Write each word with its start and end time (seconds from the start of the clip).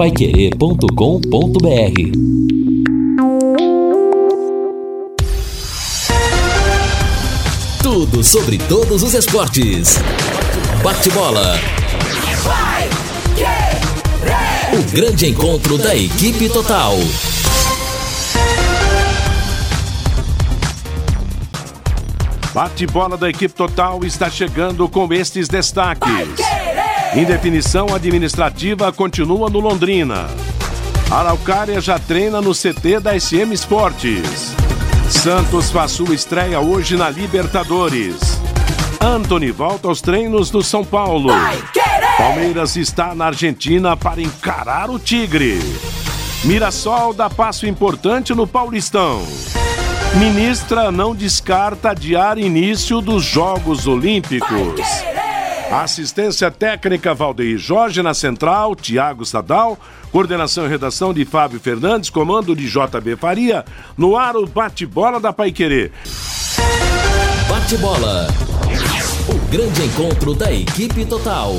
paiquerê.com.br 0.00 0.88
Tudo 7.82 8.24
sobre 8.24 8.56
todos 8.56 9.02
os 9.02 9.12
esportes. 9.12 9.98
Bate-bola. 10.82 11.54
O 14.72 14.90
grande 14.90 15.26
encontro 15.26 15.76
da 15.76 15.94
equipe 15.94 16.48
total. 16.48 16.94
Bate-bola 22.54 23.18
da 23.18 23.28
equipe 23.28 23.52
total 23.52 24.02
está 24.06 24.30
chegando 24.30 24.88
com 24.88 25.12
estes 25.12 25.46
destaques. 25.46 26.59
Indefinição 27.14 27.92
administrativa 27.92 28.92
continua 28.92 29.50
no 29.50 29.58
Londrina. 29.58 30.28
Araucária 31.10 31.80
já 31.80 31.98
treina 31.98 32.40
no 32.40 32.52
CT 32.52 33.00
da 33.00 33.18
SM 33.18 33.52
Esportes. 33.52 34.54
Santos 35.08 35.72
faz 35.72 35.90
sua 35.90 36.14
estreia 36.14 36.60
hoje 36.60 36.96
na 36.96 37.10
Libertadores. 37.10 38.14
Anthony 39.00 39.50
volta 39.50 39.88
aos 39.88 40.00
treinos 40.00 40.50
do 40.50 40.62
São 40.62 40.84
Paulo. 40.84 41.30
Palmeiras 42.16 42.76
está 42.76 43.12
na 43.12 43.26
Argentina 43.26 43.96
para 43.96 44.22
encarar 44.22 44.88
o 44.88 44.96
Tigre. 44.96 45.58
Mirassol 46.44 47.12
dá 47.12 47.28
passo 47.28 47.66
importante 47.66 48.32
no 48.34 48.46
Paulistão. 48.46 49.20
Ministra 50.14 50.92
não 50.92 51.12
descarta 51.12 51.90
adiar 51.90 52.38
início 52.38 53.00
dos 53.00 53.24
Jogos 53.24 53.88
Olímpicos. 53.88 54.80
Assistência 55.70 56.50
técnica 56.50 57.14
Valdeir 57.14 57.56
Jorge 57.56 58.02
na 58.02 58.12
central, 58.12 58.74
Tiago 58.74 59.24
Sadal, 59.24 59.78
coordenação 60.10 60.66
e 60.66 60.68
redação 60.68 61.14
de 61.14 61.24
Fábio 61.24 61.60
Fernandes, 61.60 62.10
comando 62.10 62.56
de 62.56 62.68
JB 62.68 63.14
Faria, 63.14 63.64
no 63.96 64.16
ar 64.16 64.36
o 64.36 64.48
bate-bola 64.48 65.20
da 65.20 65.32
Paiquerê. 65.32 65.92
Bate-bola. 67.48 68.26
O 69.28 69.50
grande 69.52 69.84
encontro 69.84 70.34
da 70.34 70.52
equipe 70.52 71.04
total. 71.04 71.54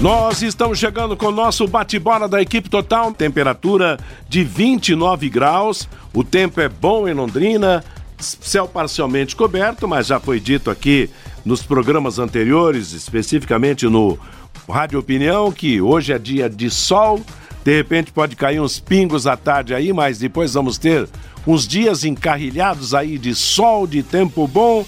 Nós 0.00 0.40
estamos 0.40 0.78
chegando 0.78 1.16
com 1.16 1.26
o 1.26 1.32
nosso 1.32 1.66
bate-bola 1.66 2.28
da 2.28 2.40
equipe 2.40 2.70
total, 2.70 3.12
temperatura 3.12 3.98
de 4.28 4.44
29 4.44 5.28
graus. 5.28 5.88
O 6.14 6.22
tempo 6.22 6.60
é 6.60 6.68
bom 6.68 7.08
em 7.08 7.14
Londrina, 7.14 7.82
céu 8.18 8.66
parcialmente 8.66 9.36
coberto, 9.36 9.86
mas 9.86 10.06
já 10.06 10.18
foi 10.18 10.40
dito 10.40 10.70
aqui 10.70 11.10
nos 11.44 11.62
programas 11.62 12.18
anteriores, 12.18 12.92
especificamente 12.92 13.86
no 13.86 14.18
Rádio 14.68 14.98
Opinião, 14.98 15.52
que 15.52 15.80
hoje 15.80 16.12
é 16.12 16.18
dia 16.18 16.48
de 16.48 16.70
sol. 16.70 17.20
De 17.64 17.76
repente 17.76 18.12
pode 18.12 18.36
cair 18.36 18.60
uns 18.60 18.78
pingos 18.78 19.26
à 19.26 19.36
tarde 19.36 19.74
aí, 19.74 19.92
mas 19.92 20.18
depois 20.18 20.54
vamos 20.54 20.78
ter 20.78 21.08
uns 21.46 21.66
dias 21.66 22.04
encarrilhados 22.04 22.94
aí 22.94 23.18
de 23.18 23.34
sol, 23.34 23.86
de 23.86 24.02
tempo 24.02 24.46
bom. 24.46 24.84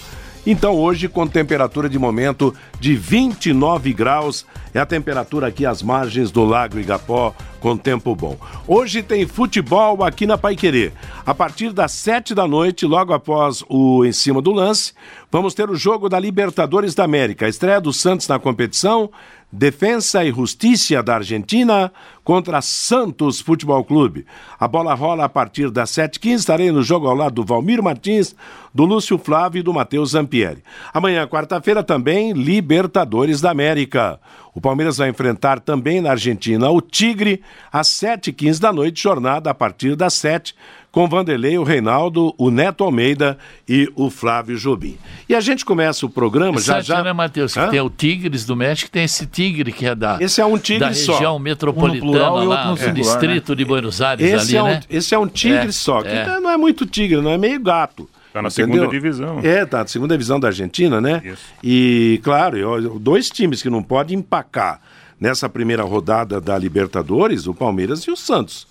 Então, 0.50 0.74
hoje, 0.77 1.08
com 1.08 1.27
temperatura 1.27 1.91
de 1.91 1.98
momento 1.98 2.54
de 2.80 2.96
29 2.96 3.92
graus, 3.92 4.46
é 4.72 4.80
a 4.80 4.86
temperatura 4.86 5.48
aqui 5.48 5.66
às 5.66 5.82
margens 5.82 6.30
do 6.30 6.42
Lago 6.42 6.78
Igapó, 6.78 7.34
com 7.60 7.77
tempo 7.77 8.16
bom. 8.16 8.34
Hoje 8.66 9.02
tem 9.02 9.27
futebol 9.27 10.02
aqui 10.02 10.27
na 10.27 10.38
Paiquerê. 10.38 10.90
A 11.27 11.34
partir 11.34 11.70
das 11.70 11.92
7 11.92 12.34
da 12.34 12.48
noite, 12.48 12.86
logo 12.86 13.12
após 13.12 13.62
o 13.68 14.06
Em 14.06 14.12
Cima 14.12 14.40
do 14.40 14.50
Lance, 14.50 14.94
vamos 15.30 15.52
ter 15.52 15.68
o 15.68 15.77
jogo 15.77 16.08
da 16.08 16.18
Libertadores 16.18 16.94
da 16.94 17.05
América. 17.05 17.44
A 17.44 17.50
estreia 17.50 17.78
do 17.78 17.92
Santos 17.92 18.27
na 18.27 18.38
competição, 18.38 19.10
Defensa 19.50 20.22
e 20.24 20.30
Justiça 20.30 21.02
da 21.02 21.14
Argentina 21.14 21.91
contra 22.22 22.60
Santos 22.60 23.41
Futebol 23.41 23.82
Clube. 23.82 24.27
A 24.60 24.68
bola 24.68 24.92
rola 24.92 25.24
a 25.24 25.28
partir 25.28 25.70
das 25.70 25.90
7h15. 25.90 26.34
Estarei 26.34 26.70
no 26.70 26.83
jogo 26.83 27.08
ao 27.08 27.14
lado 27.14 27.36
do 27.36 27.45
Valmir 27.45 27.83
Martins, 27.83 28.36
do 28.74 28.84
Lúcio 28.84 29.17
Flávio 29.17 29.61
e 29.61 29.62
do 29.62 29.73
Matheus 29.73 30.11
Zampieri. 30.11 30.62
Amanhã, 30.92 31.27
quarta-feira, 31.27 31.83
também 31.83 32.33
Libertadores 32.33 33.40
da 33.40 33.50
América. 33.50 34.20
O 34.55 34.61
Palmeiras 34.61 34.98
vai 34.98 35.08
enfrentar 35.08 35.61
também 35.61 36.00
na 36.02 36.11
Argentina 36.11 36.68
o 36.68 36.83
Tigre 36.83 37.42
às 37.73 37.89
7h15 37.89 38.58
da 38.58 38.73
noite, 38.73 39.02
jornada 39.02 39.50
a 39.50 39.55
partir 39.55 39.96
das 39.96 40.14
7 40.14 40.55
com 40.90 41.06
Vanderlei, 41.08 41.58
o 41.58 41.62
Reinaldo, 41.62 42.34
o 42.38 42.50
Neto 42.50 42.82
Almeida 42.82 43.38
e 43.68 43.90
o 43.94 44.10
Flávio 44.10 44.56
Jobim. 44.56 44.96
E 45.28 45.34
a 45.34 45.40
gente 45.40 45.64
começa 45.64 46.06
o 46.06 46.10
programa 46.10 46.60
já 46.60 46.80
já. 46.80 47.02
né, 47.02 47.12
Matheus? 47.12 47.54
Que 47.54 47.68
tem 47.68 47.80
o 47.80 47.90
Tigres 47.90 48.44
do 48.44 48.56
México, 48.56 48.90
tem 48.90 49.04
esse 49.04 49.26
tigre 49.26 49.72
que 49.72 49.86
é 49.86 49.94
da, 49.94 50.18
esse 50.20 50.40
é 50.40 50.46
um 50.46 50.58
tigre 50.58 50.88
da 50.88 50.94
só. 50.94 51.12
região 51.12 51.38
metropolitana, 51.38 52.32
um 52.32 52.44
lá, 52.48 52.72
do 52.72 52.92
distrito 52.92 53.50
né? 53.50 53.56
de 53.56 53.64
Buenos 53.64 54.00
Aires 54.00 54.26
esse 54.26 54.56
ali, 54.56 54.56
é 54.56 54.62
um, 54.62 54.66
né? 54.66 54.80
Esse 54.88 55.14
é 55.14 55.18
um 55.18 55.26
tigre 55.26 55.68
É, 55.68 55.72
só, 55.72 56.02
que 56.02 56.08
é. 56.08 56.40
não 56.40 56.50
é 56.50 56.56
muito 56.56 56.86
tigre, 56.86 57.20
não 57.20 57.30
é 57.30 57.38
meio 57.38 57.60
gato. 57.60 58.08
Tá 58.32 58.42
na 58.42 58.48
Entendeu? 58.48 58.74
segunda 58.74 58.90
divisão. 58.90 59.40
É, 59.42 59.64
tá 59.64 59.78
na 59.78 59.86
segunda 59.86 60.14
divisão 60.14 60.38
da 60.38 60.48
Argentina, 60.48 61.00
né? 61.00 61.22
Isso. 61.24 61.42
E, 61.62 62.20
claro, 62.22 62.98
dois 62.98 63.30
times 63.30 63.62
que 63.62 63.70
não 63.70 63.82
podem 63.82 64.18
empacar 64.18 64.80
nessa 65.20 65.48
primeira 65.48 65.82
rodada 65.82 66.40
da 66.40 66.56
Libertadores, 66.56 67.46
o 67.46 67.55
Palmeiras 67.55 68.02
e 68.02 68.10
o 68.10 68.16
Santos. 68.16 68.66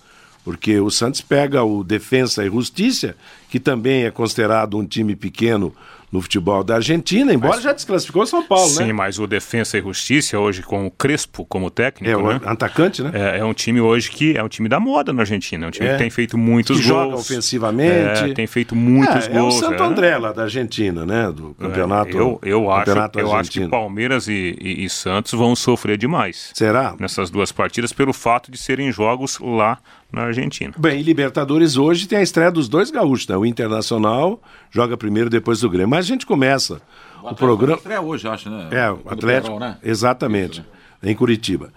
Porque 0.48 0.80
o 0.80 0.88
Santos 0.90 1.20
pega 1.20 1.62
o 1.62 1.84
Defensa 1.84 2.42
e 2.42 2.48
Justiça, 2.48 3.14
que 3.50 3.60
também 3.60 4.04
é 4.06 4.10
considerado 4.10 4.78
um 4.78 4.86
time 4.86 5.14
pequeno 5.14 5.74
no 6.10 6.22
futebol 6.22 6.64
da 6.64 6.76
Argentina, 6.76 7.34
embora 7.34 7.60
já 7.60 7.70
desclassificou 7.70 8.22
o 8.22 8.26
São 8.26 8.42
Paulo, 8.42 8.70
Sim, 8.70 8.86
né? 8.86 8.92
mas 8.94 9.18
o 9.18 9.26
Defensa 9.26 9.76
e 9.76 9.82
Justiça, 9.82 10.38
hoje 10.38 10.62
com 10.62 10.86
o 10.86 10.90
Crespo 10.90 11.44
como 11.44 11.70
técnico, 11.70 12.10
É, 12.10 12.16
o 12.16 12.32
né? 12.32 12.40
atacante, 12.46 13.02
né? 13.02 13.10
É, 13.12 13.40
é 13.40 13.44
um 13.44 13.52
time 13.52 13.78
hoje 13.78 14.10
que 14.10 14.34
é 14.34 14.42
um 14.42 14.48
time 14.48 14.70
da 14.70 14.80
moda 14.80 15.12
na 15.12 15.20
Argentina. 15.20 15.66
É 15.66 15.68
um 15.68 15.70
time 15.70 15.86
É. 15.86 15.92
que 15.92 15.98
tem 15.98 16.08
feito 16.08 16.38
muitos 16.38 16.80
Que 16.80 16.88
gols. 16.88 17.10
joga 17.10 17.16
ofensivamente. 17.16 18.24
É, 18.24 18.32
tem 18.32 18.46
feito 18.46 18.74
muitos 18.74 19.26
é, 19.28 19.32
é 19.34 19.38
o 19.38 19.42
gols. 19.42 19.58
Santo 19.58 19.82
é. 19.82 19.86
André 19.86 20.16
lá 20.16 20.32
da 20.32 20.44
Argentina, 20.44 21.04
né? 21.04 21.30
Do 21.30 21.54
campeonato. 21.60 22.16
Eu, 22.16 22.40
eu, 22.42 22.70
acho, 22.70 22.86
campeonato 22.86 23.18
eu 23.20 23.32
acho 23.34 23.50
que. 23.50 23.68
Palmeiras 23.68 24.28
e, 24.28 24.56
e- 24.58 24.84
e 24.86 24.88
Santos 24.88 25.32
vão 25.32 25.54
sofrer 25.54 25.98
demais 25.98 26.52
Será? 26.54 26.94
nessas 26.98 27.28
duas 27.28 27.52
partidas 27.52 27.92
pelo 27.92 28.14
fato 28.14 28.50
de 28.50 28.56
serem 28.56 28.90
jogos 28.90 29.38
lá 29.40 29.78
na 30.12 30.22
Argentina. 30.22 30.72
Bem, 30.78 31.00
e 31.00 31.02
Libertadores 31.02 31.76
hoje 31.76 32.06
tem 32.08 32.18
a 32.18 32.22
estreia 32.22 32.50
dos 32.50 32.68
dois 32.68 32.90
gaúchos, 32.90 33.26
né? 33.28 33.36
O 33.36 33.44
Internacional 33.44 34.40
joga 34.70 34.96
primeiro, 34.96 35.28
depois 35.28 35.62
o 35.62 35.68
Grêmio. 35.68 35.90
Mas 35.90 36.04
a 36.06 36.08
gente 36.08 36.24
começa 36.26 36.80
o, 37.22 37.34
programa. 37.34 37.76
Estreia 37.76 38.00
hoje, 38.00 38.26
acho, 38.28 38.48
né? 38.48 38.68
É, 38.70 38.90
o 38.90 39.00
Atlético. 39.06 39.46
Perol, 39.56 39.60
né? 39.60 39.76
Exatamente. 39.82 40.64
Em 41.02 41.14
Curitiba. 41.14 41.72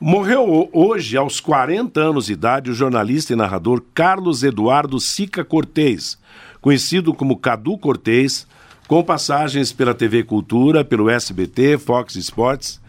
Morreu 0.00 0.48
ho- 0.48 0.68
hoje, 0.72 1.16
aos 1.16 1.40
40 1.40 2.00
anos 2.00 2.26
de 2.26 2.32
idade, 2.32 2.70
o 2.70 2.74
jornalista 2.74 3.32
e 3.32 3.36
narrador 3.36 3.82
Carlos 3.94 4.42
Eduardo 4.42 5.00
Sica 5.00 5.44
Cortez, 5.44 6.18
conhecido 6.60 7.12
como 7.14 7.36
Cadu 7.36 7.76
Cortez, 7.78 8.46
com 8.86 9.02
passagens 9.02 9.72
pela 9.72 9.94
TV 9.94 10.22
Cultura, 10.22 10.84
pelo 10.84 11.10
SBT, 11.10 11.78
Fox 11.78 12.14
Sports. 12.16 12.80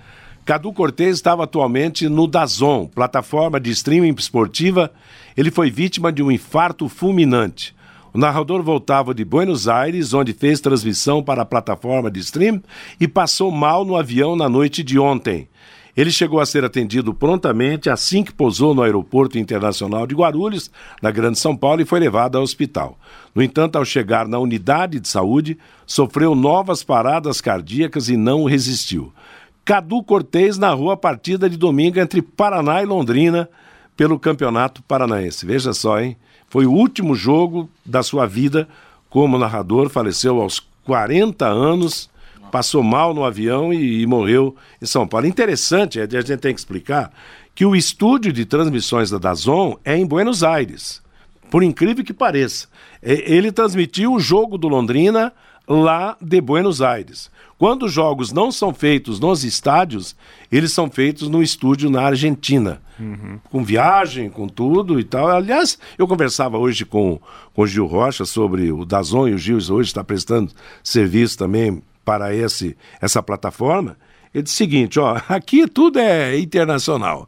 Cadu 0.50 0.74
Cortez 0.74 1.18
estava 1.18 1.44
atualmente 1.44 2.10
no 2.10 2.26
Dazon, 2.26 2.88
plataforma 2.88 3.60
de 3.60 3.70
streaming 3.70 4.16
esportiva. 4.18 4.92
Ele 5.38 5.52
foi 5.52 5.70
vítima 5.70 6.12
de 6.12 6.24
um 6.24 6.32
infarto 6.32 6.90
fulminante. 6.90 7.76
O 8.12 8.18
narrador 8.18 8.64
voltava 8.64 9.14
de 9.14 9.24
Buenos 9.24 9.68
Aires, 9.68 10.12
onde 10.12 10.34
fez 10.34 10.60
transmissão 10.60 11.22
para 11.22 11.44
a 11.44 11.46
plataforma 11.46 12.10
de 12.10 12.20
stream 12.22 12.64
e 13.00 13.08
passou 13.08 13.52
mal 13.52 13.86
no 13.86 13.96
avião 13.96 14.36
na 14.36 14.50
noite 14.50 14.82
de 14.82 14.98
ontem. 14.98 15.48
Ele 15.96 16.10
chegou 16.10 16.40
a 16.40 16.48
ser 16.48 16.66
atendido 16.66 17.14
prontamente 17.14 17.88
assim 17.88 18.24
que 18.24 18.34
pousou 18.34 18.74
no 18.74 18.82
Aeroporto 18.82 19.38
Internacional 19.38 20.08
de 20.08 20.16
Guarulhos, 20.16 20.72
na 21.00 21.12
Grande 21.12 21.38
São 21.38 21.56
Paulo, 21.56 21.82
e 21.82 21.86
foi 21.86 22.00
levado 22.00 22.38
ao 22.38 22.44
hospital. 22.44 22.98
No 23.36 23.44
entanto, 23.44 23.76
ao 23.76 23.86
chegar 23.86 24.28
na 24.28 24.40
unidade 24.40 25.00
de 25.00 25.08
saúde, 25.08 25.60
sofreu 25.86 26.34
novas 26.34 26.84
paradas 26.84 27.40
cardíacas 27.40 28.10
e 28.10 28.18
não 28.18 28.46
resistiu. 28.46 29.14
Cadu 29.70 30.02
Cortez 30.02 30.58
narrou 30.58 30.90
a 30.90 30.98
partida 30.98 31.48
de 31.48 31.56
domingo 31.56 32.00
entre 32.00 32.24
Paraná 32.24 32.82
e 32.82 32.88
Londrina 32.88 33.48
pelo 33.96 34.18
Campeonato 34.18 34.82
Paranaense. 34.82 35.46
Veja 35.46 35.74
só, 35.74 36.00
hein? 36.00 36.18
Foi 36.48 36.66
o 36.66 36.72
último 36.72 37.14
jogo 37.14 37.70
da 37.86 38.02
sua 38.02 38.26
vida 38.26 38.68
como 39.12 39.38
narrador, 39.38 39.88
faleceu 39.88 40.42
aos 40.42 40.60
40 40.86 41.46
anos, 41.46 42.10
passou 42.52 42.82
mal 42.82 43.14
no 43.14 43.24
avião 43.24 43.72
e, 43.72 44.02
e 44.02 44.08
morreu 44.08 44.56
em 44.82 44.88
São 44.88 45.08
Paulo. 45.08 45.28
Interessante, 45.28 46.00
a 46.00 46.08
gente 46.08 46.38
tem 46.38 46.52
que 46.52 46.60
explicar 46.60 47.14
que 47.54 47.64
o 47.64 47.76
estúdio 47.76 48.34
de 48.34 48.46
transmissões 48.46 49.12
da 49.12 49.20
Dazon 49.20 49.78
é 49.86 49.96
em 49.96 50.04
Buenos 50.04 50.44
Aires. 50.44 51.00
Por 51.52 51.62
incrível 51.62 52.04
que 52.04 52.12
pareça. 52.12 52.68
É, 53.04 53.32
Ele 53.32 53.52
transmitiu 53.52 54.14
o 54.14 54.20
jogo 54.20 54.58
do 54.58 54.68
Londrina 54.68 55.32
lá 55.70 56.18
de 56.20 56.42
Buenos 56.42 56.82
Aires. 56.82 57.30
Quando 57.58 57.86
os 57.86 57.94
jogos 57.94 58.32
não 58.32 58.52
são 58.52 58.74
feitos 58.74 59.20
nos 59.20 59.44
estádios, 59.44 60.16
eles 60.52 60.74
são 60.74 60.90
feitos 60.90 61.30
no 61.30 61.44
estúdio 61.44 61.90
na 61.90 62.02
Argentina. 62.02 62.82
Com 63.50 63.64
viagem, 63.64 64.30
com 64.30 64.48
tudo 64.48 65.00
e 65.00 65.04
tal. 65.04 65.28
Aliás, 65.28 65.78
eu 65.98 66.08
conversava 66.08 66.58
hoje 66.58 66.86
com, 66.86 67.20
com 67.54 67.62
o 67.62 67.68
Gil 67.68 67.86
Rocha 67.86 68.26
sobre 68.26 68.72
o 68.72 68.84
Dazon 68.84 69.28
e 69.28 69.34
o 69.34 69.38
Gil 69.38 69.58
hoje 69.58 69.90
está 69.90 70.04
prestando 70.04 70.52
serviço 70.84 71.38
também 71.38 71.82
para 72.04 72.34
esse, 72.34 72.76
essa 73.00 73.22
plataforma, 73.22 73.96
ele 74.34 74.44
disse 74.44 74.56
o 74.56 74.58
seguinte, 74.58 75.00
ó, 75.00 75.22
aqui 75.30 75.68
tudo 75.68 76.00
é 76.00 76.40
internacional. 76.40 77.28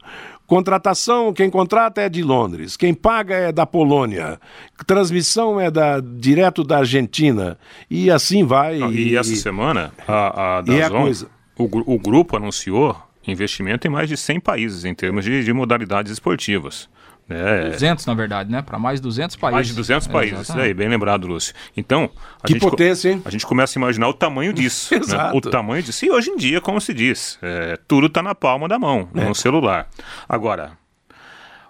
Contratação, 0.51 1.31
quem 1.31 1.49
contrata 1.49 2.01
é 2.01 2.09
de 2.09 2.21
Londres, 2.21 2.75
quem 2.75 2.93
paga 2.93 3.35
é 3.35 3.53
da 3.53 3.65
Polônia, 3.65 4.37
transmissão 4.85 5.57
é 5.57 5.71
da, 5.71 6.01
direto 6.01 6.61
da 6.61 6.79
Argentina, 6.79 7.57
e 7.89 8.11
assim 8.11 8.43
vai. 8.43 8.77
e, 8.91 9.11
e 9.11 9.15
essa 9.15 9.33
semana, 9.33 9.93
a, 10.05 10.59
a 10.59 10.63
e 10.67 10.81
a 10.81 10.89
coisa... 10.89 11.29
o, 11.57 11.93
o 11.93 11.97
grupo 11.97 12.35
anunciou 12.35 12.93
investimento 13.25 13.87
em 13.87 13.89
mais 13.89 14.09
de 14.09 14.17
100 14.17 14.41
países 14.41 14.83
em 14.83 14.93
termos 14.93 15.23
de, 15.23 15.41
de 15.41 15.53
modalidades 15.53 16.11
esportivas. 16.11 16.89
É. 17.31 17.69
200, 17.69 18.05
na 18.05 18.13
verdade, 18.13 18.51
né? 18.51 18.61
Para 18.61 18.77
mais 18.77 18.99
de 18.99 19.03
200 19.03 19.35
países. 19.35 19.53
Mais 19.55 19.67
de 19.67 19.73
200 19.73 20.07
é, 20.07 20.11
países, 20.11 20.49
isso 20.49 20.59
aí, 20.59 20.73
bem 20.73 20.87
lembrado, 20.87 21.27
Lúcio. 21.27 21.53
Então, 21.75 22.09
a 22.41 22.47
que 22.47 22.53
gente, 22.53 22.61
potência, 22.61 23.09
hein? 23.11 23.21
A 23.25 23.29
gente 23.29 23.45
começa 23.45 23.77
a 23.77 23.79
imaginar 23.79 24.07
o 24.09 24.13
tamanho 24.13 24.53
disso. 24.53 24.93
né? 24.95 25.31
O 25.33 25.41
tamanho 25.41 25.81
disso. 25.81 26.05
E 26.05 26.11
hoje 26.11 26.29
em 26.29 26.35
dia, 26.35 26.59
como 26.59 26.79
se 26.81 26.93
diz, 26.93 27.39
é, 27.41 27.77
tudo 27.87 28.07
está 28.07 28.21
na 28.21 28.35
palma 28.35 28.67
da 28.67 28.77
mão, 28.77 29.07
é. 29.15 29.23
no 29.23 29.33
celular. 29.33 29.87
Agora, 30.27 30.73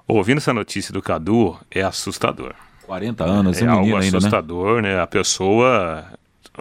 ouvindo 0.07 0.37
essa 0.37 0.53
notícia 0.53 0.93
do 0.93 1.01
Cadu, 1.01 1.57
é 1.69 1.81
assustador. 1.81 2.53
40 2.85 3.23
anos, 3.23 3.61
é, 3.61 3.65
é 3.65 3.67
algo 3.67 3.95
ainda, 3.95 3.99
né? 3.99 4.17
assustador, 4.17 4.81
né? 4.81 4.95
né? 4.95 5.01
A 5.01 5.07
pessoa, 5.07 6.05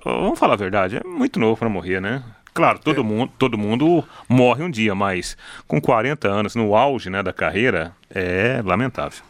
vamos 0.05 0.39
falar 0.39 0.55
a 0.55 0.57
verdade, 0.57 0.97
é 0.97 1.05
muito 1.05 1.41
novo 1.41 1.57
para 1.57 1.69
morrer, 1.69 2.01
né? 2.01 2.23
Claro, 2.61 2.79
todo, 2.79 3.01
é. 3.01 3.03
mundo, 3.03 3.33
todo 3.39 3.57
mundo 3.57 4.05
morre 4.29 4.63
um 4.63 4.71
dia, 4.71 4.95
mas 4.95 5.35
com 5.67 5.81
40 5.81 6.29
anos, 6.29 6.55
no 6.55 6.77
auge 6.77 7.09
né, 7.09 7.23
da 7.23 7.33
carreira, 7.33 7.93
é 8.15 8.61
lamentável. 8.63 9.23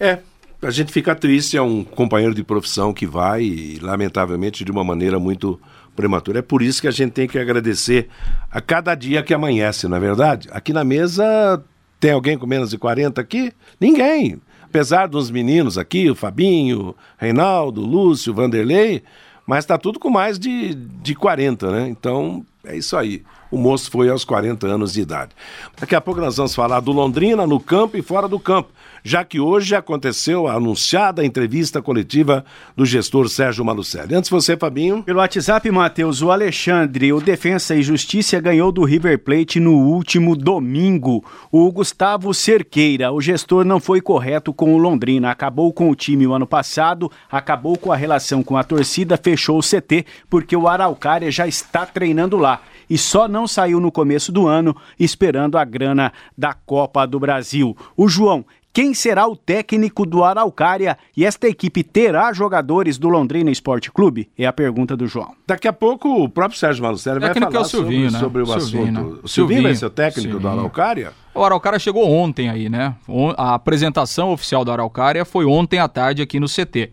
É, 0.00 0.18
a 0.60 0.70
gente 0.72 0.92
fica 0.92 1.14
triste, 1.14 1.56
é 1.56 1.62
um 1.62 1.84
companheiro 1.84 2.34
de 2.34 2.42
profissão 2.42 2.92
que 2.92 3.06
vai, 3.06 3.78
lamentavelmente, 3.80 4.64
de 4.64 4.72
uma 4.72 4.82
maneira 4.82 5.16
muito 5.16 5.60
prematura. 5.94 6.40
É 6.40 6.42
por 6.42 6.60
isso 6.60 6.80
que 6.80 6.88
a 6.88 6.90
gente 6.90 7.12
tem 7.12 7.28
que 7.28 7.38
agradecer 7.38 8.08
a 8.50 8.60
cada 8.60 8.96
dia 8.96 9.22
que 9.22 9.32
amanhece, 9.32 9.86
não 9.86 9.96
é 9.96 10.00
verdade? 10.00 10.48
Aqui 10.50 10.72
na 10.72 10.82
mesa 10.82 11.62
tem 12.00 12.10
alguém 12.10 12.36
com 12.36 12.48
menos 12.48 12.70
de 12.70 12.78
40 12.78 13.20
aqui? 13.20 13.52
Ninguém. 13.78 14.40
Apesar 14.64 15.06
dos 15.06 15.30
meninos 15.30 15.78
aqui, 15.78 16.10
o 16.10 16.16
Fabinho, 16.16 16.96
Reinaldo, 17.16 17.80
Lúcio, 17.80 18.34
Vanderlei, 18.34 19.04
mas 19.46 19.64
está 19.64 19.78
tudo 19.78 19.98
com 19.98 20.10
mais 20.10 20.38
de, 20.38 20.74
de 20.74 21.14
40, 21.14 21.70
né? 21.70 21.88
Então, 21.88 22.44
é 22.64 22.76
isso 22.76 22.96
aí. 22.96 23.22
O 23.50 23.56
moço 23.56 23.90
foi 23.90 24.08
aos 24.10 24.24
40 24.24 24.66
anos 24.66 24.92
de 24.92 25.00
idade. 25.00 25.30
Daqui 25.78 25.94
a 25.94 26.00
pouco 26.00 26.20
nós 26.20 26.36
vamos 26.36 26.54
falar 26.54 26.80
do 26.80 26.90
Londrina 26.90 27.46
no 27.46 27.60
campo 27.60 27.96
e 27.96 28.02
fora 28.02 28.26
do 28.26 28.40
campo, 28.40 28.70
já 29.06 29.24
que 29.24 29.38
hoje 29.38 29.76
aconteceu 29.76 30.48
a 30.48 30.54
anunciada 30.54 31.24
entrevista 31.24 31.80
coletiva 31.80 32.44
do 32.74 32.84
gestor 32.84 33.28
Sérgio 33.28 33.64
Malucelli. 33.64 34.16
Antes 34.16 34.28
você, 34.28 34.56
Fabinho. 34.56 35.04
Pelo 35.04 35.20
WhatsApp, 35.20 35.70
Matheus, 35.70 36.22
o 36.22 36.32
Alexandre, 36.32 37.12
o 37.12 37.20
Defensa 37.20 37.76
e 37.76 37.84
Justiça 37.84 38.40
ganhou 38.40 38.72
do 38.72 38.82
River 38.82 39.20
Plate 39.20 39.60
no 39.60 39.74
último 39.74 40.34
domingo. 40.34 41.24
O 41.52 41.70
Gustavo 41.70 42.34
Cerqueira, 42.34 43.12
o 43.12 43.20
gestor 43.20 43.64
não 43.64 43.78
foi 43.78 44.00
correto 44.00 44.52
com 44.52 44.74
o 44.74 44.78
Londrina, 44.78 45.30
acabou 45.30 45.72
com 45.72 45.88
o 45.88 45.94
time 45.94 46.26
o 46.26 46.34
ano 46.34 46.46
passado, 46.46 47.08
acabou 47.30 47.78
com 47.78 47.92
a 47.92 47.96
relação 47.96 48.42
com 48.42 48.56
a 48.56 48.64
torcida, 48.64 49.16
fechou 49.16 49.56
o 49.56 49.62
CT, 49.62 50.04
porque 50.28 50.56
o 50.56 50.66
Araucária 50.66 51.30
já 51.30 51.46
está 51.46 51.86
treinando 51.86 52.36
lá 52.36 52.60
e 52.88 52.96
só 52.96 53.28
não 53.28 53.46
saiu 53.46 53.80
no 53.80 53.92
começo 53.92 54.32
do 54.32 54.46
ano 54.46 54.76
esperando 54.98 55.58
a 55.58 55.64
grana 55.64 56.12
da 56.36 56.54
Copa 56.54 57.06
do 57.06 57.18
Brasil. 57.18 57.76
O 57.96 58.08
João, 58.08 58.44
quem 58.76 58.92
será 58.92 59.26
o 59.26 59.34
técnico 59.34 60.04
do 60.04 60.22
Araucária 60.22 60.98
e 61.16 61.24
esta 61.24 61.48
equipe 61.48 61.82
terá 61.82 62.30
jogadores 62.34 62.98
do 62.98 63.08
Londrina 63.08 63.50
Esporte 63.50 63.90
Clube? 63.90 64.28
É 64.36 64.44
a 64.44 64.52
pergunta 64.52 64.94
do 64.94 65.06
João. 65.06 65.32
Daqui 65.46 65.66
a 65.66 65.72
pouco 65.72 66.22
o 66.22 66.28
próprio 66.28 66.60
Sérgio 66.60 66.82
Malucelli 66.82 67.18
vai 67.18 67.32
falar 67.32 67.54
é 67.54 67.58
o 67.58 67.64
Silvinho, 67.64 68.10
sobre, 68.10 68.12
né? 68.12 68.18
sobre 68.20 68.42
o 68.42 68.46
Silvinho, 68.60 68.98
assunto. 68.98 69.14
Né? 69.14 69.20
O 69.22 69.28
Silvinho, 69.28 69.62
vai 69.62 69.74
ser 69.74 69.86
o 69.86 69.88
técnico 69.88 70.20
Silvinho. 70.20 70.40
do 70.40 70.48
Araucária? 70.48 71.12
O 71.34 71.42
Araucária 71.42 71.78
chegou 71.78 72.06
ontem 72.06 72.50
aí, 72.50 72.68
né? 72.68 72.94
A 73.38 73.54
apresentação 73.54 74.30
oficial 74.30 74.62
do 74.62 74.70
Araucária 74.70 75.24
foi 75.24 75.46
ontem 75.46 75.78
à 75.78 75.88
tarde 75.88 76.20
aqui 76.20 76.38
no 76.38 76.46
CT. 76.46 76.92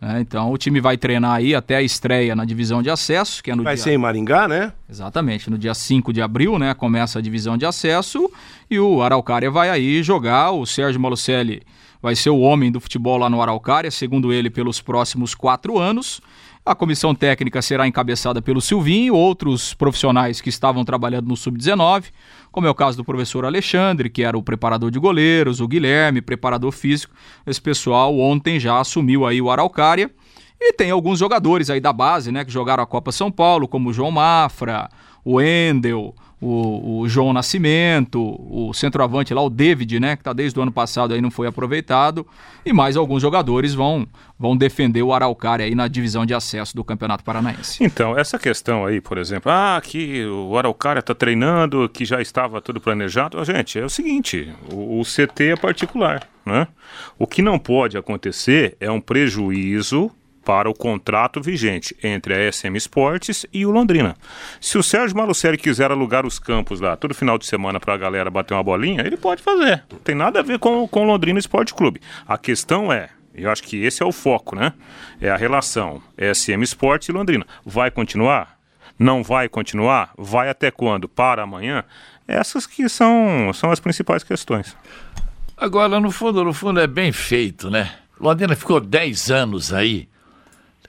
Né? 0.00 0.20
Então 0.20 0.52
o 0.52 0.58
time 0.58 0.80
vai 0.80 0.96
treinar 0.96 1.32
aí 1.32 1.54
até 1.54 1.76
a 1.76 1.82
estreia 1.82 2.34
na 2.36 2.44
divisão 2.44 2.82
de 2.82 2.90
acesso, 2.90 3.42
que 3.42 3.50
é 3.50 3.54
no 3.54 3.64
Vai 3.64 3.74
dia... 3.74 3.84
ser 3.84 3.92
em 3.92 3.98
Maringá, 3.98 4.46
né? 4.46 4.72
Exatamente, 4.88 5.50
no 5.50 5.58
dia 5.58 5.74
5 5.74 6.12
de 6.12 6.22
abril, 6.22 6.58
né? 6.58 6.72
Começa 6.74 7.18
a 7.18 7.22
divisão 7.22 7.56
de 7.56 7.66
acesso 7.66 8.30
e 8.70 8.78
o 8.78 9.02
Araucária 9.02 9.50
vai 9.50 9.70
aí 9.70 10.02
jogar. 10.02 10.52
O 10.52 10.64
Sérgio 10.64 11.00
Malucelli 11.00 11.62
vai 12.00 12.14
ser 12.14 12.30
o 12.30 12.38
homem 12.38 12.70
do 12.70 12.80
futebol 12.80 13.18
lá 13.18 13.28
no 13.28 13.42
Araucária, 13.42 13.90
segundo 13.90 14.32
ele, 14.32 14.50
pelos 14.50 14.80
próximos 14.80 15.34
quatro 15.34 15.78
anos. 15.78 16.20
A 16.68 16.74
comissão 16.74 17.14
técnica 17.14 17.62
será 17.62 17.88
encabeçada 17.88 18.42
pelo 18.42 18.60
Silvinho, 18.60 19.14
outros 19.14 19.72
profissionais 19.72 20.38
que 20.38 20.50
estavam 20.50 20.84
trabalhando 20.84 21.26
no 21.26 21.34
Sub-19, 21.34 22.12
como 22.52 22.66
é 22.66 22.70
o 22.70 22.74
caso 22.74 22.94
do 22.98 23.04
professor 23.06 23.46
Alexandre, 23.46 24.10
que 24.10 24.22
era 24.22 24.36
o 24.36 24.42
preparador 24.42 24.90
de 24.90 24.98
goleiros, 24.98 25.62
o 25.62 25.66
Guilherme, 25.66 26.20
preparador 26.20 26.70
físico. 26.70 27.14
Esse 27.46 27.58
pessoal 27.58 28.18
ontem 28.18 28.60
já 28.60 28.78
assumiu 28.78 29.24
aí 29.24 29.40
o 29.40 29.50
Araucária. 29.50 30.10
E 30.60 30.74
tem 30.74 30.90
alguns 30.90 31.18
jogadores 31.18 31.70
aí 31.70 31.80
da 31.80 31.90
base, 31.90 32.30
né, 32.30 32.44
que 32.44 32.52
jogaram 32.52 32.82
a 32.82 32.86
Copa 32.86 33.12
São 33.12 33.30
Paulo, 33.30 33.66
como 33.66 33.88
o 33.88 33.92
João 33.94 34.10
Mafra, 34.10 34.90
o 35.24 35.40
Endel, 35.40 36.14
o, 36.40 37.00
o 37.00 37.08
João 37.08 37.32
Nascimento, 37.32 38.20
o 38.20 38.72
centroavante 38.72 39.34
lá, 39.34 39.42
o 39.42 39.50
David, 39.50 39.98
né, 39.98 40.16
que 40.16 40.20
está 40.20 40.32
desde 40.32 40.58
o 40.58 40.62
ano 40.62 40.72
passado 40.72 41.12
aí 41.12 41.20
não 41.20 41.30
foi 41.30 41.46
aproveitado, 41.46 42.26
e 42.64 42.72
mais 42.72 42.96
alguns 42.96 43.22
jogadores 43.22 43.74
vão 43.74 44.06
vão 44.38 44.56
defender 44.56 45.02
o 45.02 45.12
Araucária 45.12 45.66
aí 45.66 45.74
na 45.74 45.88
divisão 45.88 46.24
de 46.24 46.32
acesso 46.32 46.76
do 46.76 46.84
Campeonato 46.84 47.24
Paranaense. 47.24 47.82
Então, 47.82 48.16
essa 48.16 48.38
questão 48.38 48.86
aí, 48.86 49.00
por 49.00 49.18
exemplo, 49.18 49.50
ah, 49.50 49.80
que 49.82 50.24
o 50.26 50.56
Araucária 50.56 51.00
está 51.00 51.12
treinando, 51.12 51.88
que 51.88 52.04
já 52.04 52.22
estava 52.22 52.60
tudo 52.60 52.80
planejado, 52.80 53.44
gente, 53.44 53.80
é 53.80 53.84
o 53.84 53.88
seguinte, 53.88 54.52
o, 54.72 55.00
o 55.00 55.02
CT 55.02 55.52
é 55.52 55.56
particular, 55.56 56.28
né? 56.46 56.68
O 57.18 57.26
que 57.26 57.42
não 57.42 57.58
pode 57.58 57.98
acontecer 57.98 58.76
é 58.78 58.88
um 58.88 59.00
prejuízo 59.00 60.08
para 60.48 60.70
o 60.70 60.72
contrato 60.72 61.42
vigente 61.42 61.94
entre 62.02 62.32
a 62.32 62.50
SM 62.50 62.74
Esportes 62.74 63.44
e 63.52 63.66
o 63.66 63.70
Londrina. 63.70 64.16
Se 64.58 64.78
o 64.78 64.82
Sérgio 64.82 65.14
Malucelli 65.14 65.58
quiser 65.58 65.90
alugar 65.90 66.24
os 66.24 66.38
campos 66.38 66.80
lá 66.80 66.96
todo 66.96 67.14
final 67.14 67.36
de 67.36 67.44
semana 67.44 67.78
para 67.78 67.92
a 67.92 67.98
galera 67.98 68.30
bater 68.30 68.54
uma 68.54 68.62
bolinha, 68.62 69.02
ele 69.02 69.18
pode 69.18 69.42
fazer. 69.42 69.84
Não 69.92 69.98
tem 69.98 70.14
nada 70.14 70.40
a 70.40 70.42
ver 70.42 70.58
com, 70.58 70.88
o 70.90 71.04
Londrina 71.04 71.38
Esporte 71.38 71.74
Clube. 71.74 72.00
A 72.26 72.38
questão 72.38 72.90
é, 72.90 73.10
eu 73.34 73.50
acho 73.50 73.62
que 73.62 73.84
esse 73.84 74.02
é 74.02 74.06
o 74.06 74.10
foco, 74.10 74.56
né? 74.56 74.72
É 75.20 75.28
a 75.28 75.36
relação 75.36 76.00
SM 76.16 76.62
Esportes 76.62 77.10
e 77.10 77.12
Londrina. 77.12 77.46
Vai 77.62 77.90
continuar? 77.90 78.58
Não 78.98 79.22
vai 79.22 79.50
continuar? 79.50 80.12
Vai 80.16 80.48
até 80.48 80.70
quando? 80.70 81.10
Para 81.10 81.42
amanhã? 81.42 81.84
Essas 82.26 82.66
que 82.66 82.88
são, 82.88 83.52
são 83.52 83.70
as 83.70 83.80
principais 83.80 84.24
questões. 84.24 84.74
Agora, 85.54 86.00
no 86.00 86.10
fundo, 86.10 86.42
no 86.42 86.54
fundo 86.54 86.80
é 86.80 86.86
bem 86.86 87.12
feito, 87.12 87.68
né? 87.68 87.92
Londrina 88.18 88.56
ficou 88.56 88.80
10 88.80 89.30
anos 89.30 89.74
aí 89.74 90.08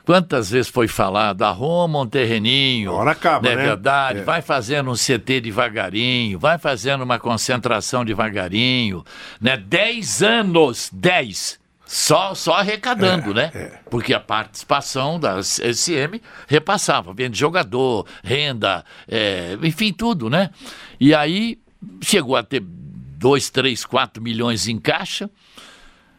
Quantas 0.10 0.50
vezes 0.50 0.72
foi 0.72 0.88
falado, 0.88 1.44
arruma 1.44 2.00
um 2.00 2.08
terreninho, 2.08 2.94
Agora 2.94 3.12
acaba, 3.12 3.48
é 3.48 3.56
né? 3.56 3.62
verdade? 3.64 4.20
É. 4.22 4.24
Vai 4.24 4.42
fazendo 4.42 4.90
um 4.90 4.96
CT 4.96 5.40
devagarinho, 5.40 6.40
vai 6.40 6.58
fazendo 6.58 7.04
uma 7.04 7.20
concentração 7.20 8.04
devagarinho, 8.04 9.06
né? 9.40 9.56
Dez 9.56 10.24
anos, 10.24 10.90
dez, 10.92 11.60
só, 11.86 12.34
só 12.34 12.56
arrecadando, 12.56 13.30
é, 13.30 13.34
né? 13.36 13.52
É. 13.54 13.80
Porque 13.88 14.12
a 14.12 14.20
participação 14.20 15.20
da 15.20 15.44
SM 15.44 16.20
repassava, 16.48 17.14
vendo 17.14 17.36
jogador, 17.36 18.08
renda, 18.24 18.84
é, 19.08 19.60
enfim, 19.62 19.94
tudo, 19.94 20.28
né? 20.28 20.50
E 21.00 21.14
aí 21.14 21.60
chegou 22.02 22.36
a 22.36 22.42
ter 22.42 22.64
dois, 22.66 23.52
três, 23.52 23.86
quatro 23.86 24.24
milhões 24.24 24.68
em 24.68 24.80
caixa, 24.80 25.30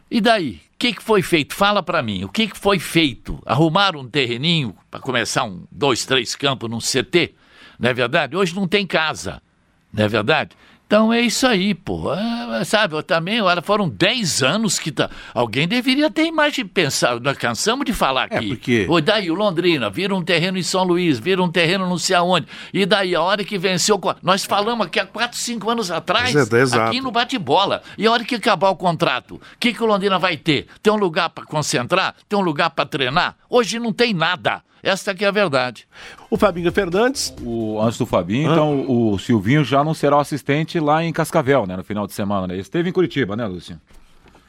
e 0.09 0.21
daí? 0.21 0.61
Que, 0.81 0.93
que 0.93 1.03
foi 1.03 1.21
feito? 1.21 1.53
Fala 1.53 1.83
para 1.83 2.01
mim, 2.01 2.23
o 2.23 2.29
que, 2.29 2.47
que 2.47 2.57
foi 2.57 2.79
feito? 2.79 3.39
Arrumaram 3.45 3.99
um 3.99 4.09
terreninho 4.09 4.75
para 4.89 4.99
começar 4.99 5.43
um, 5.43 5.63
dois, 5.71 6.07
três 6.07 6.35
campos 6.35 6.67
num 6.67 6.79
CT? 6.79 7.35
Não 7.77 7.87
é 7.87 7.93
verdade? 7.93 8.35
Hoje 8.35 8.55
não 8.55 8.67
tem 8.67 8.87
casa, 8.87 9.43
não 9.93 10.03
é 10.03 10.07
verdade? 10.07 10.55
Então 10.91 11.13
é 11.13 11.21
isso 11.21 11.47
aí, 11.47 11.73
pô. 11.73 12.09
Ah, 12.09 12.63
sabe, 12.65 12.95
eu 12.95 13.01
também, 13.01 13.39
olha, 13.41 13.61
foram 13.61 13.87
10 13.87 14.43
anos 14.43 14.77
que 14.77 14.91
tá. 14.91 15.09
Alguém 15.33 15.65
deveria 15.65 16.11
ter 16.11 16.25
imagem 16.25 16.65
pensar. 16.65 17.17
Nós 17.21 17.37
cansamos 17.37 17.85
de 17.85 17.93
falar 17.93 18.27
é, 18.29 18.35
aqui. 18.35 18.45
É 18.45 18.47
porque... 18.49 18.85
Oi, 18.89 19.01
daí 19.01 19.31
o 19.31 19.33
Londrina, 19.33 19.89
vira 19.89 20.13
um 20.13 20.21
terreno 20.21 20.57
em 20.57 20.61
São 20.61 20.83
Luís, 20.83 21.17
vira 21.17 21.41
um 21.41 21.49
terreno 21.49 21.87
não 21.87 21.97
sei 21.97 22.17
aonde. 22.17 22.45
E 22.73 22.85
daí, 22.85 23.15
a 23.15 23.21
hora 23.21 23.41
que 23.45 23.57
venceu. 23.57 24.01
Nós 24.21 24.43
falamos 24.43 24.85
aqui 24.85 24.99
há 24.99 25.05
4, 25.05 25.37
5 25.37 25.69
anos 25.69 25.89
atrás, 25.89 26.35
Exato. 26.35 26.81
aqui 26.81 26.99
no 26.99 27.09
bate-bola. 27.09 27.81
E 27.97 28.05
a 28.05 28.11
hora 28.11 28.25
que 28.25 28.35
acabar 28.35 28.69
o 28.69 28.75
contrato, 28.75 29.35
o 29.35 29.41
que, 29.57 29.73
que 29.73 29.81
o 29.81 29.85
Londrina 29.85 30.19
vai 30.19 30.35
ter? 30.35 30.67
Tem 30.83 30.91
um 30.91 30.97
lugar 30.97 31.29
para 31.29 31.45
concentrar? 31.45 32.15
Tem 32.27 32.37
um 32.37 32.41
lugar 32.41 32.69
para 32.69 32.85
treinar? 32.85 33.37
Hoje 33.49 33.79
não 33.79 33.93
tem 33.93 34.13
nada. 34.13 34.61
Esta 34.83 35.11
aqui 35.11 35.23
é 35.23 35.27
a 35.27 35.31
verdade. 35.31 35.87
O 36.29 36.37
Fabinho 36.37 36.71
Fernandes. 36.71 37.33
O, 37.41 37.79
antes 37.81 37.97
do 37.97 38.05
Fabinho, 38.05 38.49
ah. 38.49 38.53
então 38.53 38.85
o, 38.89 39.17
Silvinho 39.19 39.63
já 39.63 39.83
não 39.83 39.93
será 39.93 40.17
o 40.17 40.19
assistente 40.19 40.79
lá 40.79 41.03
em 41.03 41.13
Cascavel, 41.13 41.65
né? 41.67 41.77
No 41.77 41.83
final 41.83 42.07
de 42.07 42.13
semana, 42.13 42.47
né? 42.47 42.55
Ele 42.55 42.61
esteve 42.61 42.89
em 42.89 42.93
Curitiba, 42.93 43.35
né, 43.35 43.45
Lúcio? 43.45 43.79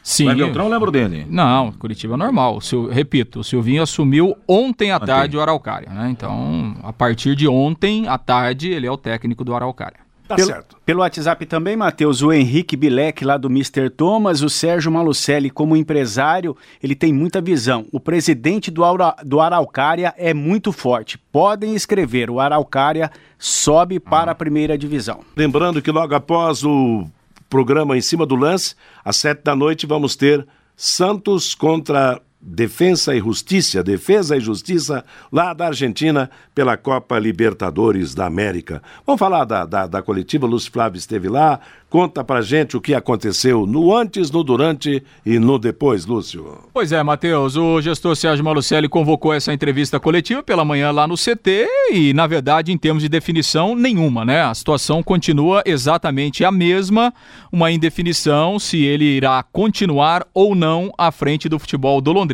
Sim. 0.02 0.24
Mas 0.24 0.36
Beltrão, 0.36 0.68
lembro 0.68 0.90
dele. 0.90 1.26
Não, 1.28 1.70
Curitiba 1.72 2.14
é 2.14 2.16
normal. 2.16 2.56
O 2.56 2.60
Sil- 2.60 2.90
repito, 2.90 3.40
o 3.40 3.44
Silvinho 3.44 3.82
assumiu 3.82 4.36
ontem 4.48 4.90
à 4.90 4.98
tarde 4.98 5.36
o 5.36 5.40
Araucária, 5.40 5.90
né? 5.90 6.10
Então, 6.10 6.76
a 6.82 6.92
partir 6.92 7.36
de 7.36 7.46
ontem 7.46 8.08
à 8.08 8.18
tarde, 8.18 8.70
ele 8.70 8.86
é 8.86 8.90
o 8.90 8.96
técnico 8.96 9.44
do 9.44 9.54
Araucária. 9.54 10.00
Tá 10.32 10.36
pelo, 10.36 10.48
certo. 10.48 10.76
Pelo 10.86 11.00
WhatsApp 11.00 11.44
também, 11.44 11.76
Matheus, 11.76 12.22
o 12.22 12.32
Henrique 12.32 12.74
Bilek, 12.74 13.22
lá 13.22 13.36
do 13.36 13.48
Mr. 13.48 13.90
Thomas, 13.90 14.40
o 14.40 14.48
Sérgio 14.48 14.90
Malucelli, 14.90 15.50
como 15.50 15.76
empresário, 15.76 16.56
ele 16.82 16.94
tem 16.94 17.12
muita 17.12 17.40
visão. 17.40 17.86
O 17.92 18.00
presidente 18.00 18.70
do, 18.70 18.82
Aura, 18.82 19.14
do 19.22 19.40
Araucária 19.40 20.14
é 20.16 20.32
muito 20.32 20.72
forte. 20.72 21.18
Podem 21.18 21.74
escrever, 21.74 22.30
o 22.30 22.40
Araucária 22.40 23.10
sobe 23.38 24.00
para 24.00 24.32
a 24.32 24.34
primeira 24.34 24.78
divisão. 24.78 25.20
Lembrando 25.36 25.82
que 25.82 25.90
logo 25.90 26.14
após 26.14 26.64
o 26.64 27.06
programa 27.50 27.96
Em 27.96 28.00
Cima 28.00 28.24
do 28.24 28.34
Lance, 28.34 28.74
às 29.04 29.16
sete 29.16 29.42
da 29.44 29.54
noite, 29.54 29.86
vamos 29.86 30.16
ter 30.16 30.46
Santos 30.74 31.54
contra 31.54 32.20
Defensa 32.44 33.14
e 33.14 33.20
Justiça, 33.20 33.84
Defesa 33.84 34.36
e 34.36 34.40
Justiça, 34.40 35.04
lá 35.30 35.54
da 35.54 35.68
Argentina, 35.68 36.28
pela 36.52 36.76
Copa 36.76 37.16
Libertadores 37.16 38.16
da 38.16 38.26
América. 38.26 38.82
Vamos 39.06 39.20
falar 39.20 39.44
da, 39.44 39.64
da, 39.64 39.86
da 39.86 40.02
coletiva, 40.02 40.44
Lúcio 40.44 40.72
Flávio 40.72 40.98
esteve 40.98 41.28
lá, 41.28 41.60
conta 41.88 42.24
pra 42.24 42.42
gente 42.42 42.76
o 42.76 42.80
que 42.80 42.94
aconteceu 42.94 43.64
no 43.64 43.94
antes, 43.94 44.28
no 44.30 44.42
durante 44.42 45.04
e 45.24 45.38
no 45.38 45.56
depois, 45.56 46.04
Lúcio. 46.04 46.58
Pois 46.74 46.90
é, 46.90 47.00
Matheus, 47.00 47.56
o 47.56 47.80
gestor 47.80 48.16
Sérgio 48.16 48.44
Malucelli 48.44 48.88
convocou 48.88 49.32
essa 49.32 49.52
entrevista 49.52 50.00
coletiva 50.00 50.42
pela 50.42 50.64
manhã 50.64 50.90
lá 50.90 51.06
no 51.06 51.14
CT 51.14 51.68
e, 51.92 52.12
na 52.12 52.26
verdade, 52.26 52.72
em 52.72 52.78
termos 52.78 53.04
de 53.04 53.08
definição, 53.08 53.76
nenhuma, 53.76 54.24
né? 54.24 54.42
A 54.42 54.54
situação 54.54 55.00
continua 55.00 55.62
exatamente 55.64 56.44
a 56.44 56.50
mesma, 56.50 57.14
uma 57.52 57.70
indefinição 57.70 58.58
se 58.58 58.82
ele 58.82 59.04
irá 59.04 59.42
continuar 59.44 60.26
ou 60.34 60.56
não 60.56 60.92
à 60.98 61.12
frente 61.12 61.48
do 61.48 61.58
futebol 61.58 62.00
do 62.00 62.10
Londrina 62.10 62.31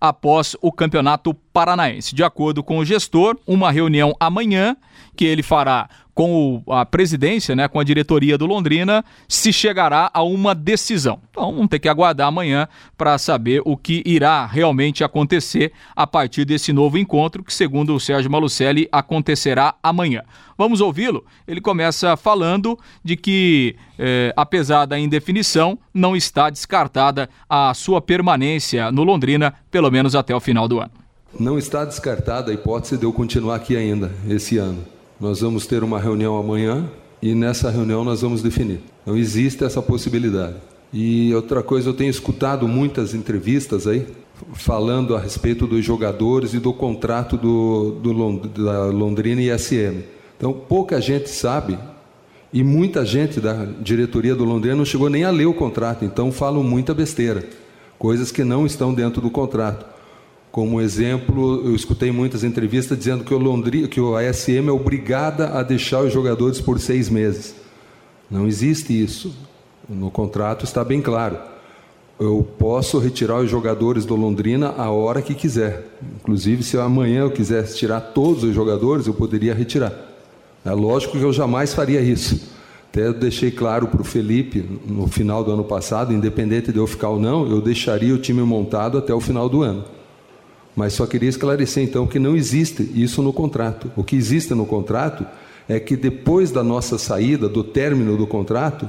após 0.00 0.56
o 0.60 0.72
Campeonato 0.72 1.34
Paranaense. 1.52 2.14
De 2.14 2.24
acordo 2.24 2.62
com 2.62 2.78
o 2.78 2.84
gestor, 2.84 3.36
uma 3.46 3.70
reunião 3.70 4.14
amanhã 4.18 4.76
que 5.16 5.24
ele 5.24 5.42
fará 5.42 5.88
com 6.14 6.62
o- 6.66 6.72
a 6.72 6.84
presidência, 6.84 7.54
né, 7.56 7.68
com 7.68 7.78
a 7.80 7.84
diretoria 7.84 8.36
do 8.36 8.46
Londrina, 8.46 9.04
se 9.28 9.52
chegará 9.52 10.10
a 10.12 10.22
uma 10.22 10.54
decisão. 10.54 11.20
Então, 11.30 11.52
vamos 11.52 11.68
ter 11.68 11.78
que 11.78 11.88
aguardar 11.88 12.28
amanhã 12.28 12.68
para 12.96 13.16
saber 13.18 13.62
o 13.64 13.76
que 13.76 14.02
irá 14.04 14.46
realmente 14.46 15.02
acontecer 15.04 15.72
a 15.94 16.06
partir 16.06 16.44
desse 16.44 16.72
novo 16.72 16.98
encontro, 16.98 17.42
que, 17.42 17.54
segundo 17.54 17.94
o 17.94 18.00
Sérgio 18.00 18.30
Malucelli, 18.30 18.88
acontecerá 18.90 19.74
amanhã. 19.82 20.22
Vamos 20.58 20.80
ouvi-lo? 20.80 21.24
Ele 21.48 21.60
começa 21.60 22.16
falando 22.16 22.78
de 23.02 23.16
que, 23.16 23.76
eh, 23.98 24.32
apesar 24.36 24.84
da 24.84 24.98
indefinição, 24.98 25.78
não 25.94 26.14
está 26.14 26.50
descartada 26.50 27.30
a 27.48 27.72
sua 27.72 28.00
permanência 28.02 28.92
no 28.92 29.02
Londrina, 29.02 29.54
pelo 29.70 29.90
menos 29.90 30.14
até 30.14 30.34
o 30.34 30.40
final 30.40 30.68
do 30.68 30.78
ano. 30.80 30.90
Não 31.38 31.56
está 31.56 31.84
descartada 31.84 32.50
a 32.50 32.54
hipótese 32.54 32.98
de 32.98 33.04
eu 33.04 33.12
continuar 33.12 33.54
aqui 33.56 33.76
ainda 33.76 34.12
esse 34.28 34.58
ano. 34.58 34.84
Nós 35.20 35.40
vamos 35.40 35.66
ter 35.66 35.82
uma 35.84 36.00
reunião 36.00 36.38
amanhã 36.38 36.88
e 37.20 37.34
nessa 37.34 37.70
reunião 37.70 38.02
nós 38.04 38.22
vamos 38.22 38.42
definir. 38.42 38.80
Não 39.04 39.16
existe 39.16 39.62
essa 39.64 39.82
possibilidade. 39.82 40.56
E 40.92 41.32
outra 41.34 41.62
coisa, 41.62 41.90
eu 41.90 41.94
tenho 41.94 42.10
escutado 42.10 42.66
muitas 42.66 43.14
entrevistas 43.14 43.86
aí 43.86 44.06
falando 44.54 45.14
a 45.14 45.20
respeito 45.20 45.66
dos 45.66 45.84
jogadores 45.84 46.54
e 46.54 46.58
do 46.58 46.72
contrato 46.72 47.36
do, 47.36 47.92
do 48.02 48.12
Lond- 48.12 48.48
da 48.48 48.86
Londrina 48.86 49.42
e 49.42 49.56
SM. 49.56 50.02
Então, 50.36 50.52
pouca 50.52 51.00
gente 51.00 51.28
sabe 51.28 51.78
e 52.52 52.64
muita 52.64 53.04
gente 53.04 53.40
da 53.40 53.66
diretoria 53.80 54.34
do 54.34 54.44
Londrina 54.44 54.76
não 54.76 54.84
chegou 54.84 55.10
nem 55.10 55.22
a 55.24 55.30
ler 55.30 55.44
o 55.46 55.54
contrato, 55.54 56.04
então 56.04 56.32
falam 56.32 56.64
muita 56.64 56.92
besteira, 56.94 57.44
coisas 57.98 58.32
que 58.32 58.42
não 58.42 58.66
estão 58.66 58.92
dentro 58.92 59.20
do 59.20 59.30
contrato. 59.30 59.84
Como 60.50 60.80
exemplo, 60.80 61.62
eu 61.64 61.76
escutei 61.76 62.10
muitas 62.10 62.42
entrevistas 62.42 62.98
dizendo 62.98 63.22
que 63.22 63.32
o, 63.32 63.38
Londrina, 63.38 63.86
que 63.86 64.00
o 64.00 64.16
ASM 64.16 64.68
é 64.68 64.72
obrigada 64.72 65.50
a 65.50 65.62
deixar 65.62 66.02
os 66.02 66.12
jogadores 66.12 66.60
por 66.60 66.80
seis 66.80 67.08
meses. 67.08 67.54
Não 68.28 68.48
existe 68.48 68.92
isso. 68.92 69.32
No 69.88 70.10
contrato 70.10 70.64
está 70.64 70.84
bem 70.84 71.00
claro. 71.00 71.38
Eu 72.18 72.46
posso 72.58 72.98
retirar 72.98 73.38
os 73.38 73.48
jogadores 73.48 74.04
do 74.04 74.16
Londrina 74.16 74.74
a 74.76 74.90
hora 74.90 75.22
que 75.22 75.34
quiser. 75.34 75.86
Inclusive, 76.16 76.64
se 76.64 76.76
amanhã 76.76 77.20
eu 77.20 77.30
quisesse 77.30 77.78
tirar 77.78 78.00
todos 78.00 78.42
os 78.42 78.54
jogadores, 78.54 79.06
eu 79.06 79.14
poderia 79.14 79.54
retirar. 79.54 79.92
É 80.64 80.72
lógico 80.72 81.16
que 81.16 81.22
eu 81.22 81.32
jamais 81.32 81.72
faria 81.72 82.00
isso. 82.00 82.50
Até 82.90 83.06
eu 83.06 83.14
deixei 83.14 83.52
claro 83.52 83.86
para 83.86 84.00
o 84.00 84.04
Felipe 84.04 84.64
no 84.84 85.06
final 85.06 85.44
do 85.44 85.52
ano 85.52 85.64
passado, 85.64 86.12
independente 86.12 86.72
de 86.72 86.78
eu 86.78 86.88
ficar 86.88 87.10
ou 87.10 87.20
não, 87.20 87.48
eu 87.48 87.60
deixaria 87.60 88.12
o 88.12 88.18
time 88.18 88.42
montado 88.42 88.98
até 88.98 89.14
o 89.14 89.20
final 89.20 89.48
do 89.48 89.62
ano. 89.62 89.84
Mas 90.74 90.92
só 90.92 91.06
queria 91.06 91.28
esclarecer 91.28 91.82
então 91.82 92.06
que 92.06 92.18
não 92.18 92.36
existe 92.36 92.88
isso 92.94 93.22
no 93.22 93.32
contrato. 93.32 93.90
O 93.96 94.04
que 94.04 94.16
existe 94.16 94.54
no 94.54 94.64
contrato 94.64 95.26
é 95.68 95.78
que 95.78 95.96
depois 95.96 96.50
da 96.50 96.62
nossa 96.62 96.98
saída, 96.98 97.48
do 97.48 97.62
término 97.62 98.16
do 98.16 98.26
contrato, 98.26 98.88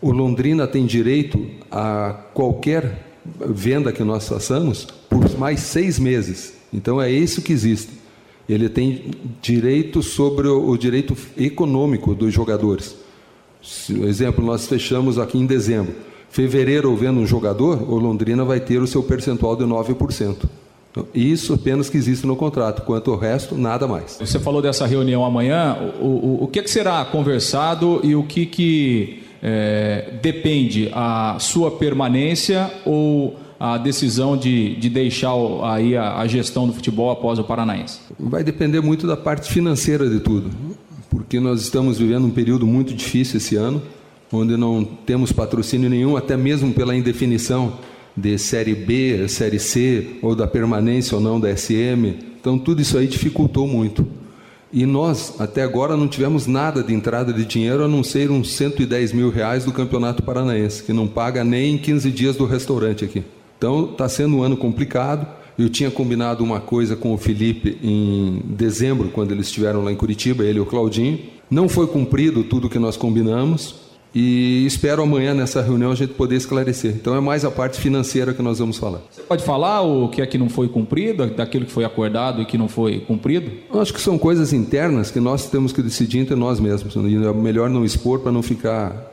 o 0.00 0.12
Londrina 0.12 0.66
tem 0.66 0.86
direito 0.86 1.44
a 1.70 2.14
qualquer 2.32 3.06
venda 3.40 3.92
que 3.92 4.02
nós 4.02 4.28
façamos 4.28 4.86
por 5.08 5.38
mais 5.38 5.60
seis 5.60 5.98
meses. 5.98 6.54
Então 6.72 7.00
é 7.00 7.10
isso 7.10 7.42
que 7.42 7.52
existe. 7.52 7.92
Ele 8.48 8.68
tem 8.68 9.10
direito 9.42 10.02
sobre 10.02 10.48
o, 10.48 10.76
direito 10.76 11.14
econômico 11.36 12.14
dos 12.14 12.32
jogadores. 12.32 12.96
Exemplo, 14.06 14.44
nós 14.44 14.66
fechamos 14.66 15.18
aqui 15.18 15.36
em 15.36 15.44
dezembro. 15.44 15.94
Fevereiro, 16.30 16.94
vendo 16.96 17.20
um 17.20 17.26
jogador, 17.26 17.82
o 17.90 17.98
Londrina 17.98 18.44
vai 18.44 18.60
ter 18.60 18.80
o 18.80 18.86
seu 18.86 19.02
percentual 19.02 19.56
de 19.56 19.64
9%. 19.64 20.48
Então, 20.90 21.06
Isso 21.14 21.54
apenas 21.54 21.90
que 21.90 21.96
existe 21.96 22.26
no 22.26 22.36
contrato, 22.36 22.82
quanto 22.82 23.10
o 23.10 23.16
resto, 23.16 23.56
nada 23.56 23.86
mais. 23.86 24.16
Você 24.18 24.38
falou 24.38 24.62
dessa 24.62 24.86
reunião 24.86 25.24
amanhã. 25.24 25.76
O, 26.00 26.04
o, 26.04 26.44
o 26.44 26.46
que, 26.48 26.62
que 26.62 26.70
será 26.70 27.04
conversado 27.04 28.00
e 28.02 28.14
o 28.14 28.22
que, 28.22 28.46
que 28.46 29.22
é, 29.42 30.14
depende 30.22 30.90
a 30.92 31.36
sua 31.38 31.70
permanência 31.70 32.70
ou 32.84 33.36
a 33.60 33.76
decisão 33.76 34.36
de, 34.36 34.76
de 34.76 34.88
deixar 34.88 35.32
aí 35.64 35.96
a, 35.96 36.18
a 36.18 36.26
gestão 36.26 36.66
do 36.66 36.72
futebol 36.72 37.10
após 37.10 37.38
o 37.38 37.44
Paranaense? 37.44 38.00
Vai 38.18 38.44
depender 38.44 38.80
muito 38.80 39.06
da 39.06 39.16
parte 39.16 39.50
financeira 39.52 40.08
de 40.08 40.20
tudo, 40.20 40.50
porque 41.10 41.40
nós 41.40 41.60
estamos 41.60 41.98
vivendo 41.98 42.26
um 42.26 42.30
período 42.30 42.66
muito 42.66 42.94
difícil 42.94 43.38
esse 43.38 43.56
ano, 43.56 43.82
onde 44.32 44.56
não 44.56 44.84
temos 44.84 45.32
patrocínio 45.32 45.90
nenhum, 45.90 46.16
até 46.16 46.36
mesmo 46.36 46.72
pela 46.72 46.94
indefinição 46.94 47.72
de 48.18 48.36
Série 48.38 48.74
B, 48.74 49.28
Série 49.28 49.58
C, 49.58 50.18
ou 50.20 50.34
da 50.34 50.46
permanência 50.46 51.16
ou 51.16 51.20
não 51.22 51.38
da 51.38 51.54
SM. 51.56 52.14
Então, 52.40 52.58
tudo 52.58 52.82
isso 52.82 52.98
aí 52.98 53.06
dificultou 53.06 53.66
muito. 53.66 54.06
E 54.72 54.84
nós, 54.84 55.34
até 55.38 55.62
agora, 55.62 55.96
não 55.96 56.08
tivemos 56.08 56.46
nada 56.46 56.82
de 56.82 56.92
entrada 56.92 57.32
de 57.32 57.44
dinheiro, 57.44 57.84
a 57.84 57.88
não 57.88 58.02
ser 58.02 58.30
uns 58.30 58.52
110 58.52 59.12
mil 59.12 59.30
reais 59.30 59.64
do 59.64 59.72
Campeonato 59.72 60.22
Paranaense, 60.22 60.82
que 60.82 60.92
não 60.92 61.06
paga 61.06 61.42
nem 61.42 61.78
15 61.78 62.10
dias 62.10 62.36
do 62.36 62.44
restaurante 62.44 63.04
aqui. 63.04 63.22
Então, 63.56 63.90
está 63.90 64.08
sendo 64.08 64.36
um 64.36 64.42
ano 64.42 64.56
complicado. 64.56 65.26
Eu 65.58 65.68
tinha 65.68 65.90
combinado 65.90 66.44
uma 66.44 66.60
coisa 66.60 66.94
com 66.94 67.12
o 67.12 67.18
Felipe 67.18 67.78
em 67.82 68.42
dezembro, 68.44 69.08
quando 69.08 69.32
eles 69.32 69.46
estiveram 69.46 69.82
lá 69.82 69.90
em 69.90 69.96
Curitiba, 69.96 70.44
ele 70.44 70.58
e 70.58 70.60
o 70.60 70.66
Claudinho. 70.66 71.18
Não 71.50 71.68
foi 71.68 71.86
cumprido 71.86 72.44
tudo 72.44 72.68
que 72.68 72.78
nós 72.78 72.96
combinamos 72.96 73.87
e 74.14 74.64
espero 74.66 75.02
amanhã 75.02 75.34
nessa 75.34 75.60
reunião 75.62 75.92
a 75.92 75.94
gente 75.94 76.14
poder 76.14 76.36
esclarecer. 76.36 76.92
Então 76.94 77.14
é 77.14 77.20
mais 77.20 77.44
a 77.44 77.50
parte 77.50 77.78
financeira 77.78 78.32
que 78.32 78.42
nós 78.42 78.58
vamos 78.58 78.78
falar. 78.78 79.00
Você 79.10 79.22
pode 79.22 79.44
falar 79.44 79.82
o 79.82 80.08
que 80.08 80.22
é 80.22 80.26
que 80.26 80.38
não 80.38 80.48
foi 80.48 80.68
cumprido, 80.68 81.26
daquilo 81.26 81.66
que 81.66 81.72
foi 81.72 81.84
acordado 81.84 82.40
e 82.42 82.46
que 82.46 82.56
não 82.56 82.68
foi 82.68 83.00
cumprido? 83.00 83.50
Eu 83.72 83.80
acho 83.80 83.92
que 83.92 84.00
são 84.00 84.18
coisas 84.18 84.52
internas 84.52 85.10
que 85.10 85.20
nós 85.20 85.48
temos 85.50 85.72
que 85.72 85.82
decidir 85.82 86.18
entre 86.18 86.34
nós 86.34 86.58
mesmos. 86.58 86.94
E 86.94 87.16
é 87.16 87.32
melhor 87.32 87.68
não 87.68 87.84
expor 87.84 88.20
para 88.20 88.32
não 88.32 88.42
ficar 88.42 89.12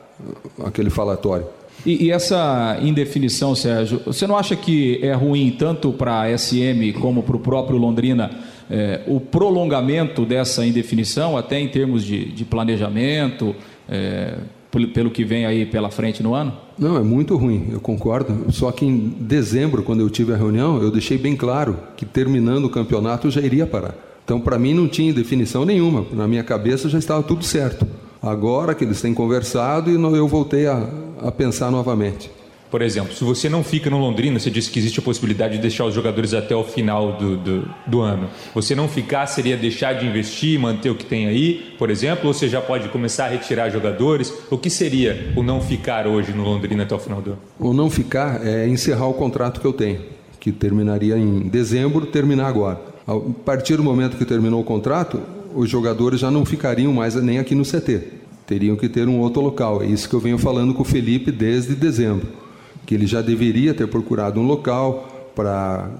aquele 0.64 0.90
falatório. 0.90 1.46
E, 1.84 2.06
e 2.06 2.10
essa 2.10 2.78
indefinição, 2.82 3.54
Sérgio, 3.54 4.00
você 4.04 4.26
não 4.26 4.36
acha 4.36 4.56
que 4.56 4.98
é 5.02 5.12
ruim 5.12 5.54
tanto 5.56 5.92
para 5.92 6.22
a 6.22 6.38
SM 6.38 6.92
como 7.00 7.22
para 7.22 7.36
o 7.36 7.38
próprio 7.38 7.78
Londrina 7.78 8.30
eh, 8.68 9.02
o 9.06 9.20
prolongamento 9.20 10.24
dessa 10.24 10.66
indefinição, 10.66 11.36
até 11.36 11.60
em 11.60 11.68
termos 11.68 12.04
de, 12.04 12.24
de 12.24 12.44
planejamento, 12.44 13.54
eh, 13.88 14.34
pelo, 14.88 15.10
que 15.10 15.24
vem 15.24 15.46
aí 15.46 15.64
pela 15.64 15.90
frente 15.90 16.22
no 16.22 16.34
ano? 16.34 16.52
Não, 16.78 16.96
é 16.96 17.02
muito 17.02 17.36
ruim, 17.36 17.68
eu 17.70 17.80
concordo. 17.80 18.52
Só 18.52 18.70
que 18.72 18.84
em 18.84 19.14
dezembro, 19.20 19.82
quando 19.82 20.00
eu 20.00 20.10
tive 20.10 20.32
a 20.32 20.36
reunião, 20.36 20.82
eu 20.82 20.90
deixei 20.90 21.16
bem 21.16 21.36
claro 21.36 21.78
que 21.96 22.04
terminando 22.04 22.64
o 22.64 22.70
campeonato 22.70 23.28
eu 23.28 23.30
já 23.30 23.40
iria 23.40 23.66
parar. 23.66 23.94
Então, 24.24 24.40
para 24.40 24.58
mim, 24.58 24.74
não 24.74 24.88
tinha 24.88 25.14
definição 25.14 25.64
nenhuma. 25.64 26.04
Na 26.12 26.26
minha 26.26 26.42
cabeça 26.42 26.88
já 26.88 26.98
estava 26.98 27.22
tudo 27.22 27.44
certo. 27.44 27.86
Agora 28.20 28.74
que 28.74 28.84
eles 28.84 29.00
têm 29.00 29.14
conversado, 29.14 29.88
eu 29.90 30.26
voltei 30.26 30.66
a, 30.66 30.88
a 31.22 31.30
pensar 31.30 31.70
novamente. 31.70 32.30
Por 32.70 32.82
exemplo, 32.82 33.14
se 33.14 33.22
você 33.22 33.48
não 33.48 33.62
fica 33.62 33.88
no 33.88 33.98
Londrina, 33.98 34.38
você 34.38 34.50
disse 34.50 34.70
que 34.70 34.78
existe 34.78 34.98
a 34.98 35.02
possibilidade 35.02 35.54
de 35.54 35.62
deixar 35.62 35.84
os 35.84 35.94
jogadores 35.94 36.34
até 36.34 36.54
o 36.54 36.64
final 36.64 37.12
do, 37.12 37.36
do, 37.36 37.68
do, 37.86 38.00
ano. 38.00 38.28
Você 38.54 38.74
não 38.74 38.88
ficar 38.88 39.26
seria 39.26 39.56
deixar 39.56 39.92
de 39.92 40.06
investir, 40.06 40.58
manter 40.58 40.90
o 40.90 40.94
que 40.94 41.04
tem 41.04 41.26
aí, 41.26 41.74
por 41.78 41.90
exemplo, 41.90 42.26
ou 42.26 42.34
você 42.34 42.48
já 42.48 42.60
pode 42.60 42.88
começar 42.88 43.26
a 43.26 43.28
retirar 43.28 43.70
jogadores? 43.70 44.32
O 44.50 44.58
que 44.58 44.68
seria 44.68 45.32
o 45.36 45.42
não 45.42 45.60
ficar 45.60 46.06
hoje 46.06 46.32
no 46.32 46.42
Londrina 46.42 46.82
até 46.82 46.94
o 46.94 46.98
final 46.98 47.22
do 47.22 47.30
ano? 47.30 47.38
O 47.58 47.72
não 47.72 47.88
ficar 47.88 48.44
é 48.44 48.66
encerrar 48.68 49.06
o 49.06 49.14
contrato 49.14 49.60
que 49.60 49.66
eu 49.66 49.72
tenho, 49.72 50.00
que 50.40 50.50
terminaria 50.50 51.16
em 51.16 51.48
dezembro, 51.48 52.06
terminar 52.06 52.48
agora. 52.48 52.80
A 53.06 53.14
partir 53.44 53.76
do 53.76 53.84
momento 53.84 54.16
que 54.16 54.24
terminou 54.24 54.60
o 54.60 54.64
contrato, 54.64 55.22
os 55.54 55.70
jogadores 55.70 56.18
já 56.18 56.32
não 56.32 56.44
ficariam 56.44 56.92
mais 56.92 57.14
nem 57.14 57.38
aqui 57.38 57.54
no 57.54 57.62
CT. 57.62 58.02
Teriam 58.44 58.76
que 58.76 58.88
ter 58.88 59.06
um 59.06 59.20
outro 59.20 59.40
local. 59.40 59.82
É 59.82 59.86
isso 59.86 60.08
que 60.08 60.14
eu 60.14 60.20
venho 60.20 60.38
falando 60.38 60.74
com 60.74 60.82
o 60.82 60.84
Felipe 60.84 61.30
desde 61.30 61.74
dezembro 61.74 62.45
que 62.86 62.94
ele 62.94 63.06
já 63.06 63.20
deveria 63.20 63.74
ter 63.74 63.88
procurado 63.88 64.40
um 64.40 64.46
local 64.46 65.30
para 65.34 65.90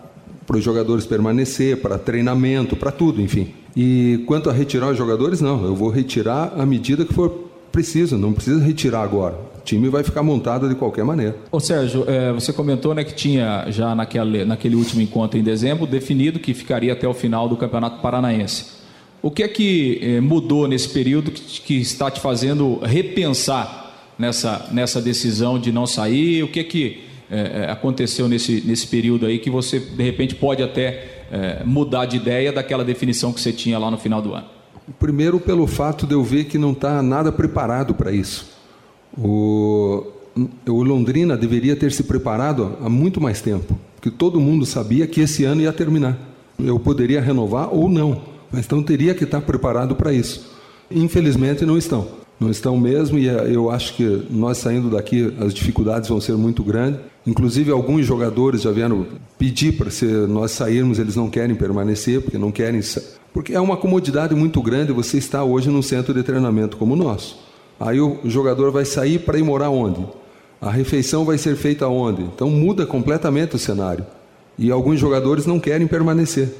para 0.46 0.56
os 0.56 0.64
jogadores 0.64 1.04
permanecer, 1.04 1.78
para 1.78 1.98
treinamento, 1.98 2.76
para 2.76 2.92
tudo, 2.92 3.20
enfim. 3.20 3.52
E 3.76 4.22
quanto 4.26 4.48
a 4.48 4.52
retirar 4.52 4.88
os 4.90 4.96
jogadores, 4.96 5.40
não, 5.40 5.64
eu 5.64 5.74
vou 5.74 5.90
retirar 5.90 6.52
à 6.56 6.64
medida 6.64 7.04
que 7.04 7.12
for 7.12 7.50
preciso, 7.72 8.16
não 8.16 8.32
precisa 8.32 8.64
retirar 8.64 9.02
agora. 9.02 9.34
O 9.58 9.64
time 9.64 9.88
vai 9.88 10.04
ficar 10.04 10.22
montado 10.22 10.68
de 10.68 10.74
qualquer 10.74 11.04
maneira. 11.04 11.36
Ô 11.50 11.58
Sérgio, 11.58 12.04
é, 12.06 12.32
você 12.32 12.52
comentou 12.52 12.94
né, 12.94 13.02
que 13.04 13.14
tinha 13.14 13.66
já 13.68 13.94
naquele, 13.94 14.44
naquele 14.44 14.76
último 14.76 15.02
encontro 15.02 15.38
em 15.38 15.42
dezembro 15.42 15.86
definido 15.86 16.38
que 16.38 16.54
ficaria 16.54 16.92
até 16.92 17.06
o 17.06 17.12
final 17.12 17.48
do 17.48 17.56
Campeonato 17.56 18.00
Paranaense. 18.00 18.76
O 19.20 19.30
que 19.30 19.42
é 19.42 19.48
que 19.48 19.98
é, 20.00 20.20
mudou 20.20 20.68
nesse 20.68 20.88
período 20.88 21.30
que, 21.30 21.60
que 21.60 21.80
está 21.80 22.10
te 22.10 22.20
fazendo 22.20 22.78
repensar 22.78 23.85
nessa, 24.18 24.68
nessa 24.72 25.00
decisão 25.00 25.58
de 25.58 25.72
não 25.72 25.86
sair? 25.86 26.42
O 26.42 26.48
que 26.48 26.64
que 26.64 27.04
é, 27.30 27.70
aconteceu 27.70 28.28
nesse, 28.28 28.62
nesse 28.64 28.86
período 28.86 29.26
aí 29.26 29.38
que 29.38 29.50
você, 29.50 29.78
de 29.78 30.02
repente, 30.02 30.34
pode 30.34 30.62
até 30.62 31.24
é, 31.30 31.64
mudar 31.64 32.06
de 32.06 32.16
ideia 32.16 32.52
daquela 32.52 32.84
definição 32.84 33.32
que 33.32 33.40
você 33.40 33.52
tinha 33.52 33.78
lá 33.78 33.90
no 33.90 33.98
final 33.98 34.22
do 34.22 34.34
ano? 34.34 34.46
Primeiro, 34.98 35.40
pelo 35.40 35.66
fato 35.66 36.06
de 36.06 36.14
eu 36.14 36.22
ver 36.22 36.44
que 36.44 36.58
não 36.58 36.72
está 36.72 37.02
nada 37.02 37.32
preparado 37.32 37.94
para 37.94 38.12
isso. 38.12 38.54
O, 39.18 40.06
o 40.68 40.82
Londrina 40.82 41.36
deveria 41.36 41.74
ter 41.74 41.90
se 41.90 42.04
preparado 42.04 42.76
há 42.80 42.88
muito 42.88 43.20
mais 43.20 43.40
tempo, 43.40 43.76
porque 43.96 44.10
todo 44.10 44.40
mundo 44.40 44.64
sabia 44.64 45.06
que 45.06 45.20
esse 45.20 45.44
ano 45.44 45.62
ia 45.62 45.72
terminar. 45.72 46.16
Eu 46.58 46.78
poderia 46.78 47.20
renovar 47.20 47.74
ou 47.74 47.88
não, 47.88 48.22
mas 48.52 48.64
então 48.64 48.82
teria 48.82 49.14
que 49.14 49.24
estar 49.24 49.40
preparado 49.40 49.96
para 49.96 50.12
isso. 50.12 50.54
Infelizmente, 50.88 51.66
não 51.66 51.76
estão 51.76 52.25
não 52.38 52.50
estão 52.50 52.76
mesmo, 52.76 53.18
e 53.18 53.28
eh, 53.28 53.50
eu 53.52 53.70
acho 53.70 53.94
que 53.94 54.26
nós 54.30 54.58
saindo 54.58 54.90
daqui 54.90 55.34
as 55.40 55.54
dificuldades 55.54 56.08
vão 56.08 56.20
ser 56.20 56.36
muito 56.36 56.62
grandes. 56.62 57.00
Inclusive, 57.26 57.70
alguns 57.70 58.06
jogadores 58.06 58.62
já 58.62 58.70
vieram 58.70 59.06
pedir 59.38 59.72
para 59.72 59.90
se 59.90 60.04
nós 60.04 60.52
sairmos, 60.52 60.98
eles 60.98 61.16
não 61.16 61.28
querem 61.28 61.56
permanecer, 61.56 62.20
porque 62.20 62.38
não 62.38 62.52
querem. 62.52 62.80
Porque 63.32 63.54
é 63.54 63.60
uma 63.60 63.76
comodidade 63.76 64.34
muito 64.34 64.62
grande 64.62 64.92
você 64.92 65.18
estar 65.18 65.44
hoje 65.44 65.68
num 65.70 65.82
centro 65.82 66.14
de 66.14 66.22
treinamento 66.22 66.76
como 66.76 66.94
o 66.94 66.96
nosso. 66.96 67.38
Aí 67.80 68.00
o 68.00 68.20
jogador 68.24 68.70
vai 68.70 68.84
sair 68.84 69.18
para 69.18 69.38
ir 69.38 69.42
morar 69.42 69.70
onde? 69.70 70.06
A 70.60 70.70
refeição 70.70 71.24
vai 71.24 71.36
ser 71.36 71.56
feita 71.56 71.88
onde? 71.88 72.22
Então 72.22 72.48
muda 72.48 72.86
completamente 72.86 73.56
o 73.56 73.58
cenário. 73.58 74.06
E 74.58 74.70
alguns 74.70 74.98
jogadores 74.98 75.44
não 75.46 75.60
querem 75.60 75.86
permanecer. 75.86 76.54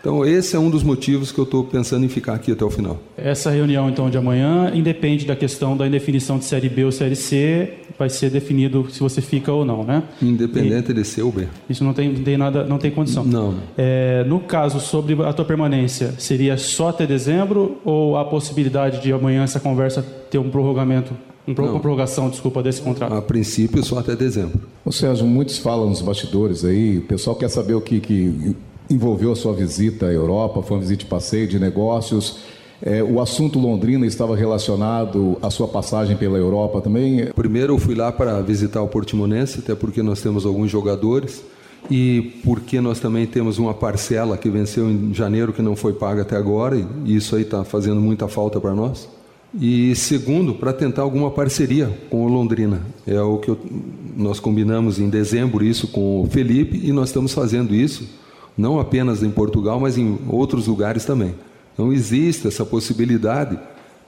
Então, 0.00 0.24
esse 0.24 0.54
é 0.54 0.58
um 0.58 0.70
dos 0.70 0.82
motivos 0.82 1.32
que 1.32 1.38
eu 1.38 1.44
estou 1.44 1.64
pensando 1.64 2.04
em 2.04 2.08
ficar 2.08 2.34
aqui 2.34 2.52
até 2.52 2.64
o 2.64 2.70
final. 2.70 2.98
Essa 3.16 3.50
reunião, 3.50 3.88
então, 3.88 4.08
de 4.08 4.16
amanhã, 4.16 4.70
independe 4.74 5.26
da 5.26 5.34
questão 5.34 5.76
da 5.76 5.86
indefinição 5.86 6.38
de 6.38 6.44
Série 6.44 6.68
B 6.68 6.84
ou 6.84 6.92
Série 6.92 7.16
C, 7.16 7.74
vai 7.98 8.08
ser 8.08 8.30
definido 8.30 8.86
se 8.90 9.00
você 9.00 9.20
fica 9.20 9.52
ou 9.52 9.64
não, 9.64 9.82
né? 9.82 10.04
Independente 10.22 10.92
e 10.92 10.94
de 10.94 11.04
C 11.04 11.20
ou 11.20 11.32
B. 11.32 11.48
Isso 11.68 11.82
não 11.82 11.92
tem, 11.92 12.14
tem 12.14 12.36
nada, 12.36 12.64
não 12.64 12.78
tem 12.78 12.90
condição. 12.90 13.24
Não. 13.24 13.56
É, 13.76 14.24
no 14.24 14.38
caso, 14.40 14.78
sobre 14.78 15.20
a 15.22 15.32
tua 15.32 15.44
permanência, 15.44 16.14
seria 16.18 16.56
só 16.56 16.90
até 16.90 17.04
dezembro 17.04 17.78
ou 17.84 18.16
há 18.16 18.24
possibilidade 18.24 19.02
de 19.02 19.12
amanhã 19.12 19.42
essa 19.42 19.58
conversa 19.58 20.02
ter 20.30 20.38
um 20.38 20.48
prorrogamento 20.48 21.12
uma 21.46 21.80
prorrogação, 21.80 22.28
desculpa, 22.28 22.62
desse 22.62 22.82
contrato? 22.82 23.14
A 23.14 23.22
princípio, 23.22 23.82
só 23.82 23.98
até 23.98 24.14
dezembro. 24.14 24.60
Ô 24.84 24.92
Sérgio, 24.92 25.26
muitos 25.26 25.56
falam 25.56 25.88
nos 25.88 26.02
bastidores 26.02 26.62
aí, 26.62 26.98
o 26.98 27.02
pessoal 27.02 27.34
quer 27.34 27.48
saber 27.48 27.72
o 27.72 27.80
que, 27.80 28.00
que 28.00 28.54
envolveu 28.90 29.32
a 29.32 29.36
sua 29.36 29.52
visita 29.52 30.06
à 30.06 30.12
Europa, 30.12 30.62
foi 30.62 30.76
uma 30.76 30.82
visita 30.82 31.00
de 31.00 31.06
passeio 31.06 31.46
de 31.46 31.58
negócios. 31.58 32.38
É, 32.80 33.02
o 33.02 33.20
assunto 33.20 33.58
Londrina 33.58 34.06
estava 34.06 34.36
relacionado 34.36 35.36
à 35.42 35.50
sua 35.50 35.66
passagem 35.66 36.16
pela 36.16 36.38
Europa 36.38 36.80
também? 36.80 37.26
Primeiro 37.34 37.74
eu 37.74 37.78
fui 37.78 37.94
lá 37.94 38.12
para 38.12 38.40
visitar 38.40 38.82
o 38.82 38.88
Portimonense, 38.88 39.58
até 39.58 39.74
porque 39.74 40.02
nós 40.02 40.22
temos 40.22 40.46
alguns 40.46 40.70
jogadores 40.70 41.42
e 41.90 42.40
porque 42.44 42.80
nós 42.80 43.00
também 43.00 43.26
temos 43.26 43.58
uma 43.58 43.74
parcela 43.74 44.36
que 44.36 44.48
venceu 44.48 44.88
em 44.88 45.12
janeiro 45.12 45.52
que 45.52 45.62
não 45.62 45.74
foi 45.74 45.92
paga 45.92 46.22
até 46.22 46.36
agora 46.36 46.76
e 47.04 47.16
isso 47.16 47.34
aí 47.34 47.42
está 47.42 47.64
fazendo 47.64 48.00
muita 48.00 48.28
falta 48.28 48.60
para 48.60 48.74
nós. 48.74 49.08
E 49.58 49.94
segundo, 49.96 50.54
para 50.54 50.72
tentar 50.72 51.02
alguma 51.02 51.30
parceria 51.30 51.90
com 52.10 52.26
o 52.26 52.28
Londrina. 52.28 52.82
É 53.06 53.20
o 53.20 53.38
que 53.38 53.48
eu, 53.48 53.58
nós 54.14 54.38
combinamos 54.38 55.00
em 55.00 55.08
dezembro 55.08 55.64
isso 55.64 55.88
com 55.88 56.22
o 56.22 56.26
Felipe 56.26 56.80
e 56.84 56.92
nós 56.92 57.08
estamos 57.08 57.32
fazendo 57.32 57.74
isso 57.74 58.06
não 58.58 58.80
apenas 58.80 59.22
em 59.22 59.30
Portugal, 59.30 59.78
mas 59.78 59.96
em 59.96 60.18
outros 60.28 60.66
lugares 60.66 61.04
também. 61.04 61.34
Então 61.72 61.92
existe 61.92 62.48
essa 62.48 62.66
possibilidade 62.66 63.56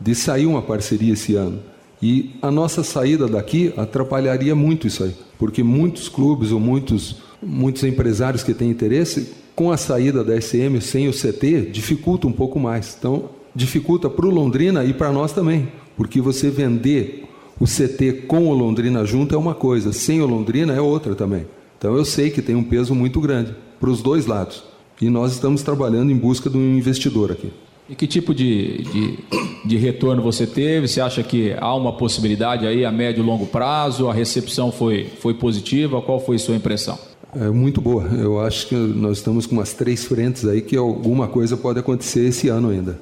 de 0.00 0.14
sair 0.14 0.46
uma 0.46 0.60
parceria 0.60 1.12
esse 1.12 1.36
ano. 1.36 1.60
E 2.02 2.30
a 2.42 2.50
nossa 2.50 2.82
saída 2.82 3.28
daqui 3.28 3.72
atrapalharia 3.76 4.54
muito 4.54 4.86
isso 4.86 5.04
aí, 5.04 5.14
porque 5.38 5.62
muitos 5.62 6.08
clubes 6.08 6.50
ou 6.50 6.58
muitos, 6.58 7.18
muitos 7.40 7.84
empresários 7.84 8.42
que 8.42 8.54
têm 8.54 8.70
interesse, 8.70 9.32
com 9.54 9.70
a 9.70 9.76
saída 9.76 10.24
da 10.24 10.40
SM 10.40 10.80
sem 10.80 11.08
o 11.08 11.12
CT, 11.12 11.70
dificulta 11.70 12.26
um 12.26 12.32
pouco 12.32 12.58
mais. 12.58 12.96
Então, 12.98 13.28
dificulta 13.54 14.08
para 14.08 14.26
o 14.26 14.30
Londrina 14.30 14.84
e 14.84 14.94
para 14.94 15.12
nós 15.12 15.32
também, 15.32 15.68
porque 15.96 16.20
você 16.20 16.48
vender 16.48 17.28
o 17.60 17.66
CT 17.66 18.24
com 18.26 18.48
o 18.48 18.54
Londrina 18.54 19.04
junto 19.04 19.34
é 19.34 19.38
uma 19.38 19.54
coisa, 19.54 19.92
sem 19.92 20.22
o 20.22 20.26
Londrina 20.26 20.72
é 20.72 20.80
outra 20.80 21.14
também. 21.14 21.44
Então, 21.81 21.97
eu 21.97 22.05
sei 22.05 22.29
que 22.29 22.43
tem 22.43 22.55
um 22.55 22.62
peso 22.62 22.95
muito 22.95 23.19
grande 23.23 23.55
para 23.81 23.88
os 23.88 24.03
dois 24.03 24.27
lados. 24.27 24.62
E 25.01 25.09
nós 25.09 25.33
estamos 25.33 25.62
trabalhando 25.62 26.12
em 26.12 26.16
busca 26.16 26.51
de 26.51 26.59
um 26.59 26.77
investidor 26.77 27.33
aqui. 27.33 27.51
E 27.88 27.95
que 27.95 28.07
tipo 28.07 28.35
de, 28.35 28.83
de, 28.83 29.19
de, 29.64 29.77
retorno 29.79 30.23
você 30.23 30.47
teve? 30.47 30.87
Você 30.87 31.01
acha 31.01 31.23
que 31.23 31.55
há 31.59 31.75
uma 31.75 31.95
possibilidade 31.95 32.66
aí 32.66 32.85
a 32.85 32.93
médio 32.93 33.25
e 33.25 33.27
longo 33.27 33.47
prazo? 33.47 34.11
A 34.11 34.12
recepção 34.12 34.71
foi, 34.71 35.07
foi 35.21 35.33
positiva? 35.33 36.03
Qual 36.03 36.21
foi 36.21 36.37
a 36.37 36.38
sua 36.38 36.55
impressão? 36.55 36.99
É 37.35 37.49
muito 37.49 37.81
boa. 37.81 38.05
Eu 38.12 38.38
acho 38.40 38.66
que 38.66 38.75
nós 38.75 39.16
estamos 39.16 39.47
com 39.47 39.55
umas 39.55 39.73
três 39.73 40.05
frentes 40.05 40.47
aí 40.47 40.61
que 40.61 40.77
alguma 40.77 41.29
coisa 41.29 41.57
pode 41.57 41.79
acontecer 41.79 42.27
esse 42.27 42.49
ano 42.49 42.69
ainda. 42.69 43.01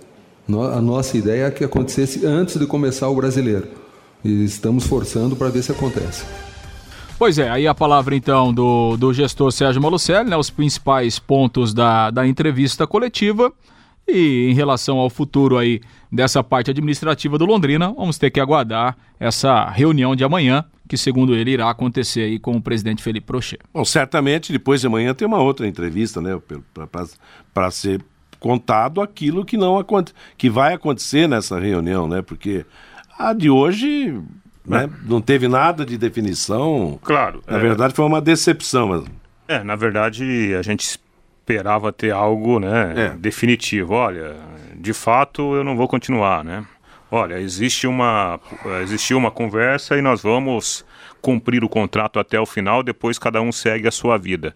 A 0.72 0.80
nossa 0.80 1.18
ideia 1.18 1.46
é 1.46 1.50
que 1.50 1.64
acontecesse 1.64 2.24
antes 2.24 2.56
de 2.56 2.64
começar 2.64 3.08
o 3.08 3.14
brasileiro. 3.16 3.66
E 4.24 4.44
estamos 4.44 4.86
forçando 4.86 5.34
para 5.34 5.48
ver 5.48 5.64
se 5.64 5.72
acontece. 5.72 6.24
Pois 7.18 7.36
é, 7.36 7.50
aí 7.50 7.66
a 7.66 7.74
palavra 7.74 8.14
então 8.14 8.54
do, 8.54 8.96
do 8.96 9.12
gestor 9.12 9.50
Sérgio 9.50 9.82
Malucelli, 9.82 10.30
né, 10.30 10.36
os 10.36 10.50
principais 10.50 11.18
pontos 11.18 11.74
da, 11.74 12.12
da 12.12 12.24
entrevista 12.24 12.86
coletiva. 12.86 13.52
E 14.06 14.48
em 14.48 14.54
relação 14.54 14.98
ao 14.98 15.10
futuro 15.10 15.58
aí 15.58 15.80
dessa 16.10 16.42
parte 16.44 16.70
administrativa 16.70 17.36
do 17.36 17.44
Londrina, 17.44 17.92
vamos 17.92 18.18
ter 18.18 18.30
que 18.30 18.38
aguardar 18.38 18.96
essa 19.18 19.68
reunião 19.68 20.14
de 20.14 20.22
amanhã, 20.22 20.64
que 20.88 20.96
segundo 20.96 21.34
ele 21.34 21.50
irá 21.50 21.68
acontecer 21.68 22.22
aí 22.22 22.38
com 22.38 22.56
o 22.56 22.62
presidente 22.62 23.02
Felipe 23.02 23.26
Prochet. 23.26 23.60
Bom, 23.74 23.84
certamente 23.84 24.52
depois 24.52 24.80
de 24.80 24.86
amanhã 24.86 25.12
tem 25.12 25.26
uma 25.26 25.40
outra 25.40 25.66
entrevista, 25.66 26.22
né, 26.22 26.40
para 27.52 27.70
ser 27.72 28.00
contado 28.38 29.02
aquilo 29.02 29.44
que 29.44 29.56
não 29.56 29.84
que 30.38 30.48
vai 30.48 30.72
acontecer 30.72 31.28
nessa 31.28 31.58
reunião, 31.58 32.06
né? 32.06 32.22
Porque 32.22 32.64
a 33.18 33.32
de 33.32 33.50
hoje 33.50 34.16
né? 34.68 34.90
Não 35.04 35.20
teve 35.20 35.48
nada 35.48 35.84
de 35.84 35.96
definição. 35.96 36.98
Claro. 37.02 37.42
Na 37.46 37.58
é... 37.58 37.60
verdade, 37.60 37.94
foi 37.94 38.04
uma 38.04 38.20
decepção. 38.20 39.04
É, 39.46 39.62
na 39.64 39.74
verdade, 39.76 40.54
a 40.54 40.62
gente 40.62 40.98
esperava 41.48 41.92
ter 41.92 42.10
algo 42.10 42.60
né, 42.60 42.94
é. 42.96 43.08
definitivo. 43.16 43.94
Olha, 43.94 44.36
de 44.74 44.92
fato, 44.92 45.54
eu 45.54 45.64
não 45.64 45.76
vou 45.76 45.88
continuar, 45.88 46.44
né? 46.44 46.64
Olha, 47.10 47.40
existe 47.40 47.86
uma, 47.86 48.38
existiu 48.82 49.16
uma 49.16 49.30
conversa 49.30 49.96
e 49.96 50.02
nós 50.02 50.22
vamos 50.22 50.84
cumprir 51.22 51.64
o 51.64 51.68
contrato 51.68 52.18
até 52.18 52.38
o 52.38 52.44
final, 52.44 52.82
depois 52.82 53.18
cada 53.18 53.40
um 53.40 53.50
segue 53.50 53.88
a 53.88 53.90
sua 53.90 54.18
vida. 54.18 54.54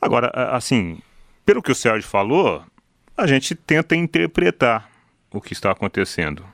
Agora, 0.00 0.30
assim, 0.52 0.98
pelo 1.44 1.62
que 1.62 1.70
o 1.70 1.74
Sérgio 1.74 2.08
falou, 2.08 2.62
a 3.16 3.26
gente 3.26 3.54
tenta 3.54 3.94
interpretar 3.94 4.88
o 5.30 5.40
que 5.40 5.52
está 5.52 5.70
acontecendo. 5.70 6.44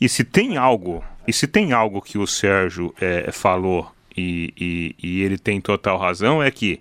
E 0.00 0.08
se 0.08 0.24
tem 0.24 0.56
algo 0.56 1.02
e 1.26 1.32
se 1.32 1.46
tem 1.46 1.72
algo 1.72 2.02
que 2.02 2.18
o 2.18 2.26
Sérgio 2.26 2.94
é, 3.00 3.32
falou 3.32 3.90
e, 4.16 4.52
e, 4.56 4.96
e, 5.02 5.22
ele 5.22 5.38
tem 5.38 5.60
total 5.60 5.98
razão, 5.98 6.42
é 6.42 6.50
que 6.50 6.80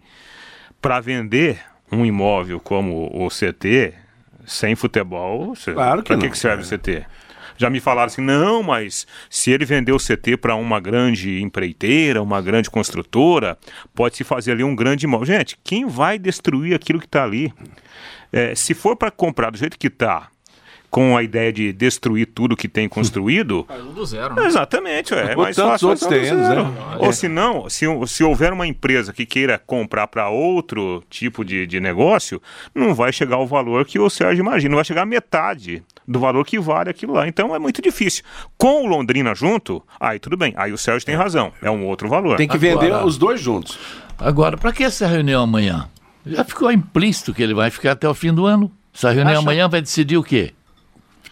para 0.82 1.00
vender 1.00 1.60
um 1.92 2.06
imóvel 2.06 2.60
como 2.60 3.10
o 3.14 3.30
CT, 3.30 3.94
sem 4.46 4.76
futebol, 4.76 5.54
claro 5.74 6.04
que 6.04 6.08
para 6.10 6.18
que, 6.18 6.30
que 6.30 6.38
serve 6.38 6.64
o 6.64 6.78
CT? 6.78 7.06
Já 7.56 7.70
me 7.70 7.80
falaram 7.80 8.08
assim, 8.08 8.22
não, 8.22 8.64
mas 8.64 9.08
se 9.30 9.52
ele 9.52 9.64
vender 9.64 9.92
o 9.92 9.98
CT 9.98 10.38
para 10.38 10.56
uma 10.56 10.80
grande 10.80 11.42
empreiteira, 11.42 12.22
uma 12.22 12.42
grande 12.42 12.70
construtora, 12.70 13.58
pode 13.94 14.18
se 14.18 14.24
fazer 14.24 14.52
ali 14.52 14.64
um 14.64 14.76
grande 14.76 15.06
mal. 15.06 15.24
Gente, 15.24 15.58
quem 15.64 15.86
vai 15.86 16.18
destruir 16.18 16.76
aquilo 16.76 17.00
que 17.00 17.06
está 17.06 17.24
ali? 17.24 17.54
É, 18.32 18.56
se 18.56 18.74
for 18.74 18.96
para 18.96 19.12
comprar 19.12 19.52
do 19.52 19.58
jeito 19.58 19.78
que 19.78 19.88
está, 19.88 20.30
com 20.94 21.18
a 21.18 21.24
ideia 21.24 21.52
de 21.52 21.74
destruir 21.74 22.28
tudo 22.28 22.56
que 22.56 22.68
tem 22.70 22.88
construído. 22.88 23.66
do 23.96 24.06
zero, 24.06 24.36
né? 24.36 24.46
Exatamente, 24.46 25.12
é, 25.12 25.32
Ou 25.36 25.42
mais 25.42 25.56
fácil. 25.56 25.90
outros 25.90 26.08
terrenos, 26.08 26.48
né? 26.48 26.72
Ou 27.00 27.10
É. 27.10 27.12
se 27.12 27.28
não, 27.28 27.68
se, 27.68 27.86
se 28.06 28.24
houver 28.24 28.54
uma 28.54 28.68
empresa 28.68 29.12
que 29.12 29.26
queira 29.26 29.58
comprar 29.58 30.06
para 30.06 30.30
outro 30.30 31.04
tipo 31.10 31.44
de, 31.44 31.66
de 31.66 31.80
negócio, 31.80 32.40
não 32.76 32.94
vai 32.94 33.12
chegar 33.12 33.38
ao 33.38 33.48
valor 33.48 33.86
que 33.86 33.98
o 33.98 34.08
Sérgio 34.08 34.44
imagina, 34.44 34.70
não 34.70 34.76
vai 34.78 34.86
chegar 34.86 35.02
a 35.02 35.06
metade 35.06 35.82
do 36.08 36.20
valor 36.20 36.46
que 36.46 36.60
vale 36.60 36.92
aquilo 36.92 37.14
lá. 37.14 37.28
Então 37.28 37.56
é 37.56 37.58
muito 37.60 37.82
difícil. 37.82 38.24
Com 38.56 38.84
o 38.84 38.88
Londrina 38.88 39.34
junto, 39.34 39.82
aí 40.00 40.20
tudo 40.20 40.38
bem. 40.38 40.54
Aí 40.56 40.72
o 40.72 40.78
Sérgio 40.78 41.04
tem 41.08 41.16
razão. 41.16 41.52
É 41.60 41.72
um 41.72 41.88
outro 41.88 42.08
valor. 42.08 42.38
Tem 42.38 42.48
que 42.48 42.58
vender 42.60 42.86
Agora- 42.88 43.06
os 43.08 43.18
dois 43.18 43.42
juntos. 43.42 43.80
Agora, 44.20 44.58
para 44.58 44.72
que 44.72 44.84
essa 44.84 45.08
reunião 45.08 45.42
amanhã? 45.42 45.90
Já 46.24 46.44
ficou 46.44 46.72
implícito 46.72 47.34
que 47.34 47.42
ele 47.42 47.56
vai 47.56 47.72
ficar 47.72 47.94
até 47.94 48.08
o 48.08 48.14
fim 48.14 48.32
do 48.32 48.46
ano. 48.46 48.72
Essa 48.94 49.10
reunião 49.10 49.32
Acha- 49.40 49.42
amanhã 49.42 49.68
vai 49.68 49.82
decidir 49.82 50.18
o 50.18 50.24
quê? 50.24 50.54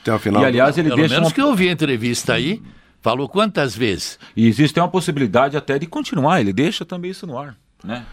Até 0.02 0.14
o 0.14 0.20
final. 0.20 0.42
E 0.42 0.46
aliás, 0.46 0.78
ele 0.78 0.90
Pelo 0.90 1.00
deixa 1.00 1.16
menos 1.16 1.30
uma... 1.30 1.34
que 1.36 1.42
eu 1.42 1.48
ouvi 1.48 1.70
a 1.70 1.72
entrevista 1.72 2.34
aí. 2.34 2.62
Falou 3.02 3.28
quantas 3.28 3.76
vezes? 3.76 4.20
E 4.36 4.48
existe 4.48 4.80
uma 4.80 4.88
possibilidade 4.88 5.58
até 5.58 5.80
de 5.80 5.88
continuar. 5.88 6.40
Ele 6.40 6.54
deixa 6.54 6.86
também 6.86 7.10
isso 7.10 7.26
no 7.26 7.38
ar, 7.38 7.56
né? 7.84 8.06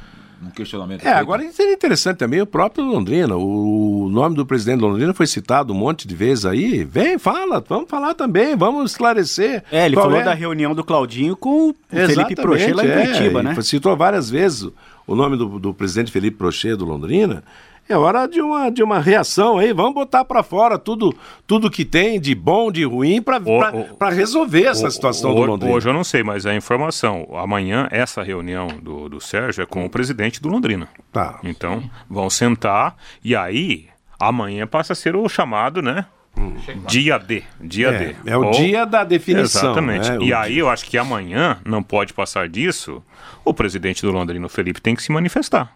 Um 0.43 0.51
questionamento. 0.51 1.01
É, 1.01 1.05
feito. 1.05 1.17
agora 1.17 1.53
seria 1.53 1.75
interessante 1.75 2.19
também 2.19 2.41
o 2.41 2.47
próprio 2.47 2.85
Londrina. 2.85 3.37
O 3.37 4.09
nome 4.11 4.37
do 4.37 4.47
presidente 4.47 4.79
de 4.79 4.85
Londrina 4.85 5.13
foi 5.13 5.27
citado 5.27 5.73
um 5.73 5.77
monte 5.77 6.07
de 6.07 6.15
vezes 6.15 6.47
aí. 6.47 6.85
Vem, 6.85 7.19
fala, 7.19 7.63
vamos 7.69 7.91
falar 7.91 8.15
também, 8.15 8.57
vamos 8.57 8.93
esclarecer. 8.93 9.65
É, 9.71 9.87
ele 9.87 9.97
falou 9.97 10.19
é. 10.19 10.23
da 10.23 10.33
reunião 10.33 10.75
do 10.75 10.85
Claudinho 10.85 11.37
com 11.37 11.71
o 11.71 11.75
Felipe 11.91 12.37
Prochê 12.37 12.73
lá 12.73 12.85
em 12.85 12.89
é, 12.89 13.07
Curitiba, 13.07 13.43
né? 13.43 13.61
Citou 13.63 13.97
várias 13.97 14.31
vezes 14.31 14.71
o 15.07 15.17
nome 15.17 15.37
do, 15.37 15.59
do 15.59 15.75
presidente 15.75 16.13
Felipe 16.13 16.37
Prochê 16.37 16.77
do 16.77 16.85
Londrina. 16.85 17.43
É 17.89 17.97
hora 17.97 18.27
de 18.27 18.41
uma, 18.41 18.71
de 18.71 18.83
uma 18.83 18.99
reação 19.01 19.59
aí. 19.59 19.73
Vamos 19.73 19.95
botar 19.95 20.25
para 20.25 20.43
fora 20.43 20.79
tudo, 20.79 21.17
tudo 21.47 21.71
que 21.71 21.85
tem 21.85 22.21
de 22.21 22.35
bom, 22.35 22.71
de 22.71 22.85
ruim, 22.85 23.23
para 23.23 24.11
resolver 24.11 24.65
essa 24.65 24.89
O- 24.89 24.91
situação 24.91 25.31
o- 25.33 25.35
do 25.35 25.43
Londrina. 25.45 25.75
Hoje 25.75 25.89
eu 25.89 25.93
não 25.95 26.05
sei, 26.05 26.23
mas 26.23 26.45
a 26.45 26.55
informação, 26.55 27.27
amanhã 27.35 27.89
essa 27.91 28.23
reunião 28.23 28.67
do, 28.83 29.09
do 29.09 29.21
Sérgio 29.21 29.63
é 29.63 29.67
com 29.67 29.85
o 29.87 29.91
presidente 29.91 30.41
do 30.43 30.49
Londrina. 30.49 30.89
Tá. 31.13 31.39
Então, 31.43 31.83
vão 32.11 32.29
sentar 32.29 32.97
e 33.25 33.35
aí 33.35 33.87
amanhã 34.21 34.67
passa 34.67 34.93
a 34.93 34.97
ser 34.97 35.17
o 35.17 35.29
chamado, 35.29 35.81
né? 35.81 36.05
Dia 36.87 37.19
D, 37.19 37.43
dia 37.61 37.89
É, 37.89 37.99
D. 37.99 38.17
é 38.27 38.37
o 38.37 38.51
dia 38.53 38.85
da 38.87 39.03
definição, 39.03 39.73
Exatamente. 39.73 40.09
né? 40.11 40.19
E 40.21 40.33
O 40.33 40.37
aí 40.37 40.59
eu 40.59 40.69
acho 40.69 40.85
que 40.85 40.97
amanhã 40.97 41.59
não 41.67 41.83
pode 41.83 42.13
passar 42.13 42.49
disso. 42.49 43.03
O 43.45 43.53
presidente 43.53 44.03
do 44.03 44.13
Londrina, 44.13 44.47
o 44.47 44.49
Felipe, 44.49 44.81
tem 44.81 44.95
que 44.95 45.03
se 45.03 45.11
manifestar. 45.11 45.73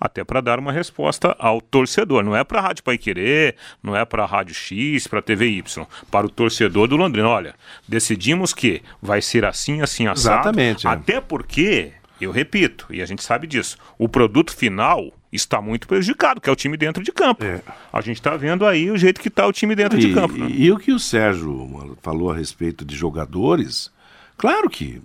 Até 0.00 0.24
para 0.24 0.40
dar 0.40 0.58
uma 0.58 0.72
resposta 0.72 1.34
ao 1.38 1.60
torcedor. 1.60 2.22
Não 2.24 2.36
é 2.36 2.42
para 2.44 2.58
a 2.58 2.62
Rádio 2.62 2.84
Pai 2.84 2.98
Querer, 2.98 3.56
não 3.82 3.96
é 3.96 4.04
para 4.04 4.24
a 4.24 4.26
Rádio 4.26 4.54
X, 4.54 5.06
para 5.06 5.18
a 5.18 5.22
TV 5.22 5.46
Y. 5.48 5.86
Para 6.10 6.26
o 6.26 6.30
torcedor 6.30 6.88
do 6.88 6.96
Londrina. 6.96 7.28
Olha, 7.28 7.54
decidimos 7.88 8.52
que 8.52 8.82
vai 9.00 9.20
ser 9.22 9.44
assim, 9.44 9.80
assim, 9.82 10.06
assado. 10.06 10.40
Exatamente, 10.48 10.86
é. 10.86 10.90
Até 10.90 11.20
porque, 11.20 11.92
eu 12.20 12.30
repito, 12.30 12.86
e 12.90 13.00
a 13.02 13.06
gente 13.06 13.22
sabe 13.22 13.46
disso, 13.46 13.76
o 13.98 14.08
produto 14.08 14.54
final 14.54 15.12
está 15.32 15.60
muito 15.60 15.86
prejudicado, 15.86 16.40
que 16.40 16.48
é 16.48 16.52
o 16.52 16.56
time 16.56 16.76
dentro 16.76 17.02
de 17.02 17.12
campo. 17.12 17.44
A 17.92 18.00
gente 18.00 18.16
está 18.16 18.36
vendo 18.36 18.64
aí 18.64 18.90
o 18.90 18.96
jeito 18.96 19.20
que 19.20 19.28
está 19.28 19.46
o 19.46 19.52
time 19.52 19.74
dentro 19.74 19.98
de 19.98 20.08
E, 20.08 20.14
campo. 20.14 20.34
né? 20.34 20.46
e- 20.50 20.64
e 20.64 20.72
o 20.72 20.78
que 20.78 20.92
o 20.92 20.98
Sérgio 20.98 21.96
falou 22.00 22.30
a 22.30 22.34
respeito 22.36 22.84
de 22.84 22.96
jogadores, 22.96 23.90
claro 24.36 24.70
que 24.70 25.02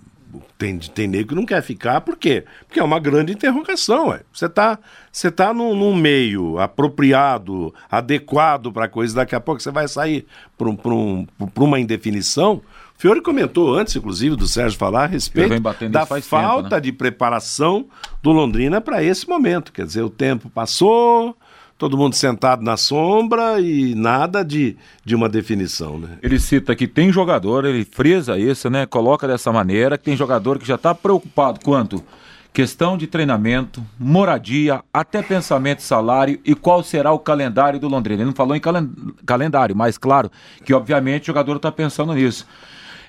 tem, 0.58 0.78
tem 0.78 1.08
nego 1.08 1.30
que 1.30 1.36
não 1.36 1.46
quer 1.46 1.62
ficar, 1.62 2.02
por 2.02 2.18
quê? 2.18 2.46
Porque 2.68 2.80
é 2.80 2.84
uma 2.84 3.00
grande 3.00 3.34
interrogação. 3.34 4.10
Ué. 4.10 4.22
Você 4.32 4.46
está 4.46 4.80
você 5.12 5.30
tá 5.30 5.54
num, 5.54 5.76
num 5.76 5.94
meio 5.94 6.58
apropriado, 6.58 7.74
adequado 7.90 8.72
para 8.72 8.86
a 8.86 8.90
coisa, 8.90 9.16
daqui 9.16 9.36
a 9.36 9.42
pouco 9.42 9.62
você 9.62 9.72
vai 9.72 9.88
sair 9.88 10.26
para 10.58 10.70
um, 10.70 10.78
um, 10.88 11.28
uma 11.58 11.80
indefinição. 11.80 12.62
O 12.98 13.02
Fiore 13.02 13.22
comentou 13.22 13.76
antes, 13.76 13.96
inclusive, 13.96 14.36
do 14.36 14.48
Sérgio 14.48 14.78
falar 14.78 15.04
a 15.04 15.08
respeito 15.08 15.60
da 15.90 16.06
faz 16.06 16.24
tempo, 16.24 16.42
falta 16.42 16.76
né? 16.76 16.82
de 16.82 16.92
preparação 16.92 17.88
do 18.22 18.32
Londrina 18.32 18.80
para 18.80 19.04
esse 19.04 19.28
momento. 19.28 19.74
Quer 19.74 19.86
dizer, 19.86 20.04
o 20.04 20.10
tempo 20.10 20.50
passou, 20.50 21.36
todo 21.82 21.98
mundo 21.98 22.14
sentado 22.14 22.62
na 22.62 22.78
sombra 22.78 23.60
e 23.60 23.96
nada 23.96 24.46
de, 24.46 24.78
de 25.04 25.16
uma 25.16 25.28
definição, 25.28 25.98
né? 25.98 26.10
Ele 26.22 26.40
cita 26.40 26.76
que 26.76 26.88
tem 26.88 27.12
jogador, 27.12 27.66
ele 27.66 27.84
frisa 27.84 28.38
isso, 28.38 28.70
né? 28.70 28.86
Coloca 28.86 29.28
dessa 29.28 29.52
maneira, 29.52 29.98
que 29.98 30.04
tem 30.04 30.16
jogador 30.16 30.60
que 30.60 30.68
já 30.68 30.76
está 30.76 30.94
preocupado 30.94 31.60
quanto 31.64 32.04
questão 32.54 32.96
de 32.96 33.08
treinamento, 33.08 33.84
moradia, 34.00 34.84
até 34.94 35.24
pensamento 35.24 35.82
salário 35.82 36.40
e 36.46 36.54
qual 36.54 36.84
será 36.84 37.12
o 37.14 37.18
calendário 37.18 37.80
do 37.80 37.88
Londrina. 37.88 38.22
Ele 38.22 38.28
não 38.28 38.36
falou 38.36 38.56
em 38.56 38.60
calen- 38.60 38.92
calendário, 39.26 39.76
mas 39.76 39.98
claro 39.98 40.30
que 40.64 40.76
obviamente 40.76 41.24
o 41.24 41.26
jogador 41.28 41.56
está 41.56 41.72
pensando 41.72 42.14
nisso. 42.14 42.46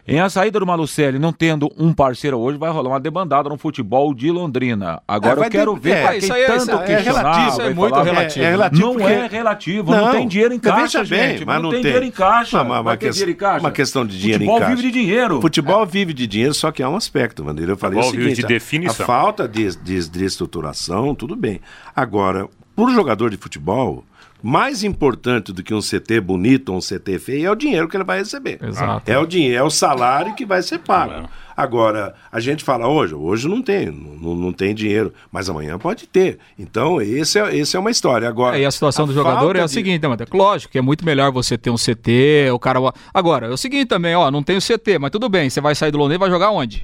Em 0.04 0.18
a 0.18 0.28
saída 0.28 0.58
do 0.58 0.66
Malucelli, 0.66 1.16
não 1.16 1.32
tendo 1.32 1.70
um 1.78 1.92
parceiro 1.92 2.36
hoje, 2.36 2.58
vai 2.58 2.68
rolar 2.72 2.88
uma 2.90 2.98
debandada 3.00 3.48
no 3.48 3.56
futebol 3.56 4.12
de 4.12 4.32
Londrina. 4.32 5.00
Agora 5.06 5.42
É, 5.42 5.46
eu 5.46 5.50
quero 5.50 5.74
ter- 5.74 5.80
ver 5.80 5.90
é, 5.96 6.02
pra 6.02 6.16
isso 6.16 6.32
aí 6.32 6.42
é- 6.42 6.46
tanto 6.46 6.62
isso 6.62 6.70
é 6.72 6.84
questionar, 6.86 7.20
relativo, 7.22 7.48
isso 7.50 7.60
é 7.62 7.74
muito 7.74 7.90
falar- 7.90 8.02
relativo. 8.04 8.44
É, 8.44 8.48
é 8.48 8.50
relativo 8.50 8.82
Não 8.86 8.92
porque- 8.94 9.06
é 9.12 9.26
relativo, 9.28 9.90
não, 9.92 10.10
tem 10.10 10.26
dinheiro 10.26 10.54
em 10.54 10.58
caixa, 10.58 11.04
bem, 11.04 11.28
gente. 11.30 11.44
mas 11.46 11.54
não, 11.56 11.62
não 11.62 11.70
tem, 11.70 11.82
dinheiro 11.82 12.04
em 12.04 12.10
caixa. 12.10 12.56
Uma, 12.62 12.64
uma, 12.74 12.82
vai 12.82 12.96
ter 12.96 13.06
que- 13.06 13.12
dinheiro 13.12 13.30
em 13.30 13.34
caixa. 13.36 13.60
uma 13.60 13.70
questão 13.70 14.04
de 14.04 14.18
dinheiro 14.18 14.40
Futebol 14.40 14.56
em 14.56 14.60
caixa. 14.60 14.76
vive 14.76 14.88
de 14.90 15.00
dinheiro. 15.00 15.40
Futebol 15.40 15.86
vive 15.86 16.12
de 16.12 16.26
dinheiro, 16.26 16.54
só 16.54 16.72
que 16.72 16.82
há 16.82 16.88
um 16.88 16.96
aspecto, 16.96 17.44
Vandeira. 17.44 17.70
Eu 17.70 17.76
falei 17.76 18.00
o 18.00 18.02
Futebol 18.02 18.18
vive 18.24 18.34
seguinte, 18.34 18.46
de 18.48 18.52
a- 18.52 18.58
definição. 18.58 19.04
A, 19.04 19.06
falta 19.06 19.46
de, 19.46 19.76
de, 19.76 20.08
de 20.10 20.24
estruturação, 20.24 21.14
tudo 21.14 21.36
bem. 21.36 21.60
Agora, 21.94 22.48
por 22.74 22.90
jogador 22.90 23.30
de 23.30 23.36
futebol, 23.36 24.02
mais 24.42 24.82
importante 24.82 25.52
do 25.52 25.62
que 25.62 25.72
um 25.72 25.80
CT 25.80 26.20
bonito 26.20 26.70
ou 26.70 26.78
um 26.78 26.80
CT 26.80 27.18
feio 27.18 27.46
é 27.46 27.50
o 27.50 27.54
dinheiro 27.54 27.88
que 27.88 27.96
ele 27.96 28.04
vai 28.04 28.18
receber. 28.18 28.58
Exato. 28.62 29.10
É 29.10 29.18
o 29.18 29.26
dinheiro, 29.26 29.56
é 29.56 29.62
o 29.62 29.70
salário 29.70 30.34
que 30.34 30.44
vai 30.44 30.62
ser 30.62 30.78
pago. 30.78 31.28
Agora, 31.56 32.14
a 32.30 32.40
gente 32.40 32.64
fala 32.64 32.88
hoje, 32.88 33.14
hoje 33.14 33.48
não 33.48 33.62
tem, 33.62 33.86
não, 33.86 34.34
não 34.34 34.52
tem 34.52 34.74
dinheiro, 34.74 35.12
mas 35.30 35.48
amanhã 35.48 35.78
pode 35.78 36.06
ter. 36.06 36.38
Então, 36.58 37.00
esse 37.00 37.38
é, 37.38 37.54
esse 37.56 37.76
é 37.76 37.78
uma 37.80 37.90
história. 37.90 38.28
Agora, 38.28 38.56
É, 38.58 38.62
e 38.62 38.64
a 38.66 38.70
situação 38.70 39.06
do 39.06 39.12
jogador 39.12 39.56
é 39.56 39.60
a 39.62 39.66
de- 39.66 39.70
seguinte, 39.72 40.06
né? 40.06 40.16
Lógico 40.32 40.72
que 40.72 40.78
é 40.78 40.82
muito 40.82 41.04
melhor 41.04 41.30
você 41.32 41.56
ter 41.58 41.70
um 41.70 41.76
CT, 41.76 42.50
o 42.52 42.58
cara. 42.58 42.78
Agora, 43.12 43.46
é 43.46 43.50
o 43.50 43.56
seguinte 43.56 43.86
também, 43.86 44.14
ó, 44.14 44.30
não 44.30 44.42
tem 44.42 44.56
o 44.56 44.60
CT, 44.60 44.98
mas 44.98 45.10
tudo 45.10 45.28
bem, 45.28 45.48
você 45.50 45.60
vai 45.60 45.74
sair 45.74 45.90
do 45.90 45.98
Londrina 45.98 46.16
e 46.16 46.18
vai 46.18 46.30
jogar 46.30 46.50
onde? 46.50 46.82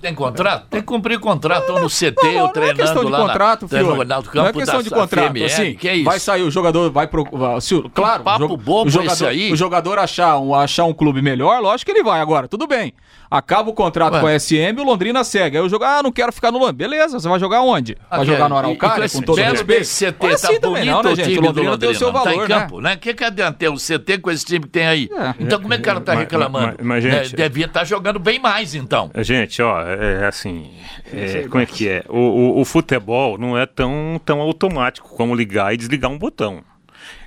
Tem 0.00 0.14
contrato? 0.14 0.66
Tem 0.68 0.80
que 0.80 0.86
cumprir 0.86 1.18
contrato 1.18 1.70
ou 1.70 1.80
no 1.80 1.88
CT, 1.88 2.14
Não, 2.22 2.28
ou 2.28 2.34
não 2.40 2.46
é 2.46 2.52
treinando 2.52 2.78
questão 2.80 3.04
de 3.04 3.10
lá 3.10 3.18
na- 3.18 3.26
contrato, 3.26 3.68
treinando 3.68 3.94
filho. 3.96 4.34
Não 4.34 4.46
é 4.46 4.52
questão 4.52 4.76
da- 4.76 4.82
de 4.82 4.90
contrato, 4.90 5.26
FML, 5.36 5.44
assim. 5.46 5.74
que 5.74 5.88
é 5.88 5.94
isso? 5.96 6.04
Vai 6.04 6.20
sair 6.20 6.42
o 6.42 6.50
jogador, 6.50 6.90
vai 6.90 7.06
pro. 7.06 7.24
vai- 7.32 7.60
se 7.60 7.74
o- 7.74 7.88
claro, 7.90 8.22
papo 8.22 8.44
o 8.44 8.48
jo- 8.48 8.56
bobo 8.56 8.88
o 8.88 8.90
jogador, 8.90 9.12
esse 9.12 9.26
aí. 9.26 9.52
o 9.52 9.56
jogador 9.56 9.98
achar 9.98 10.38
um, 10.38 10.54
achar 10.54 10.84
um 10.84 10.92
clube 10.94 11.22
melhor, 11.22 11.60
lógico 11.60 11.90
que 11.90 11.96
ele 11.96 12.04
vai 12.04 12.20
agora, 12.20 12.46
tudo 12.48 12.66
bem. 12.66 12.92
Acaba 13.34 13.70
o 13.70 13.72
contrato 13.72 14.12
Ué. 14.14 14.20
com 14.20 14.26
a 14.26 14.38
SM, 14.38 14.78
o 14.78 14.84
Londrina 14.84 15.24
segue. 15.24 15.56
Aí 15.56 15.62
o 15.62 15.68
jogo, 15.68 15.84
ah, 15.84 16.02
não 16.02 16.12
quero 16.12 16.30
ficar 16.32 16.52
no 16.52 16.58
Londrina. 16.58 16.72
Beleza, 16.90 17.18
você 17.18 17.26
vai 17.28 17.40
jogar 17.40 17.62
onde? 17.62 17.96
Vai 18.10 18.20
Ah, 18.20 18.24
jogar 18.24 18.48
no 18.48 18.54
e- 18.54 18.58
e 18.58 18.58
Araucária, 18.58 19.08
com 19.08 19.22
todo 19.22 19.38
respeito? 19.38 19.66
desse 19.66 19.94
CT, 20.04 20.18
Não 20.26 20.28
é 20.28 20.36
tá 20.36 20.36
assim 20.48 20.60
também 20.60 20.84
bonito 20.84 20.92
não, 20.94 21.02
né, 21.02 21.10
o 21.10 21.16
gente? 21.16 21.24
time 21.26 21.38
O 21.38 21.40
do 21.40 21.46
Londrina 21.48 21.78
tem 21.78 21.88
o 21.88 21.94
seu 21.94 22.08
Londrina, 22.10 22.24
valor, 22.34 22.46
tá 22.48 22.54
em 22.54 22.56
né? 22.56 22.60
campo, 22.62 22.80
né? 22.82 22.94
O 22.94 22.98
que 22.98 23.14
que 23.14 23.24
adianta 23.24 23.58
ter 23.58 23.70
um 23.70 23.76
CT 23.78 24.18
com 24.18 24.30
esse 24.30 24.44
time 24.44 24.60
que 24.60 24.68
tem 24.68 24.86
aí? 24.86 25.08
Então 25.40 25.60
como 25.60 25.72
é 25.72 25.76
que 25.78 25.82
o 25.82 25.84
cara 25.86 26.00
tá 26.00 26.12
Mas- 26.12 26.20
reclamando? 26.24 26.66
mas- 26.78 26.86
mas, 26.86 27.04
Né, 27.04 27.24
gente- 27.24 27.36
Devia 27.36 27.64
estar 27.66 27.84
jogando 27.84 28.18
bem 28.18 28.38
mais, 28.38 28.74
então. 28.74 29.10
Gente, 29.16 29.60
ó, 29.62 29.80
é, 29.82 30.22
é 30.22 30.26
assim, 30.26 30.70
é, 31.12 31.46
como 31.48 31.62
é 31.62 31.66
que 31.66 31.88
é? 31.88 32.04
O, 32.08 32.18
o- 32.18 32.60
o 32.60 32.64
futebol 32.66 33.38
não 33.38 33.56
é 33.56 33.64
tão, 33.66 34.20
tão 34.24 34.40
automático 34.40 35.08
como 35.16 35.34
ligar 35.34 35.72
e 35.72 35.76
desligar 35.78 36.10
um 36.10 36.18
botão. 36.18 36.62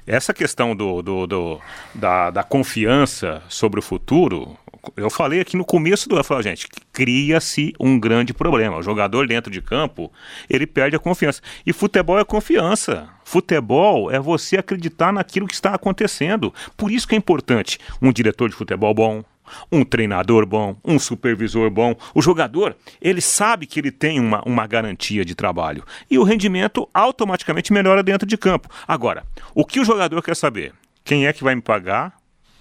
Essa 0.08 0.36
questão 0.36 0.76
do, 0.76 1.02
do- 1.02 1.26
do- 1.26 1.60
da, 1.96 2.30
da 2.30 2.44
confiança 2.44 3.41
sobre 3.50 3.80
o 3.80 3.84
futuro, 3.84 4.56
eu 4.95 5.10
falei 5.10 5.39
aqui 5.39 5.58
no 5.58 5.65
começo 5.65 6.08
do 6.08 6.17
eu 6.17 6.24
falei, 6.24 6.43
gente, 6.43 6.67
cria-se 6.91 7.74
um 7.80 8.00
grande 8.00 8.34
problema. 8.34 8.78
O 8.78 8.84
jogador 8.84 9.28
dentro 9.28 9.52
de 9.52 9.62
campo, 9.62 10.12
ele 10.50 10.65
perde 10.67 10.95
a 10.95 11.00
confiança. 11.00 11.41
E 11.65 11.74
futebol 11.74 12.19
é 12.19 12.24
confiança. 12.24 13.10
Futebol 13.24 14.12
é 14.12 14.19
você 14.19 14.58
acreditar 14.58 15.12
naquilo 15.12 15.48
que 15.48 15.54
está 15.54 15.74
acontecendo. 15.74 16.54
Por 16.78 16.91
isso 16.91 17.08
que 17.08 17.15
é 17.15 17.17
importante 17.17 17.80
um 18.02 18.12
diretor 18.12 18.50
de 18.50 18.56
futebol 18.56 18.93
bom, 18.93 19.24
um 19.71 19.84
treinador 19.84 20.45
bom, 20.45 20.76
um 20.84 21.00
supervisor 21.00 21.69
bom. 21.69 21.95
O 22.13 22.21
jogador, 22.21 22.76
ele 23.02 23.21
sabe 23.21 23.65
que 23.65 23.80
ele 23.80 23.91
tem 23.91 24.19
uma, 24.19 24.41
uma 24.45 24.67
garantia 24.67 25.24
de 25.24 25.36
trabalho. 25.36 25.84
E 26.10 26.17
o 26.17 26.24
rendimento 26.24 26.88
automaticamente 26.93 27.74
melhora 27.74 28.04
dentro 28.04 28.28
de 28.28 28.38
campo. 28.38 28.69
Agora, 28.88 29.24
o 29.54 29.65
que 29.65 29.80
o 29.80 29.86
jogador 29.86 30.21
quer 30.21 30.36
saber? 30.36 30.74
Quem 31.04 31.28
é 31.28 31.34
que 31.34 31.43
vai 31.43 31.56
me 31.56 31.62
pagar? 31.62 32.13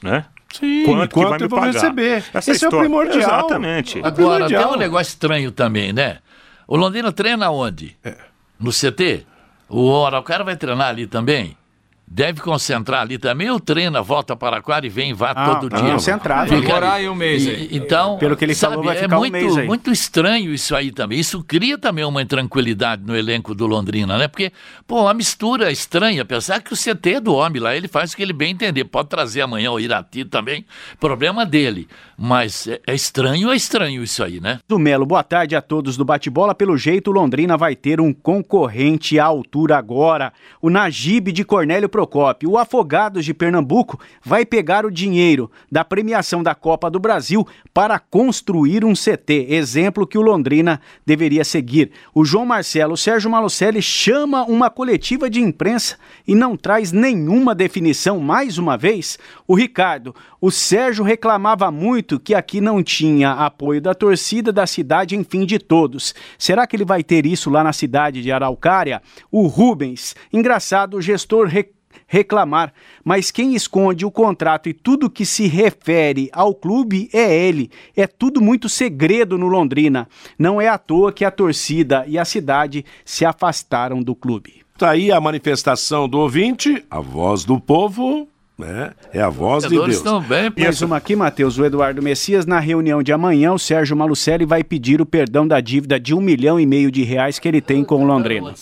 Né? 0.03 0.25
Sim, 0.53 0.85
quanto, 0.85 1.09
que 1.09 1.15
quanto 1.15 1.29
vai 1.31 1.39
me 1.39 1.45
eu 1.45 1.49
vou 1.49 1.59
pagar? 1.59 1.73
receber. 1.73 2.25
Essa 2.33 2.39
Esse 2.39 2.51
é 2.51 2.53
o 2.53 2.55
história. 2.55 2.79
primordial. 2.81 3.19
Exatamente. 3.19 3.99
É 3.99 4.07
Agora, 4.07 4.13
primordial. 4.45 4.65
tem 4.69 4.73
um 4.75 4.79
negócio 4.79 5.11
estranho 5.11 5.51
também, 5.51 5.93
né? 5.93 6.19
O 6.67 6.77
Londrina 6.77 7.11
treina 7.13 7.51
onde? 7.51 7.97
É. 8.05 8.17
No 8.59 8.71
CT? 8.71 9.27
O 9.69 10.05
Araucária 10.05 10.45
vai 10.45 10.57
treinar 10.57 10.89
ali 10.89 11.07
também? 11.07 11.57
Deve 12.07 12.41
concentrar 12.41 13.01
ali 13.03 13.19
também 13.19 13.51
ou 13.51 13.59
treina, 13.59 14.01
volta 14.03 14.37
para 14.37 14.59
Aquário 14.59 14.87
e 14.87 14.91
vem 14.91 15.11
e 15.11 15.13
vá 15.13 15.31
Ah, 15.31 15.55
todo 15.57 15.69
dia? 15.75 15.93
concentrado. 15.93 16.49
Fica 16.51 16.61
Vai 16.63 16.73
morar 16.75 16.93
aí 16.95 17.09
um 17.09 17.15
mês 17.15 17.45
E- 17.47 17.51
aí. 17.51 17.69
Então, 17.73 18.19
Pelo 18.19 18.37
que 18.37 18.45
ele 18.45 18.55
sabe, 18.55 18.75
falou, 18.75 18.85
vai 18.87 18.97
é 18.97 19.01
ficar 19.03 19.17
um 19.17 19.19
muito, 19.21 19.33
mês 19.33 19.57
aí. 19.57 19.67
muito 19.67 19.91
estranho 19.91 20.53
isso 20.55 20.77
aí 20.77 20.93
também. 20.93 21.19
Isso 21.19 21.43
cria 21.43 21.77
também 21.79 22.05
uma 22.05 22.23
intranquilidade 22.23 23.03
no 23.05 23.17
elenco 23.17 23.55
do 23.55 23.67
Londrina, 23.67 24.17
né? 24.19 24.29
Porque, 24.29 24.53
pô, 24.87 25.09
a 25.09 25.15
mistura 25.15 25.69
é 25.71 25.73
estranha, 25.73 26.23
apesar 26.23 26.61
que 26.63 26.73
o 26.73 26.77
CT 26.77 27.15
é 27.15 27.21
do 27.21 27.35
homem 27.35 27.61
lá, 27.61 27.75
ele 27.75 27.89
faz 27.89 28.13
o 28.13 28.17
que 28.17 28.23
ele 28.23 28.33
bem 28.33 28.53
entender. 28.53 28.85
Pode 28.85 29.09
trazer 29.09 29.41
amanhã 29.41 29.73
o 29.73 29.81
Irati 29.81 30.25
também, 30.25 30.65
problema 31.01 31.45
dele. 31.45 31.89
Mas 32.17 32.69
é, 32.69 32.81
é 32.87 32.95
estranho, 32.95 33.51
é 33.51 33.57
estranho 33.57 34.03
isso 34.05 34.23
aí, 34.23 34.41
né? 34.41 34.61
do 34.69 34.79
Melo, 34.79 35.05
boa 35.05 35.23
tarde 35.25 35.57
a 35.57 35.61
todos 35.63 35.97
do 35.97 36.05
Bate-Bola. 36.05 36.55
Pelo 36.55 36.77
jeito, 36.77 37.11
Londrina 37.11 37.57
vai 37.57 37.75
ter 37.75 38.01
um 38.01 38.13
concorrente 38.13 39.19
à 39.19 39.25
altura 39.25 39.77
agora. 39.77 40.33
O 40.63 40.71
Najib 40.71 41.33
de 41.33 41.45
Cornélio 41.45 41.89
Procópio. 41.95 42.51
O 42.51 42.59
Afogados 42.59 43.25
de 43.25 43.33
Pernambuco 43.33 44.01
vai 44.21 44.45
pegar 44.45 44.85
o 44.85 44.91
dinheiro 44.91 45.49
da 45.71 45.85
premiação 45.85 46.43
da 46.43 46.53
Copa 46.53 46.91
do 46.91 46.99
Brasil 46.99 47.47
para 47.73 48.01
construir 48.01 48.85
um 48.85 48.95
CT. 48.95 49.47
Exemplo 49.51 50.05
que 50.05 50.19
o 50.19 50.21
Londrina 50.21 50.81
deveria 51.07 51.45
seguir. 51.45 51.93
O 52.13 52.25
João 52.25 52.45
Marcelo, 52.45 52.95
o 52.95 52.97
Sérgio 52.97 53.31
Malucelli 53.31 53.81
chama 53.81 54.43
uma 54.43 54.69
coletiva 54.71 55.31
de 55.31 55.41
imprensa 55.41 55.97
e 56.27 56.35
não 56.35 56.57
traz 56.57 56.91
nenhuma 56.91 57.55
definição 57.55 58.19
mais 58.19 58.59
uma 58.59 58.77
vez. 58.77 59.17
O 59.47 59.55
Ricardo, 59.55 60.13
o 60.41 60.51
Sérgio 60.51 61.05
reclamava 61.05 61.71
muito 61.71 62.19
que 62.19 62.35
aqui 62.35 62.61
não 62.61 62.83
tinha 62.83 63.31
apoio 63.35 63.81
da 63.81 63.95
torcida 63.95 64.53
da 64.53 64.67
cidade, 64.67 65.15
enfim, 65.15 65.47
de 65.47 65.61
todos. 65.61 66.13
Será 66.37 66.67
que 66.67 66.75
ele 66.75 66.85
vai 66.85 67.05
ter 67.05 67.25
isso 67.25 67.49
lá 67.51 67.63
na 67.63 67.73
cidade 67.73 68.21
de 68.21 68.33
Araucária? 68.33 69.01
O 69.31 69.47
Rubens, 69.47 70.17
engraçado, 70.33 70.97
o 70.97 71.01
gestor 71.01 71.47
re- 71.47 71.71
reclamar, 72.15 72.73
mas 73.05 73.33
quem 73.33 73.57
esconde 73.57 74.07
o 74.07 74.11
contrato 74.11 74.69
e 74.69 74.73
tudo 74.73 75.11
que 75.11 75.27
se 75.27 75.49
refere 75.49 76.31
ao 76.33 76.55
clube 76.55 77.11
é 77.13 77.47
ele. 77.47 77.71
É 77.97 78.07
tudo 78.07 78.41
muito 78.41 78.69
segredo 78.69 79.37
no 79.37 79.49
Londrina. 79.49 80.09
Não 80.39 80.61
é 80.61 80.69
à 80.69 80.79
toa 80.79 81.13
que 81.13 81.25
a 81.25 81.31
torcida 81.31 82.05
e 82.07 82.17
a 82.17 82.25
cidade 82.25 82.85
se 83.05 83.25
afastaram 83.25 84.01
do 84.01 84.15
clube. 84.15 84.63
Tá 84.79 84.91
aí 84.91 85.11
a 85.11 85.21
manifestação 85.21 86.09
do 86.09 86.19
ouvinte, 86.19 86.85
a 86.89 87.01
voz 87.01 87.45
do 87.45 87.61
povo, 87.61 88.29
né? 88.59 88.93
É 89.13 89.21
a 89.21 89.29
voz 89.29 89.65
de 89.65 89.71
Deus. 89.71 89.97
estão 89.97 90.21
bem, 90.21 90.51
pô. 90.51 90.61
Mais 90.61 90.81
uma 90.81 90.97
aqui, 90.97 91.17
Matheus. 91.17 91.59
O 91.59 91.65
Eduardo 91.65 92.01
Messias, 92.01 92.47
na 92.47 92.61
reunião 92.61 93.03
de 93.03 93.13
amanhã, 93.13 93.53
o 93.53 93.59
Sérgio 93.59 93.97
Malucelli 93.97 94.45
vai 94.45 94.63
pedir 94.63 95.01
o 95.01 95.07
perdão 95.07 95.47
da 95.47 95.61
dívida 95.61 95.99
de 95.99 96.15
um 96.15 96.21
milhão 96.21 96.59
e 96.59 96.67
meio 96.67 96.91
de 96.91 97.03
reais 97.03 97.39
que 97.39 97.49
ele 97.49 97.61
tem 97.61 97.85
com 97.85 98.03
o 98.03 98.07
Londrina. 98.07 98.55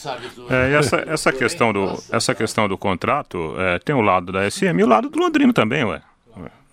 É, 0.48 0.72
essa, 0.74 1.05
essa, 1.07 1.33
questão 1.33 1.72
do, 1.72 2.02
essa 2.11 2.35
questão 2.35 2.66
do 2.68 2.78
contrato 2.78 3.55
é, 3.59 3.78
tem 3.78 3.94
o 3.94 4.00
lado 4.00 4.33
da 4.33 4.50
SM 4.50 4.78
e 4.78 4.85
o 4.85 4.88
lado 4.88 5.11
do 5.11 5.18
Londrina 5.18 5.52
também, 5.52 5.85
ué. 5.85 6.00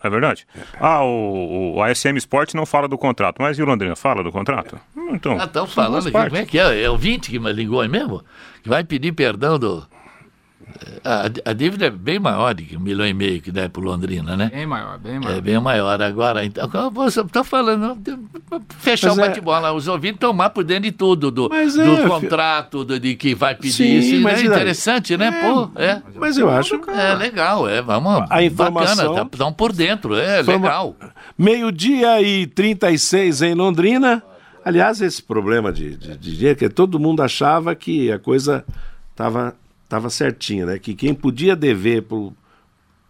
É 0.01 0.09
verdade? 0.09 0.47
Ah, 0.79 1.03
o, 1.03 1.75
o 1.75 1.83
a 1.83 1.93
SM 1.93 2.15
Sport 2.17 2.53
não 2.53 2.65
fala 2.65 2.87
do 2.87 2.97
contrato, 2.97 3.41
mas 3.41 3.59
e 3.59 3.61
o 3.61 3.65
Londrina 3.65 3.97
fala 3.97 4.23
do 4.23 4.31
contrato? 4.31 4.79
Então, 5.11 5.37
Ah, 5.39 5.43
estão 5.43 5.67
falando 5.67 6.07
aqui, 6.07 6.11
como 6.11 6.37
é 6.37 6.45
que 6.45 6.57
é? 6.57 6.83
É 6.83 6.89
o 6.89 6.97
20 6.97 7.29
que 7.29 7.37
ligou 7.37 7.81
aí 7.81 7.89
mesmo? 7.89 8.23
Que 8.63 8.69
vai 8.69 8.83
pedir 8.83 9.11
perdão 9.11 9.59
do. 9.59 9.85
A, 11.03 11.49
a 11.49 11.53
dívida 11.53 11.87
é 11.87 11.89
bem 11.89 12.19
maior 12.19 12.53
do 12.53 12.63
que 12.63 12.77
um 12.77 12.79
milhão 12.79 13.05
e 13.05 13.13
meio 13.13 13.41
que 13.41 13.51
dá 13.51 13.67
para 13.69 13.81
Londrina, 13.81 14.35
né? 14.37 14.49
Bem 14.53 14.65
maior, 14.65 14.97
bem 14.97 15.19
maior. 15.19 15.37
É 15.37 15.41
bem 15.41 15.59
maior 15.59 16.01
agora. 16.01 16.45
Então, 16.45 16.69
estou 17.07 17.43
falando, 17.43 17.97
fechar 18.77 19.09
Mas 19.09 19.17
o 19.17 19.21
é- 19.21 19.27
bate-bola, 19.27 19.71
os 19.73 19.87
ouvintes 19.87 20.19
tomar 20.19 20.49
por 20.51 20.63
dentro 20.63 20.83
de 20.83 20.91
tudo, 20.91 21.29
do, 21.31 21.49
Mas 21.49 21.77
é, 21.77 21.83
do 21.83 22.07
contrato, 22.07 22.83
do, 22.85 22.99
de 22.99 23.15
que 23.15 23.35
vai 23.35 23.55
pedir 23.55 23.71
Sim, 23.73 23.97
isso. 23.97 24.21
mas 24.21 24.39
é 24.39 24.43
e 24.45 24.47
daí? 24.49 24.57
interessante, 24.57 25.17
né? 25.17 25.31
Pô, 25.31 25.69
é. 25.75 26.01
Mas 26.15 26.37
eu 26.37 26.49
acho 26.49 26.79
que 26.79 26.89
É 26.89 27.13
legal, 27.13 27.67
é, 27.67 27.81
vamos. 27.81 28.25
A 28.29 28.41
informação- 28.43 29.09
Bacana, 29.13 29.29
estão 29.31 29.51
por 29.53 29.73
dentro, 29.73 30.15
é 30.15 30.41
Informa- 30.41 30.67
legal. 30.67 30.95
Meio-dia 31.37 32.21
e 32.21 32.45
36 32.47 33.41
em 33.41 33.53
Londrina. 33.53 34.21
Aliás, 34.63 35.01
esse 35.01 35.23
problema 35.23 35.71
de, 35.71 35.95
de, 35.95 36.17
de 36.17 36.35
dinheiro, 36.35 36.57
que 36.59 36.69
todo 36.69 36.99
mundo 36.99 37.21
achava 37.23 37.73
que 37.75 38.11
a 38.11 38.19
coisa 38.19 38.63
estava 39.11 39.55
tava 39.89 40.09
certinha, 40.09 40.67
né? 40.67 40.79
Que 40.79 40.93
quem 40.93 41.13
podia 41.13 41.55
dever 41.55 42.05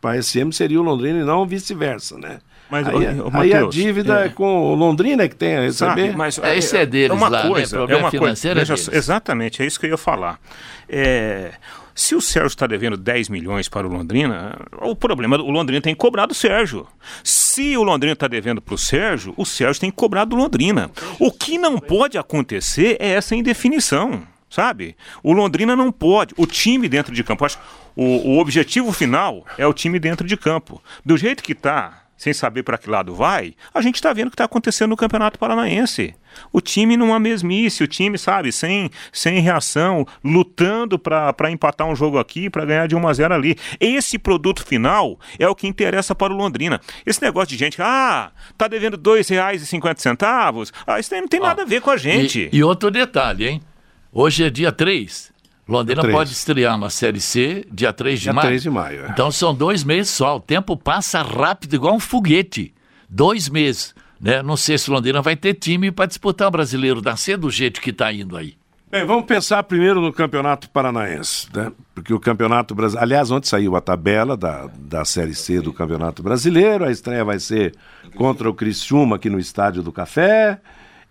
para 0.02 0.12
a 0.12 0.22
SM 0.24 0.52
seria 0.52 0.80
o 0.80 0.84
Londrina 0.84 1.20
e 1.20 1.24
não 1.24 1.46
vice-versa, 1.46 2.18
né? 2.18 2.40
Mas, 2.70 2.88
aí, 2.88 2.96
ô, 2.96 3.00
ô, 3.00 3.32
aí 3.34 3.54
a 3.54 3.56
Matheus, 3.56 3.76
dívida 3.76 4.22
é. 4.22 4.26
é 4.28 4.30
com 4.30 4.72
o 4.72 4.76
Londrina 4.76 5.28
que 5.28 5.36
tem 5.36 5.58
a 5.58 5.62
receber. 5.62 6.08
Sabe, 6.08 6.16
mas 6.16 6.38
É, 6.40 6.58
isso 6.58 6.76
é 6.78 6.86
deles 6.86 7.18
uma 7.18 7.28
lá, 7.28 7.44
né? 7.44 7.50
coisa, 7.50 7.78
Problema 7.78 8.00
é 8.00 8.04
uma 8.04 8.12
financeiro 8.12 8.60
é 8.60 8.66
coisa, 8.66 8.84
só, 8.84 8.92
Exatamente, 8.92 9.62
é 9.62 9.66
isso 9.66 9.80
que 9.80 9.88
eu 9.88 9.92
ia 9.92 9.98
falar. 9.98 10.40
É, 10.88 11.52
se 12.00 12.16
o 12.16 12.22
Sérgio 12.22 12.48
está 12.48 12.66
devendo 12.66 12.96
10 12.96 13.28
milhões 13.28 13.68
para 13.68 13.86
o 13.86 13.92
Londrina, 13.92 14.56
o 14.82 14.96
problema, 14.96 15.36
o 15.38 15.50
Londrina 15.50 15.82
tem 15.82 15.94
que 15.94 16.00
cobrar 16.00 16.28
do 16.28 16.34
Sérgio. 16.34 16.88
Se 17.24 17.76
o 17.76 17.84
Londrina 17.84 18.14
está 18.14 18.28
devendo 18.28 18.62
para 18.62 18.76
o 18.76 18.78
Sérgio, 18.78 19.34
o 19.36 19.46
Sérgio 19.46 19.82
tem 19.82 19.90
que 19.90 19.98
cobrar 19.98 20.24
do 20.24 20.36
Londrina. 20.36 20.90
O 21.20 21.32
que 21.32 21.58
não 21.58 21.78
pode 21.78 22.18
acontecer 22.18 22.96
é 23.00 23.10
essa 23.10 23.36
indefinição. 23.36 24.24
Sabe? 24.50 24.96
O 25.22 25.32
Londrina 25.32 25.76
não 25.76 25.92
pode. 25.92 26.34
O 26.38 26.46
time 26.46 26.90
dentro 26.90 27.14
de 27.14 27.24
campo. 27.24 27.46
Acho, 27.46 27.60
o, 27.96 28.32
o 28.32 28.40
objetivo 28.40 28.92
final 28.92 29.46
é 29.58 29.68
o 29.68 29.74
time 29.74 30.00
dentro 30.00 30.28
de 30.28 30.36
campo. 30.36 30.82
Do 31.06 31.18
jeito 31.18 31.44
que 31.44 31.52
está, 31.52 32.04
sem 32.20 32.34
saber 32.34 32.64
para 32.64 32.78
que 32.78 32.90
lado 32.90 33.16
vai, 33.16 33.56
a 33.74 33.82
gente 33.82 33.96
está 33.96 34.12
vendo 34.12 34.28
o 34.28 34.30
que 34.32 34.36
está 34.36 34.44
acontecendo 34.44 34.90
no 34.90 34.98
Campeonato 34.98 35.40
Paranaense. 35.40 36.14
O 36.52 36.60
time 36.60 36.98
numa 36.98 37.18
mesmice, 37.18 37.82
o 37.82 37.88
time, 37.88 38.18
sabe, 38.18 38.52
sem, 38.52 38.90
sem 39.12 39.40
reação, 39.40 40.06
lutando 40.22 41.00
para 41.00 41.50
empatar 41.50 41.88
um 41.88 41.96
jogo 41.96 42.20
aqui, 42.20 42.50
para 42.50 42.66
ganhar 42.66 42.88
de 42.88 42.96
1 42.96 43.08
a 43.08 43.14
0 43.14 43.34
ali. 43.34 43.58
Esse 43.80 44.20
produto 44.20 44.66
final 44.66 45.18
é 45.40 45.48
o 45.48 45.56
que 45.56 45.66
interessa 45.66 46.14
para 46.14 46.34
o 46.34 46.36
Londrina. 46.36 46.82
Esse 47.06 47.22
negócio 47.22 47.50
de 47.50 47.58
gente, 47.58 47.82
ah, 47.82 48.32
tá 48.58 48.68
devendo 48.68 48.96
R$ 48.96 49.22
2,50, 49.22 50.72
ah, 50.86 51.00
isso 51.00 51.16
aí 51.16 51.22
não 51.22 51.28
tem 51.28 51.40
nada 51.40 51.62
a 51.62 51.66
ver 51.66 51.82
com 51.82 51.90
a 51.90 51.98
gente. 51.98 52.50
E, 52.52 52.58
e 52.58 52.64
outro 52.64 52.92
detalhe, 52.92 53.48
hein? 53.48 53.62
Hoje 54.12 54.44
é 54.44 54.50
dia 54.50 54.72
3. 54.72 55.32
Londrina 55.68 56.02
Dia 56.02 56.12
pode 56.12 56.32
estrear 56.32 56.78
na 56.80 56.90
Série 56.90 57.22
C 57.22 57.66
dia 57.72 57.94
3 57.94 58.18
de 58.18 58.24
Dia 58.24 58.34
maio. 58.34 58.48
3 58.48 58.64
de 58.64 58.70
maio, 58.70 59.06
é. 59.06 59.10
Então 59.10 59.32
são 59.32 59.54
dois 59.54 59.84
meses 59.84 60.12
só. 60.12 60.38
O 60.38 60.40
tempo 60.40 60.76
passa 60.76 61.22
rápido, 61.22 61.76
igual 61.76 61.94
um 61.94 62.00
foguete. 62.00 62.74
Dois 63.08 63.48
meses. 63.48 63.94
Né? 64.20 64.42
Não 64.42 64.58
sei 64.58 64.80
se 64.80 64.90
Londrina 64.90 65.22
vai 65.22 65.36
ter 65.36 65.54
time 65.54 65.92
para 65.92 66.08
disputar 66.08 66.48
o 66.48 66.52
brasileiro 66.52 67.02
da 67.02 67.16
C 67.16 67.38
do 67.38 67.52
jeito 67.52 67.80
que 67.80 67.92
está 67.92 68.12
indo 68.12 68.36
aí. 68.36 68.56
Bem, 68.92 69.06
vamos 69.06 69.26
pensar 69.26 69.62
primeiro 69.62 70.02
no 70.02 70.12
Campeonato 70.12 70.68
Paranaense, 70.72 71.48
né? 71.54 71.72
Porque 71.94 72.12
o 72.12 72.20
Campeonato 72.20 72.74
Brasileiro. 72.74 73.04
Aliás, 73.04 73.30
ontem 73.30 73.48
saiu 73.48 73.76
a 73.76 73.82
tabela 73.82 74.36
da, 74.36 74.66
da 74.80 75.06
Série 75.06 75.36
C 75.36 75.62
do 75.62 75.72
Campeonato 75.72 76.24
Brasileiro. 76.24 76.84
A 76.84 76.92
estreia 76.92 77.24
vai 77.24 77.38
ser 77.38 77.76
contra 78.16 78.50
o 78.50 78.54
Criciúma 78.54 79.18
aqui 79.18 79.30
no 79.30 79.38
Estádio 79.38 79.84
do 79.84 79.92
Café. 79.92 80.60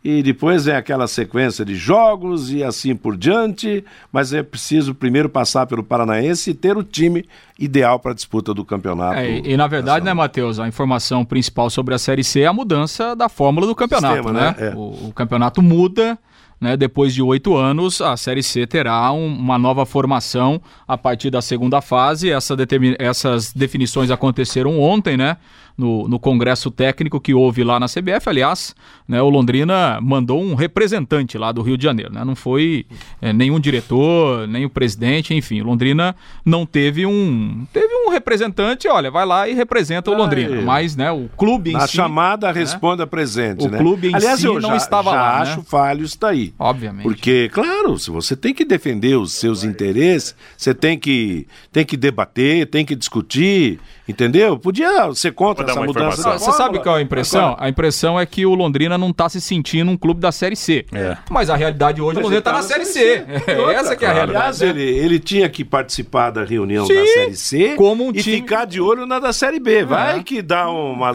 E 0.05 0.23
depois 0.23 0.65
vem 0.65 0.77
aquela 0.77 1.09
sequência 1.09 1.65
de 1.65 1.75
jogos 1.75 2.53
e 2.53 2.63
assim 2.63 2.95
por 2.95 3.17
diante. 3.17 3.85
Mas 4.13 4.33
é 4.33 4.43
preciso 4.43 4.95
primeiro 4.95 5.29
passar 5.29 5.67
pelo 5.67 5.83
Paranaense 5.83 6.51
e 6.51 6.55
ter 6.55 6.77
o 6.77 6.85
time 6.85 7.25
ideal 7.59 7.99
para 7.99 8.13
a 8.13 8.15
disputa 8.15 8.55
do 8.55 8.65
campeonato. 8.65 9.19
É, 9.19 9.39
e, 9.41 9.57
na 9.57 9.67
verdade, 9.67 10.05
né, 10.05 10.15
Matheus, 10.15 10.61
a 10.61 10.69
informação 10.69 11.25
principal 11.25 11.69
sobre 11.69 11.95
a 11.95 11.99
Série 11.99 12.23
C 12.23 12.41
é 12.43 12.47
a 12.47 12.53
mudança 12.53 13.17
da 13.17 13.29
fórmula 13.29 13.67
do 13.67 13.75
campeonato, 13.75 14.15
Sistema, 14.15 14.33
né? 14.33 14.55
né? 14.57 14.69
É. 14.69 14.75
O, 14.77 15.09
o 15.09 15.13
campeonato 15.13 15.61
muda, 15.61 16.17
né? 16.61 16.77
Depois 16.77 17.13
de 17.13 17.21
oito 17.21 17.57
anos, 17.57 18.01
a 18.01 18.17
Série 18.17 18.43
C 18.43 18.67
terá 18.69 19.11
um- 19.13 19.27
uma 19.37 19.59
nova 19.59 19.85
formação 19.85 20.61
a 20.87 20.97
partir 20.97 21.31
da 21.31 21.43
segunda 21.43 21.81
fase. 21.81 22.31
Essa 22.31 22.57
essas 23.01 23.53
definições 23.53 24.11
aconteceram 24.13 24.79
ontem, 24.81 25.17
né? 25.17 25.37
No, 25.79 26.09
no 26.09 26.19
congresso 26.19 26.73
técnico 26.73 27.21
que 27.21 27.33
houve 27.33 27.63
lá 27.63 27.79
na 27.79 27.87
CBF. 27.87 28.29
Aliás, 28.29 28.75
né, 29.07 29.23
o 29.23 29.29
Londrina 29.29 30.01
mandou 30.03 30.43
um 30.43 30.57
representante 30.57 31.39
lá 31.39 31.53
do 31.53 31.63
Rio 31.63 31.79
de 31.79 31.85
Janeiro, 31.85 32.13
né? 32.13 32.25
Não 32.25 32.35
foi 32.35 32.85
é, 33.23 33.33
nenhum 33.33 33.61
diretor, 33.61 34.49
nem 34.49 34.65
o 34.65 34.71
presidente, 34.71 35.33
enfim. 35.35 35.63
Londrina 35.63 36.17
não 36.45 36.67
teve 36.67 37.07
um. 37.07 37.65
Teve 37.73 37.95
um 37.95 38.11
representante, 38.11 38.89
olha, 38.89 39.09
vai 39.09 39.25
lá 39.25 39.49
e 39.49 39.55
representa 39.55 40.11
o 40.11 40.15
Londrina. 40.15 40.61
Mas, 40.63 40.97
né, 40.97 41.13
o 41.13 41.29
clube 41.37 41.73
em 41.73 41.81
si. 41.83 41.93
chamada, 41.95 42.51
responda 42.51 43.07
presente, 43.07 43.65
O 43.65 43.71
né? 43.71 43.79
clube 43.79 44.09
em 44.09 44.15
Aliás, 44.17 44.41
si 44.41 44.47
eu 44.47 44.61
não 44.61 44.71
já, 44.71 44.77
estava 44.77 45.11
já 45.13 45.17
lá, 45.17 45.45
né? 45.45 45.51
acho 45.53 45.63
falho 45.63 46.05
isso 46.05 46.19
daí. 46.21 46.53
Obviamente. 46.59 47.05
Porque, 47.05 47.49
claro, 47.53 47.97
se 47.99 48.11
você 48.11 48.35
tem 48.35 48.53
que 48.53 48.65
defender 48.65 49.17
os 49.17 49.33
seus 49.33 49.63
interesses, 49.63 50.35
você 50.57 50.75
tem 50.75 50.99
que, 50.99 51.47
tem 51.71 51.85
que 51.85 51.97
debater, 51.97 52.67
tem 52.67 52.85
que 52.85 52.97
discutir. 52.97 53.79
Entendeu? 54.09 54.59
Podia 54.59 55.13
ser 55.15 55.33
contra 55.33 55.65
Vou 55.65 55.71
essa 55.73 55.81
mudança. 55.81 56.01
informação. 56.21 56.33
da 56.33 56.39
Você 56.39 56.53
sabe 56.57 56.79
qual 56.83 56.97
é 56.97 57.01
a 57.01 57.03
impressão? 57.03 57.49
Agora, 57.49 57.65
A 57.65 57.69
impressão 57.69 58.19
é 58.19 58.25
que 58.25 58.47
o 58.47 58.55
Londrina 58.55 58.97
não 58.97 59.13
tá 59.13 59.29
se 59.29 59.41
sentindo 59.41 59.91
um 59.91 59.97
clube 59.99 60.19
da 60.21 60.33
Série 60.33 60.57
C. 60.57 60.87
É. 60.93 61.17
Mas 61.31 61.51
a 61.51 61.57
realidade 61.57 62.01
hoje, 62.01 62.13
o 62.19 62.23
Mas 62.23 62.25
Londrina 62.25 62.37
ele 62.37 62.43
tá 62.43 62.53
na 62.53 62.59
na 62.59 62.63
Série 62.63 62.85
C. 62.87 62.93
C. 63.01 63.27
É 63.69 63.75
essa 63.75 63.95
que 63.97 64.05
é 64.05 64.09
a 64.09 64.23
Aliás, 64.23 64.61
realidade. 64.61 64.65
né? 64.65 64.71
ele, 64.71 64.99
ele 64.99 65.19
tinha 65.19 65.49
que 65.49 65.65
participar 65.65 66.31
da 66.31 66.43
reunião 66.45 66.87
Sim, 66.87 66.95
da 66.95 67.05
Série 67.07 67.37
C 67.37 67.75
como 67.77 68.05
um 68.07 68.11
e 68.11 68.23
time. 68.23 68.37
É. 68.37 68.41
ficar 68.41 68.65
de 68.65 68.81
olho 68.81 69.05
na 69.07 69.19
da 69.19 69.33
Série 69.33 69.61
B. 69.61 69.85
Vai 69.85 70.23
que 70.23 70.41
dá 70.41 70.71
uma, 70.71 71.13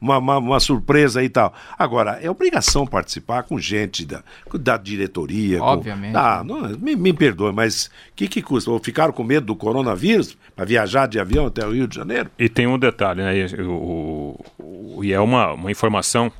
uma, 0.00 0.18
uma, 0.18 0.38
uma 0.38 0.60
surpresa 0.60 1.20
aí 1.20 1.26
e 1.26 1.28
tal. 1.28 1.54
Agora, 1.78 2.18
é 2.20 2.28
obrigação 2.30 2.86
participar 2.86 3.44
com 3.44 3.58
gente 3.58 4.04
da, 4.04 4.22
da 4.54 4.76
diretoria. 4.76 5.58
com- 5.58 5.64
Obviamente. 5.64 6.16
Ah, 6.16 6.42
não, 6.44 6.62
me, 6.78 6.96
me 6.96 7.12
perdoe, 7.12 7.52
mas 7.52 7.86
o 7.86 7.90
que, 8.16 8.26
que 8.28 8.42
custa? 8.42 8.70
Ou 8.70 8.78
Ficaram 8.84 9.12
com 9.12 9.22
medo 9.24 9.46
do 9.46 9.56
coronavírus 9.56 10.36
para 10.54 10.64
viajar 10.64 11.06
de 11.06 11.18
avião 11.18 11.46
até 11.46 11.66
o 11.66 11.72
Rio 11.72 11.86
de 11.88 11.94
Janeiro? 11.96 12.23
E 12.38 12.48
tem 12.48 12.66
um 12.66 12.78
detalhe, 12.78 13.22
né? 13.22 13.36
E, 13.36 13.62
o- 13.62 14.38
o- 14.58 15.00
e 15.04 15.12
é 15.12 15.20
uma, 15.20 15.52
uma 15.52 15.70
informação 15.70 16.30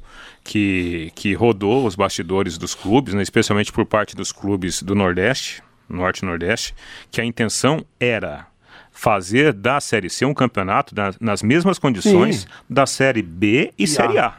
que, 0.42 1.10
que 1.14 1.32
rodou 1.34 1.86
os 1.86 1.94
bastidores 1.94 2.58
dos 2.58 2.74
clubes, 2.74 3.14
né? 3.14 3.22
especialmente 3.22 3.72
por 3.72 3.86
parte 3.86 4.14
dos 4.14 4.30
clubes 4.32 4.82
do 4.82 4.94
Nordeste, 4.94 5.62
Norte 5.88 6.18
e 6.20 6.26
Nordeste, 6.26 6.74
que 7.10 7.20
a 7.20 7.24
intenção 7.24 7.84
era 7.98 8.46
fazer 8.92 9.52
da 9.52 9.80
Série 9.80 10.08
C 10.10 10.24
um 10.24 10.34
campeonato 10.34 10.94
da- 10.94 11.12
nas 11.20 11.42
mesmas 11.42 11.78
condições 11.78 12.42
Sim. 12.42 12.46
da 12.68 12.86
Série 12.86 13.22
B 13.22 13.72
e, 13.78 13.86
Série 13.86 14.18
A. 14.18 14.34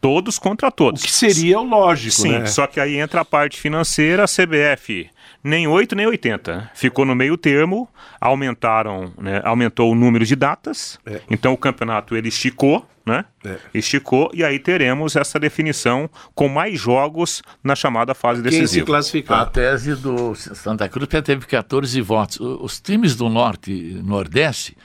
Todos 0.00 0.38
contra 0.38 0.68
O 0.68 0.70
todos. 0.70 1.02
que 1.02 1.10
seria 1.10 1.58
o 1.58 1.64
lógico, 1.64 2.14
Sim, 2.14 2.38
né? 2.38 2.46
só 2.46 2.66
que 2.68 2.78
aí 2.78 2.96
entra 2.98 3.22
a 3.22 3.24
parte 3.24 3.58
financeira, 3.60 4.22
a 4.24 4.28
CBF 4.28 5.10
nem 5.42 5.66
8 5.66 5.94
nem 5.94 6.06
80. 6.06 6.70
Ficou 6.74 7.04
no 7.04 7.14
meio 7.14 7.36
termo, 7.36 7.88
aumentaram, 8.20 9.12
né, 9.18 9.40
aumentou 9.44 9.92
o 9.92 9.94
número 9.94 10.24
de 10.24 10.36
datas, 10.36 10.98
então 11.30 11.52
o 11.52 11.56
campeonato 11.56 12.16
ele 12.16 12.28
esticou, 12.28 12.86
né? 13.06 13.24
É. 13.44 13.56
Esticou 13.72 14.30
e 14.34 14.44
aí 14.44 14.58
teremos 14.58 15.16
essa 15.16 15.40
definição 15.40 16.10
com 16.34 16.46
mais 16.46 16.78
jogos 16.78 17.42
na 17.64 17.74
chamada 17.74 18.14
fase 18.14 18.42
Quem 18.42 18.52
se 18.52 18.60
decisiva. 18.60 18.84
A 18.84 18.86
classificar. 18.86 19.50
tese 19.50 19.94
do 19.94 20.34
Santa 20.34 20.88
Cruz 20.88 21.08
já 21.10 21.22
teve 21.22 21.46
14 21.46 22.00
votos. 22.02 22.38
Os 22.38 22.80
times 22.80 23.16
do 23.16 23.30
Norte 23.30 23.72
e 23.72 23.94
Nordeste, 24.02 24.76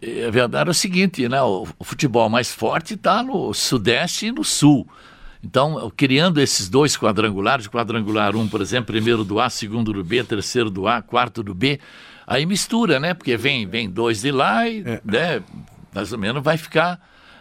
eh, 0.00 0.26
a 0.26 0.30
verdade 0.30 0.68
é 0.68 0.70
o 0.70 0.74
seguinte, 0.74 1.28
né? 1.28 1.42
O, 1.42 1.66
o 1.78 1.84
futebol 1.84 2.28
mais 2.28 2.52
forte 2.52 2.94
está 2.94 3.24
no 3.24 3.52
Sudeste 3.52 4.26
e 4.26 4.32
no 4.32 4.44
Sul. 4.44 4.88
Então, 5.42 5.90
criando 5.96 6.40
esses 6.40 6.68
dois 6.68 6.96
quadrangulares, 6.96 7.68
quadrangular 7.68 8.34
1, 8.34 8.48
por 8.48 8.60
exemplo, 8.60 8.86
primeiro 8.86 9.22
do 9.24 9.38
A, 9.40 9.48
segundo 9.48 9.92
do 9.92 10.02
B, 10.02 10.22
terceiro 10.24 10.68
do 10.70 10.88
A, 10.88 11.00
quarto 11.00 11.42
do 11.42 11.54
B, 11.54 11.78
aí 12.26 12.44
mistura, 12.44 12.98
né? 12.98 13.14
Porque 13.14 13.36
vem, 13.36 13.66
vem 13.66 13.88
dois 13.88 14.20
de 14.22 14.32
lá 14.32 14.68
e, 14.68 14.82
né, 15.04 15.40
mais 15.94 16.12
ou 16.12 16.18
menos 16.18 16.42
vai 16.42 16.56
ficar. 16.56 17.00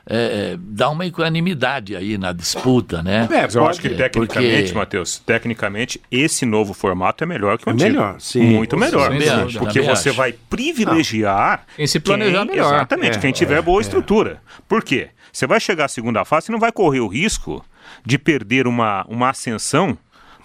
eh, 0.10 0.54
eh, 0.54 0.58
dá 0.58 0.90
uma 0.90 1.06
equanimidade 1.06 1.94
aí 1.94 2.18
na 2.18 2.32
disputa, 2.32 3.04
né? 3.04 3.28
É, 3.30 3.58
eu 3.58 3.68
acho 3.68 3.82
que 3.82 3.90
tecnicamente, 3.90 4.62
porque- 4.68 4.74
Matheus, 4.74 5.20
tecnicamente, 5.20 6.00
esse 6.10 6.46
novo 6.46 6.74
formato 6.74 7.26
é 7.26 7.28
melhor 7.28 7.58
que 7.58 7.68
o 7.68 7.72
É 7.72 7.74
antigo. 7.74 7.90
melhor, 7.90 8.16
sim. 8.22 8.42
Muito 8.42 8.78
melhor. 8.78 9.10
Dúvida, 9.12 9.48
Porque 9.60 9.82
você 9.82 10.08
acho. 10.10 10.14
vai 10.18 10.32
privilegiar 10.32 11.66
Quem 11.76 11.86
se 11.88 12.00
planejar 12.00 12.46
melhor. 12.46 12.74
Exatamente, 12.76 13.18
É, 13.18 13.20
quem 13.20 13.32
tiver 13.34 13.62
boa 13.62 13.82
estrutura. 13.82 14.42
Por 14.68 14.82
quê? 14.84 15.10
Você 15.30 15.46
vai 15.46 15.60
chegar 15.60 15.86
à 15.86 15.88
segunda 15.90 16.24
fase 16.24 16.50
e 16.50 16.54
não 16.54 16.60
vai 16.60 16.72
correr 16.72 17.02
o 17.02 17.08
risco 17.08 17.64
de 18.08 18.18
perder 18.18 18.66
uma, 18.68 19.06
uma 19.10 19.30
ascensão 19.32 19.98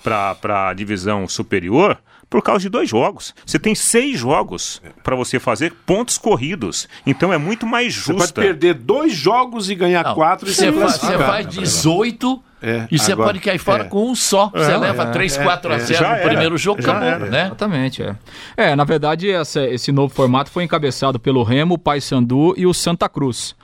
para 0.02 0.70
a 0.70 0.74
divisão 0.74 1.28
superior 1.28 1.96
por 2.28 2.42
causa 2.42 2.60
de 2.62 2.68
dois 2.68 2.88
jogos. 2.88 3.32
Você 3.46 3.56
tem 3.58 3.72
seis 3.74 4.18
jogos 4.18 4.82
para 5.04 5.14
você 5.14 5.38
fazer 5.38 5.72
pontos 5.86 6.18
corridos. 6.18 6.88
Então 7.06 7.32
é 7.32 7.38
muito 7.38 7.64
mais 7.66 7.94
Você 7.96 8.12
pode 8.14 8.32
perder 8.32 8.74
dois 8.74 9.12
jogos 9.14 9.70
e 9.70 9.74
ganhar 9.76 10.02
Não, 10.02 10.14
quatro 10.14 10.48
e 10.48 10.52
você 10.52 10.62
ser 10.62 10.72
fa- 10.72 10.88
Você 10.88 11.18
faz 11.18 11.46
18 11.46 12.42
É, 12.60 12.88
e 12.90 12.98
você 12.98 13.12
agora- 13.12 13.28
pode 13.28 13.40
cair 13.40 13.58
fora 13.58 13.84
é. 13.84 13.86
com 13.86 14.10
um 14.10 14.14
só. 14.14 14.48
Você 14.48 14.76
leva 14.76 15.06
3, 15.06 15.36
4 15.36 15.72
a 15.74 15.78
0 15.78 15.98
Já 16.00 16.08
no 16.08 16.14
era. 16.16 16.28
primeiro 16.28 16.56
jogo, 16.58 16.80
acabou, 16.80 17.02
era. 17.08 17.26
né? 17.26 17.46
Exatamente, 17.46 18.02
é. 18.02 18.16
É, 18.56 18.74
na 18.74 18.84
verdade, 18.84 19.30
essa- 19.30 19.64
esse 19.68 19.92
novo 19.92 20.12
formato 20.14 20.50
foi 20.50 20.64
encabeçado 20.64 21.20
pelo 21.20 21.42
Remo, 21.44 21.74
o 21.74 21.78
Paysandu 21.78 22.54
e 22.56 22.66
o 22.66 22.72
Santa 22.74 23.08
Cruz. 23.08 23.54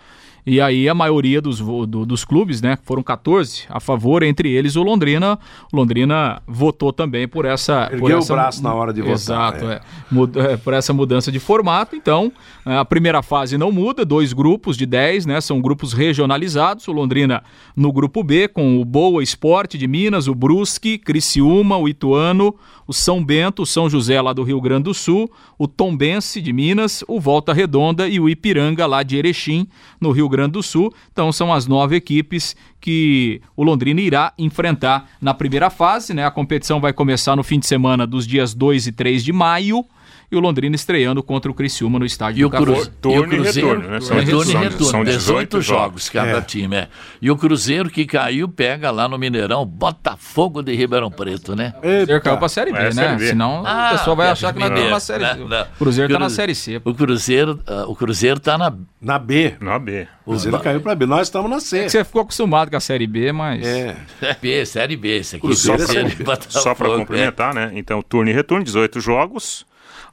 E 0.51 0.61
aí 0.61 0.89
a 0.89 0.95
maioria 0.95 1.41
dos, 1.43 1.59
do- 1.61 2.07
dos 2.07 2.25
clubes, 2.25 2.63
né, 2.63 2.79
foram 2.85 3.03
14 3.03 3.65
a 3.69 3.79
favor, 3.81 4.23
entre 4.23 4.51
eles 4.51 4.77
o 4.77 4.83
Londrina. 4.83 5.39
O 5.73 5.77
Londrina 5.77 6.41
votou 6.47 6.93
também 6.93 7.29
por 7.29 7.45
essa... 7.45 7.87
por 7.87 7.95
Ergueu 7.95 8.17
o 8.17 8.19
essa 8.21 8.33
braço 8.35 8.63
na 8.63 8.73
hora 8.73 8.93
de 8.93 9.01
votar, 9.03 9.15
Exato, 9.15 9.65
é. 9.69 9.75
é. 9.75 9.81
Mud- 10.11 10.37
é, 10.39 10.57
por 10.57 10.73
essa 10.73 10.93
mudança 10.93 11.31
de 11.31 11.39
formato. 11.39 11.95
Então, 11.95 12.33
a 12.65 12.85
primeira 12.85 13.23
fase 13.23 13.59
não 13.59 13.71
muda, 13.71 14.05
dois 14.05 14.33
grupos 14.33 14.77
de 14.77 14.87
10, 14.87 15.27
né, 15.27 15.41
são 15.41 15.61
grupos 15.61 15.93
regionalizados. 15.93 16.89
O 16.89 16.93
Londrina 16.93 17.43
no 17.77 17.93
grupo 17.93 18.23
B, 18.23 18.49
com 18.49 18.81
o 18.81 18.85
Boa 18.85 19.23
Esporte 19.23 19.77
de 19.77 19.87
Minas, 19.87 20.29
o 20.29 20.35
Brusque, 20.35 20.97
Criciúma, 20.99 21.77
o 21.77 21.89
Ituano, 21.89 22.55
o 22.87 22.93
São 22.93 23.23
Bento, 23.23 23.63
o 23.63 23.67
São 23.67 23.91
José 23.91 24.19
lá 24.23 24.33
do 24.33 24.43
Rio 24.43 24.61
Grande 24.63 24.85
do 24.85 24.95
Sul, 24.95 25.31
o 25.59 25.69
Tombense 25.69 26.41
de 26.41 26.53
Minas, 26.55 27.05
o 27.07 27.21
Volta 27.21 27.53
Redonda 27.53 28.09
e 28.09 28.19
o 28.19 28.29
Ipiranga 28.31 28.87
lá 28.87 29.03
de 29.03 29.17
Erechim, 29.17 29.67
no 30.01 30.11
Rio 30.11 30.27
Grande 30.29 30.38
do 30.47 30.63
Sul. 30.63 30.93
Então 31.11 31.33
são 31.33 31.53
as 31.53 31.67
nove 31.67 31.97
equipes 31.97 32.55
que 32.81 33.41
o 33.57 33.65
Londrina 33.65 34.01
irá 34.01 34.33
enfrentar 34.39 35.09
na 35.21 35.35
primeira 35.35 35.71
fase, 35.71 36.15
né? 36.15 36.25
A 36.25 36.31
competição 36.31 36.81
vai 36.81 36.93
começar 36.93 37.35
no 37.35 37.43
fim 37.43 37.59
de 37.59 37.67
semana 37.67 38.07
dos 38.07 38.27
dias 38.27 38.55
2 38.55 38.89
e 38.89 38.93
3 38.93 39.25
de 39.25 39.33
maio. 39.33 39.85
E 40.31 40.37
o 40.37 40.41
Londrina 40.41 40.77
estreando 40.77 41.23
contra 41.23 41.51
o 41.51 41.55
Criciúma 41.55 41.99
no 41.99 42.05
estádio 42.05 42.41
E 42.43 42.45
o, 42.45 42.49
do 42.51 42.53
Café. 42.53 42.91
E 43.07 43.19
o 43.19 43.27
Cruzeiro, 43.27 43.69
retorno, 43.69 43.89
né? 43.89 44.01
São 44.01 44.19
é, 44.19 44.25
turno 44.27 44.43
e 44.43 44.53
são- 44.53 44.61
retorno, 44.61 44.85
são 44.85 45.05
18 45.05 45.19
18 45.59 45.61
jogos 45.63 46.11
cada 46.11 46.37
É. 46.39 46.41
time, 46.43 46.77
é. 46.77 46.89
E 47.23 47.31
o 47.31 47.37
Cruzeiro 47.37 47.89
que 47.89 48.05
caiu 48.05 48.47
pega 48.47 48.91
lá 48.91 49.09
no 49.09 49.17
Mineirão, 49.19 49.65
Botafogo 49.65 50.63
de 50.63 50.75
Ribeirão 50.75 51.11
Preto, 51.11 51.57
né? 51.57 51.73
Cruzeiro 51.81 52.21
caiu 52.21 52.37
pra 52.37 52.49
Série 52.49 52.73
B, 52.73 52.79
É, 52.79 52.83
né? 52.85 52.93
Série 52.93 53.17
B. 53.17 53.27
Senão 53.29 53.63
Ah, 53.67 53.89
o 53.95 53.99
pessoal 53.99 54.17
vai 54.17 54.29
é, 54.29 54.31
achar 54.33 54.53
que 54.53 54.59
nós 54.61 54.69
estamos 54.69 54.91
na 54.91 55.01
Série? 55.01 55.25
C. 55.27 55.35
Não. 55.37 55.63
O 55.63 55.79
Cruzeiro 55.79 56.13
tá 56.13 56.19
na 56.19 56.31
Série 56.31 56.55
C. 56.55 56.81
O 56.85 56.95
Cruzeiro, 56.95 57.61
ah, 57.67 57.85
o 57.89 57.97
Cruzeiro 57.97 58.39
tá 58.39 58.59
na 58.59 58.73
Na 59.01 59.19
B. 59.19 59.55
Na 59.61 59.79
B. 59.79 60.07
O 60.27 60.31
Cruzeiro 60.33 60.61
caiu 60.61 60.81
pra 60.83 60.95
B. 60.95 61.07
Nós 61.07 61.29
estamos 61.29 61.51
na 61.51 61.59
C. 61.59 61.89
Você 61.89 62.05
ficou 62.05 62.21
acostumado 62.21 62.71
com 62.71 62.77
a 62.77 62.81
Série 62.81 63.07
B, 63.07 63.33
mas... 63.33 63.67
É. 63.67 63.97
B, 64.43 64.67
Série 64.67 64.95
B, 64.97 65.17
esse 65.21 65.37
aqui. 65.37 65.47
Cruzeiro 65.47 65.83
é 65.83 66.03
e 66.03 66.15
B. 66.17 66.25
Botafogo, 66.25 66.63
Só 66.63 66.75
para 66.75 66.89
é. 66.89 66.97
complementar, 66.99 67.55
né? 67.55 67.71
Então, 67.75 68.03
turno 68.03 68.31
e 68.31 68.35
retorno, 68.35 68.63
18 68.63 69.01
jogos. 69.01 69.67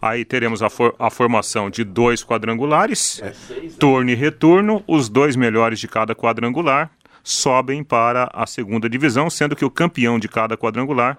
Aí 0.06 0.24
teremos 0.24 0.62
a, 0.62 0.70
for- 0.70 0.94
a 1.00 1.10
formação 1.10 1.70
de 1.70 1.84
dois 1.84 2.24
quadrangulares. 2.24 3.22
Turno 3.80 4.12
e 4.12 4.16
retorno, 4.16 4.84
os 4.88 5.10
dois 5.10 5.36
melhores 5.36 5.80
de 5.80 5.88
cada 5.88 6.14
quadrangular 6.14 6.92
sobem 7.24 7.84
para 7.84 8.30
a 8.34 8.46
segunda 8.46 8.88
divisão, 8.88 9.30
sendo 9.32 9.56
que 9.56 9.66
o 9.66 9.70
campeão 9.70 10.20
de 10.20 10.28
cada 10.28 10.56
quadrangular 10.56 11.18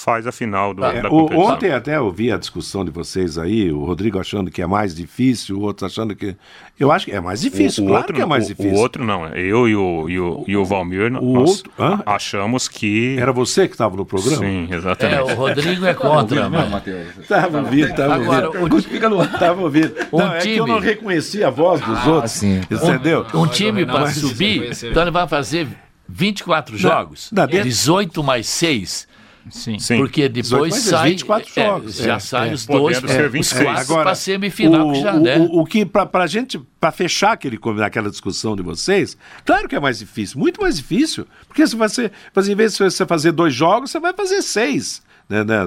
faz 0.00 0.26
a 0.26 0.32
final 0.32 0.72
do, 0.74 0.84
É, 0.84 1.02
da 1.02 1.08
o- 1.08 1.10
competição. 1.10 1.40
ontem 1.54 1.70
até 1.72 1.96
eu 1.96 2.10
vi 2.10 2.30
a 2.32 2.36
discussão 2.36 2.84
de 2.84 2.90
vocês 2.90 3.36
aí, 3.38 3.70
o 3.72 3.84
Rodrigo 3.84 4.18
achando 4.18 4.50
que 4.50 4.62
é 4.62 4.66
mais 4.66 4.94
difícil, 4.94 5.56
o 5.58 5.62
outro 5.62 5.86
achando 5.86 6.14
que. 6.14 6.36
Eu 6.78 6.92
acho 6.92 7.06
que 7.06 7.12
é 7.12 7.20
mais 7.20 7.40
difícil, 7.40 7.82
o, 7.84 7.86
o 7.86 7.90
claro 7.90 8.02
outro, 8.02 8.14
que 8.16 8.22
é 8.22 8.26
mais 8.26 8.44
o- 8.44 8.48
difícil. 8.48 8.72
O 8.72 8.76
outro 8.76 9.04
não, 9.04 9.26
é 9.26 9.40
eu 9.40 9.68
e 9.68 9.74
o, 9.74 10.08
e 10.08 10.20
o, 10.20 10.44
e 10.46 10.56
o 10.56 10.64
Valmir, 10.64 11.10
nós 11.10 11.24
outro- 11.50 11.72
hã? 11.78 12.00
achamos 12.06 12.68
que... 12.68 13.16
Era 13.18 13.32
você 13.32 13.66
que 13.66 13.74
estava 13.74 13.96
no 13.96 14.06
programa? 14.06 14.36
Sim, 14.38 14.68
É, 14.70 14.76
exatamente. 14.76 15.32
o 15.32 15.34
Rodrigo 15.34 15.84
é 15.84 15.94
contra, 15.94 16.48
mas... 16.48 16.86
Estava 17.20 17.58
ouvindo, 17.58 17.88
estava 17.88 18.14
Agora, 18.14 18.48
ouvindo. 18.50 18.78
Estava 19.24 19.60
ouvindo. 19.62 19.94
Um 20.12 20.18
Não, 20.18 20.32
é 20.34 20.38
que 20.38 20.48
eu 20.56 20.64
time- 20.64 20.68
não 20.76 20.78
reconheci 20.80 21.42
a 21.42 21.50
voz 21.50 21.80
dos 21.80 22.06
outros. 22.06 22.32
sim. 22.32 22.60
Entendeu? 22.70 23.26
Um 23.34 23.46
time 23.46 23.84
para 23.84 24.10
subir, 24.12 24.70
então 24.84 25.02
ele 25.02 25.10
vai 25.10 25.26
fazer 25.26 25.66
24 26.08 26.76
jogos. 26.78 27.28
não, 27.32 27.46
dentro- 27.46 27.64
18 27.64 28.22
mais 28.22 28.46
6. 28.48 29.07
Sim. 29.50 29.78
Sim. 29.78 29.98
Porque 29.98 30.28
18 30.28 30.62
depois 30.64 30.72
mais 30.72 30.84
sai. 30.84 31.10
24 31.10 31.50
é, 31.56 31.64
jogos. 31.64 31.96
já 31.96 32.14
É, 32.14 32.18
saem 32.18 32.50
é. 32.50 32.54
os 32.54 32.66
dois, 32.66 32.96
os 33.02 33.10
26. 33.10 33.62
quatro 33.64 33.80
Agora, 33.80 34.02
para 34.04 34.14
semifinal, 34.14 34.88
o, 34.88 34.92
que 34.92 35.00
já, 35.00 35.14
o, 35.14 35.20
né? 35.20 35.38
o, 35.38 35.60
o 35.60 35.64
que, 35.66 35.84
pra, 35.86 36.06
pra 36.06 36.26
gente, 36.26 36.58
pra 36.80 36.90
fechar 36.92 37.32
aquele, 37.32 37.58
naquela 37.76 38.10
discussão 38.10 38.54
de 38.56 38.62
vocês, 38.62 39.16
claro 39.44 39.68
que 39.68 39.76
é 39.76 39.80
mais 39.80 39.98
difícil, 39.98 40.38
muito 40.38 40.60
mais 40.60 40.76
difícil. 40.76 41.26
Porque 41.46 41.66
se 41.66 41.76
você, 41.76 42.10
em 42.48 42.54
vez 42.54 42.76
de 42.76 42.78
você 42.84 43.06
fazer 43.06 43.32
dois 43.32 43.54
jogos, 43.54 43.90
você 43.90 43.98
vai 44.00 44.12
fazer 44.12 44.42
seis, 44.42 45.02
né, 45.28 45.44
né, 45.44 45.58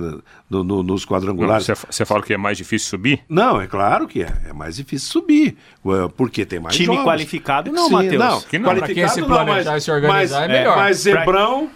no- 0.49 0.63
no- 0.63 0.81
nos 0.83 1.05
quadrangulares. 1.05 1.65
Você 1.67 1.75
você 1.89 2.03
fala 2.05 2.23
que 2.23 2.33
é 2.33 2.37
mais 2.37 2.57
difícil 2.57 2.89
subir? 2.89 3.21
Não, 3.29 3.61
é 3.61 3.67
claro 3.67 4.07
que 4.07 4.23
é. 4.23 4.33
É 4.49 4.53
mais 4.53 4.75
difícil 4.77 5.07
subir. 5.11 5.55
Porque 6.17 6.45
tem 6.45 6.59
mais 6.59 6.75
Time 6.75 6.87
jogos. 6.87 7.03
qualificado 7.03 7.71
não, 7.71 7.89
Matheus. 7.89 8.17
Não, 8.17 8.41
Que 8.41 8.57
não. 8.57 8.69
qualificado 8.69 8.85
Pra 8.85 8.93
quem 8.93 9.07
se 9.09 9.21
não, 9.21 9.27
planejar 9.27 9.71
mas, 9.71 9.83
e 9.83 9.85
se 9.85 9.91
organizar 9.91 10.39
mas, 10.39 10.49
é 10.49 10.53
melhor. 10.59 10.77
Mas 10.77 10.97
Zebrão, 10.97 11.69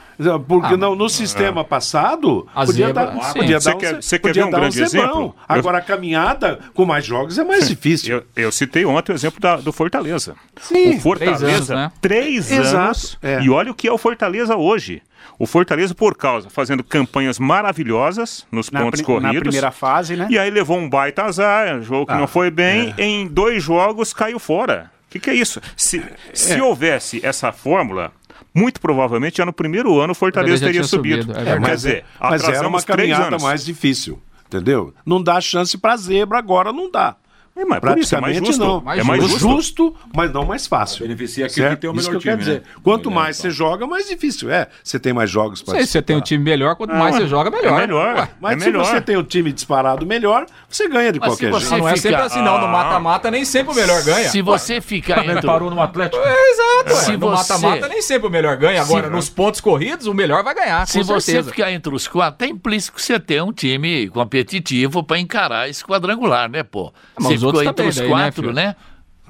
Porque 0.47 0.73
Ah, 0.73 0.77
no, 0.77 0.95
no 0.95 1.09
sistema 1.09 1.63
passado, 1.63 2.47
A 2.55 2.65
podia 2.65 2.87
zebra, 2.87 3.05
dar, 3.05 3.23
sim. 3.23 3.39
podia 3.39 3.59
Você 3.59 3.69
dar 3.69 3.75
um, 3.75 3.79
quer- 3.79 3.95
ze- 3.95 4.01
você 4.01 4.19
quer 4.19 4.27
podia 4.27 4.43
ver 4.43 4.47
um 4.47 4.51
dar 4.51 4.59
grande 4.59 4.75
zebrão. 4.87 5.03
exemplo? 5.11 5.35
Agora, 5.47 5.77
a 5.79 5.81
caminhada 5.81 6.59
com 6.73 6.85
mais 6.85 7.05
jogos 7.05 7.37
é 7.37 7.43
mais 7.43 7.67
difícil. 7.67 8.17
Eu, 8.35 8.43
eu 8.45 8.51
citei 8.51 8.85
ontem 8.85 9.11
o 9.11 9.15
exemplo 9.15 9.39
da- 9.39 9.57
do 9.57 9.71
Fortaleza. 9.73 10.35
Sim. 10.61 10.95
o 10.95 10.99
Fortaleza, 11.01 11.39
Três 11.45 11.53
anos, 11.55 11.69
né? 11.69 11.91
três 12.01 12.51
Exato, 12.51 12.77
anos. 12.77 13.17
é. 13.21 13.41
E 13.41 13.49
olha 13.49 13.71
o 13.71 13.75
que 13.75 13.87
é 13.87 13.91
o 13.91 13.97
Fortaleza 13.97 14.55
hoje. 14.55 15.01
O 15.37 15.45
Fortaleza, 15.45 15.93
por 15.93 16.15
causa, 16.15 16.49
fazendo 16.49 16.83
campanhas 16.83 17.37
maravilhosas 17.39 18.45
nos 18.51 18.71
Na, 18.71 18.81
pontos 18.81 19.01
pri- 19.01 19.13
na 19.13 19.19
corridos. 19.21 19.41
primeira 19.43 19.71
fase, 19.71 20.15
né? 20.15 20.27
E 20.29 20.39
aí 20.39 20.49
levou 20.49 20.77
um 20.77 20.89
baita 20.89 21.23
azar, 21.23 21.75
um 21.77 21.81
jogo 21.83 22.05
que 22.05 22.13
Ah, 22.13 22.17
não 22.19 22.27
foi 22.27 22.49
bem, 22.49 22.93
é. 22.97 23.03
em 23.03 23.27
dois 23.27 23.61
jogos 23.61 24.13
caiu 24.13 24.39
fora. 24.39 24.91
O 25.07 25.11
que, 25.11 25.19
que 25.19 25.29
é 25.29 25.33
isso? 25.33 25.61
Se, 25.77 26.01
se 26.33 26.59
houvesse 26.61 27.19
essa 27.25 27.51
fórmula, 27.51 28.11
muito 28.53 28.79
provavelmente 28.79 29.37
já 29.37 29.45
no 29.45 29.53
primeiro 29.53 29.99
ano 29.99 30.11
o 30.11 30.15
Fortaleza 30.15 30.65
teria 30.65 30.83
subido. 30.83 31.23
subido, 31.23 31.31
é 31.39 31.43
Quer 31.43 31.51
verdade. 31.51 31.75
dizer, 31.75 32.05
Mas 32.19 32.43
era 32.43 32.67
uma 32.67 32.81
caminhada 32.81 33.37
mais 33.39 33.63
difícil. 33.65 34.21
Entendeu? 34.47 34.93
Não 35.05 35.21
dá 35.21 35.41
chance 35.41 35.77
pra 35.77 35.97
zebra 35.97 36.37
agora, 36.37 36.71
não 36.71 36.89
dá. 36.91 37.15
É, 37.57 37.63
mas 37.63 37.79
por 37.79 37.97
isso 37.97 38.13
é 38.15 38.19
mais 38.19 38.33
Praticamente 38.37 38.45
justo. 38.47 38.59
não. 38.65 38.81
Mais 38.81 38.99
é 38.99 39.03
mais 39.03 39.21
justo. 39.23 39.39
justo. 39.39 39.95
mas 40.13 40.31
não 40.33 40.45
mais 40.45 40.67
fácil. 40.67 41.03
Beneficia 41.07 41.45
aquele 41.45 41.61
Certo? 41.67 41.75
que 41.75 41.81
tem 41.81 41.89
o 41.89 41.93
melhor 41.93 42.11
que 42.13 42.19
time, 42.19 42.35
dizer. 42.37 42.53
né? 42.55 42.61
Quanto 42.83 43.09
Melhor, 43.09 43.21
mais 43.23 43.39
então. 43.39 43.49
você 43.51 43.55
joga, 43.57 43.87
mais 43.87 44.07
difícil 44.09 44.51
é. 44.51 44.67
Você 44.83 44.99
tem 44.99 45.13
mais 45.13 45.29
jogos 45.29 45.61
para 45.61 45.79
se 45.79 45.87
você 45.87 46.01
tem 46.01 46.17
um 46.17 46.21
time 46.21 46.43
melhor, 46.43 46.75
quanto 46.75 46.93
mais 46.93 47.15
você 47.15 47.27
joga, 47.27 47.49
melhor. 47.49 47.77
É 47.77 47.87
melhor. 47.87 48.15
Ué, 48.17 48.29
Mas 48.41 48.57
é 48.57 48.59
se 48.59 48.65
melhor. 48.65 48.85
você 48.85 48.99
tem 49.01 49.15
um 49.15 49.23
time 49.23 49.53
disparado 49.53 50.05
melhor, 50.05 50.45
você 50.67 50.89
ganha 50.89 51.13
de 51.13 51.19
Mas 51.19 51.29
qualquer 51.29 51.53
jeito. 51.53 51.77
não 51.77 51.87
é 51.87 51.95
fica- 51.95 52.01
sempre 52.09 52.21
assim, 52.23 52.41
não. 52.41 52.59
No 52.59 52.67
mata-mata, 52.67 53.31
nem 53.31 53.45
sempre 53.45 53.71
o 53.71 53.75
melhor 53.75 54.03
ganha. 54.03 54.27
Se 54.29 54.41
você 54.41 54.81
ficar 54.81 55.23
Ele 55.23 55.31
entre... 55.31 55.47
parou 55.47 55.71
no 55.71 55.81
Atlético. 55.81 56.21
É, 56.21 56.51
exato. 56.51 56.95
Se. 57.05 57.11
No 57.13 57.19
você- 57.29 57.53
mata-mata, 57.53 57.87
nem 57.87 58.01
sempre 58.01 58.27
o 58.27 58.29
melhor 58.29 58.57
ganha. 58.57 58.81
Agora, 58.81 59.07
Se- 59.07 59.13
nos 59.13 59.29
pontos 59.29 59.61
corridos, 59.61 60.07
o 60.07 60.13
melhor 60.13 60.43
vai 60.43 60.53
ganhar, 60.53 60.85
Se 60.87 61.01
você 61.03 61.41
ficar 61.41 61.71
entre 61.71 61.95
os 61.95 62.05
quatro, 62.05 62.45
é 62.45 62.49
implícito 62.49 62.93
que 62.97 63.01
você 63.01 63.17
tem 63.17 63.41
um 63.41 63.53
time 63.53 64.09
competitivo 64.09 65.01
para 65.03 65.17
encarar 65.19 65.69
esse 65.69 65.85
quadrangular, 65.85 66.49
né, 66.49 66.61
pô? 66.63 66.91
Mas 67.17 67.44
outros 67.45 67.63
entre 67.63 67.73
também 67.73 67.89
os 67.89 67.95
daí, 67.95 68.07
né, 68.07 68.13
quatro, 68.13 68.53
né? 68.53 68.75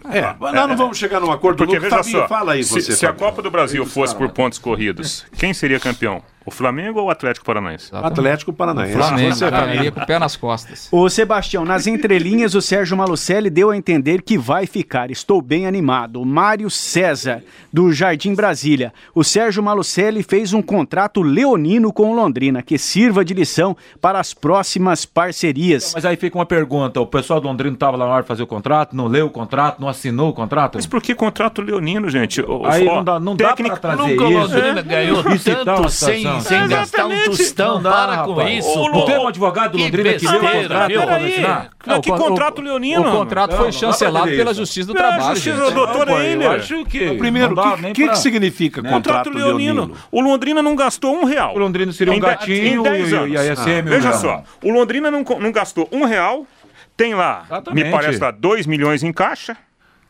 É, 0.10 0.36
mas 0.40 0.54
nós 0.54 0.70
não 0.70 0.78
vamos 0.78 0.98
chegar 0.98 1.20
num 1.20 1.32
acordo 1.32 1.58
Porque 1.58 1.80
veja 1.80 1.98
Fabinho, 1.98 2.20
só, 2.20 2.28
fala 2.28 2.54
aí 2.54 2.64
se, 2.64 2.74
você. 2.74 2.96
se 2.96 3.06
a. 3.06 3.14
Copa 3.14 3.42
do 3.42 3.50
Brasil 3.50 3.86
fosse 3.86 4.16
por 4.16 4.30
pontos 4.30 4.60
corridos, 4.60 5.26
quem 5.38 5.54
seria 5.54 5.80
campeão? 5.80 6.22
O 6.46 6.52
Flamengo 6.52 7.00
ou 7.00 7.08
o 7.08 7.10
Atlético 7.10 7.46
Paranaense? 7.46 7.90
Atlético 7.92 8.54
Paranaense. 8.54 8.94
Flamengo, 8.94 9.34
Você, 9.36 9.50
cara, 9.50 9.64
Fabinho. 9.66 9.80
ali 9.82 9.92
com 9.92 10.00
o 10.00 10.06
pé 10.06 10.20
nas 10.20 10.36
costas. 10.36 10.88
Ô 10.92 11.10
Sebastião, 11.10 11.66
nas 11.66 11.88
entrelinhas 11.88 12.54
o 12.54 12.62
Sérgio 12.62 12.96
Malucelli 12.96 13.50
deu 13.50 13.72
a 13.72 13.78
entender 13.78 14.22
que 14.22 14.38
vai 14.38 14.68
ficar. 14.68 15.10
Estou 15.10 15.42
bem 15.42 15.66
animado. 15.66 16.22
O 16.22 16.26
Mário 16.26 16.70
César, 16.70 17.42
do 17.74 17.92
Jardim 17.92 18.36
Brasília. 18.36 18.94
O 19.14 19.24
Sérgio 19.24 19.64
Malucelli 19.64 20.22
fez 20.22 20.54
um 20.54 20.62
contrato 20.62 21.22
leonino 21.22 21.92
com 21.92 22.12
o 22.12 22.16
Londrina, 22.16 22.62
que 22.62 22.78
sirva 22.78 23.26
de 23.26 23.34
lição 23.34 23.76
para 24.00 24.20
as 24.20 24.34
próximas 24.34 25.06
parcerias. 25.06 25.94
Mas 25.96 26.06
aí 26.06 26.16
fica 26.16 26.38
uma 26.38 26.46
pergunta: 26.46 27.02
o 27.02 27.08
pessoal 27.08 27.42
do 27.42 27.48
Londrina 27.48 27.74
estava 27.74 27.98
lá 27.98 28.06
na 28.06 28.12
hora 28.14 28.22
de 28.22 28.28
fazer 28.28 28.44
o 28.44 28.48
contrato, 28.48 28.96
não 28.96 29.08
leu 29.08 29.26
o 29.26 29.30
contrato, 29.30 29.80
não 29.82 29.88
assinou 29.90 30.30
o 30.30 30.34
contrato? 30.34 30.76
Mas 30.76 30.86
por 30.86 31.02
que 31.02 31.16
contrato 31.16 31.62
leonino, 31.62 32.10
gente? 32.10 32.42
O- 32.42 32.66
Aí 32.66 32.88
ó, 32.88 32.98
não 32.98 33.04
dá, 33.04 33.20
não 33.20 33.36
dá 33.36 33.48
técnico- 33.50 33.80
pra 33.80 33.96
trazer 33.96 34.12
Nunca 34.12 34.24
o 34.26 34.30
isso. 34.30 34.40
Londrina 34.56 34.82
ganhou 34.82 35.24
tanto 35.66 35.90
sem, 35.90 36.35
situação. 36.42 36.68
sem 36.68 36.78
gastar 36.78 37.06
um 37.06 37.12
Exatamente. 37.12 37.38
tostão. 37.38 37.74
Não 37.76 37.82
dá, 37.84 37.92
Para 37.92 38.18
com 38.24 38.34
rapaz. 38.34 38.58
isso. 38.66 38.80
Ô, 38.80 38.84
Não 38.86 38.92
pô. 38.92 39.06
tem 39.06 39.18
um 39.18 39.28
advogado 39.28 39.72
do 39.72 39.78
Que 39.78 39.84
Londrina 39.86 40.14
que 40.14 40.28
leu 40.28 40.36
o 40.36 40.42
contrato 40.42 40.88
viu? 40.88 41.02
pra 41.02 41.08
Peraí. 41.16 41.32
assinar? 41.34 41.70
Não, 41.86 42.02
que 42.02 42.12
o- 42.12 42.16
contrato 42.18 42.60
o- 42.60 42.62
leonino? 42.62 43.02
O 43.10 43.12
contrato 43.12 43.50
Não, 43.52 43.58
foi 43.58 43.66
não 43.68 43.72
chancelado 43.72 44.28
pela 44.28 44.52
isso. 44.52 44.60
Justiça 44.62 44.88
do 44.88 44.94
Trabalho, 44.94 45.24
Justiça 45.36 45.56
gente. 45.58 45.66
do 45.66 45.72
doutor 45.76 46.06
Não, 46.08 46.14
pô, 46.16 46.20
Eiler. 46.22 46.48
Eu 46.48 46.52
acho 46.52 46.86
que. 46.86 47.14
Primeiro, 47.18 47.56
não 47.56 47.64
o 47.74 47.78
que, 47.78 47.92
que, 47.94 48.04
pra- 48.06 48.14
que 48.14 48.20
significa 48.20 48.82
né? 48.82 48.90
contrato, 48.92 49.26
Contrato 49.30 49.38
leonino. 49.46 49.92
O 50.12 50.22
Londrina 50.22 50.62
não 50.62 50.76
gastou 50.76 51.16
um 51.16 51.26
real. 51.26 51.56
O 51.56 51.60
Londrina 51.60 51.92
seria 51.92 52.14
um 52.14 52.20
gatinho 52.20 52.80
em 52.80 52.84
10 52.84 53.12
e- 53.12 53.16
anos. 53.16 53.32
e 53.32 53.38
a 53.38 53.44
SM 53.56 53.82
um 53.82 53.86
Veja 53.86 54.14
só, 54.14 54.44
o 54.64 54.72
Londrina 54.72 55.12
não, 55.12 55.24
não 55.40 55.52
gastou 55.52 55.88
um 55.92 56.04
real, 56.06 56.46
tem 56.98 57.14
lá, 57.14 57.44
Exatamente. 57.46 57.86
me 57.86 57.92
parece 57.92 58.20
lá, 58.20 58.32
2 58.32 58.66
milhões 58.66 59.04
em 59.04 59.12
caixa. 59.12 59.56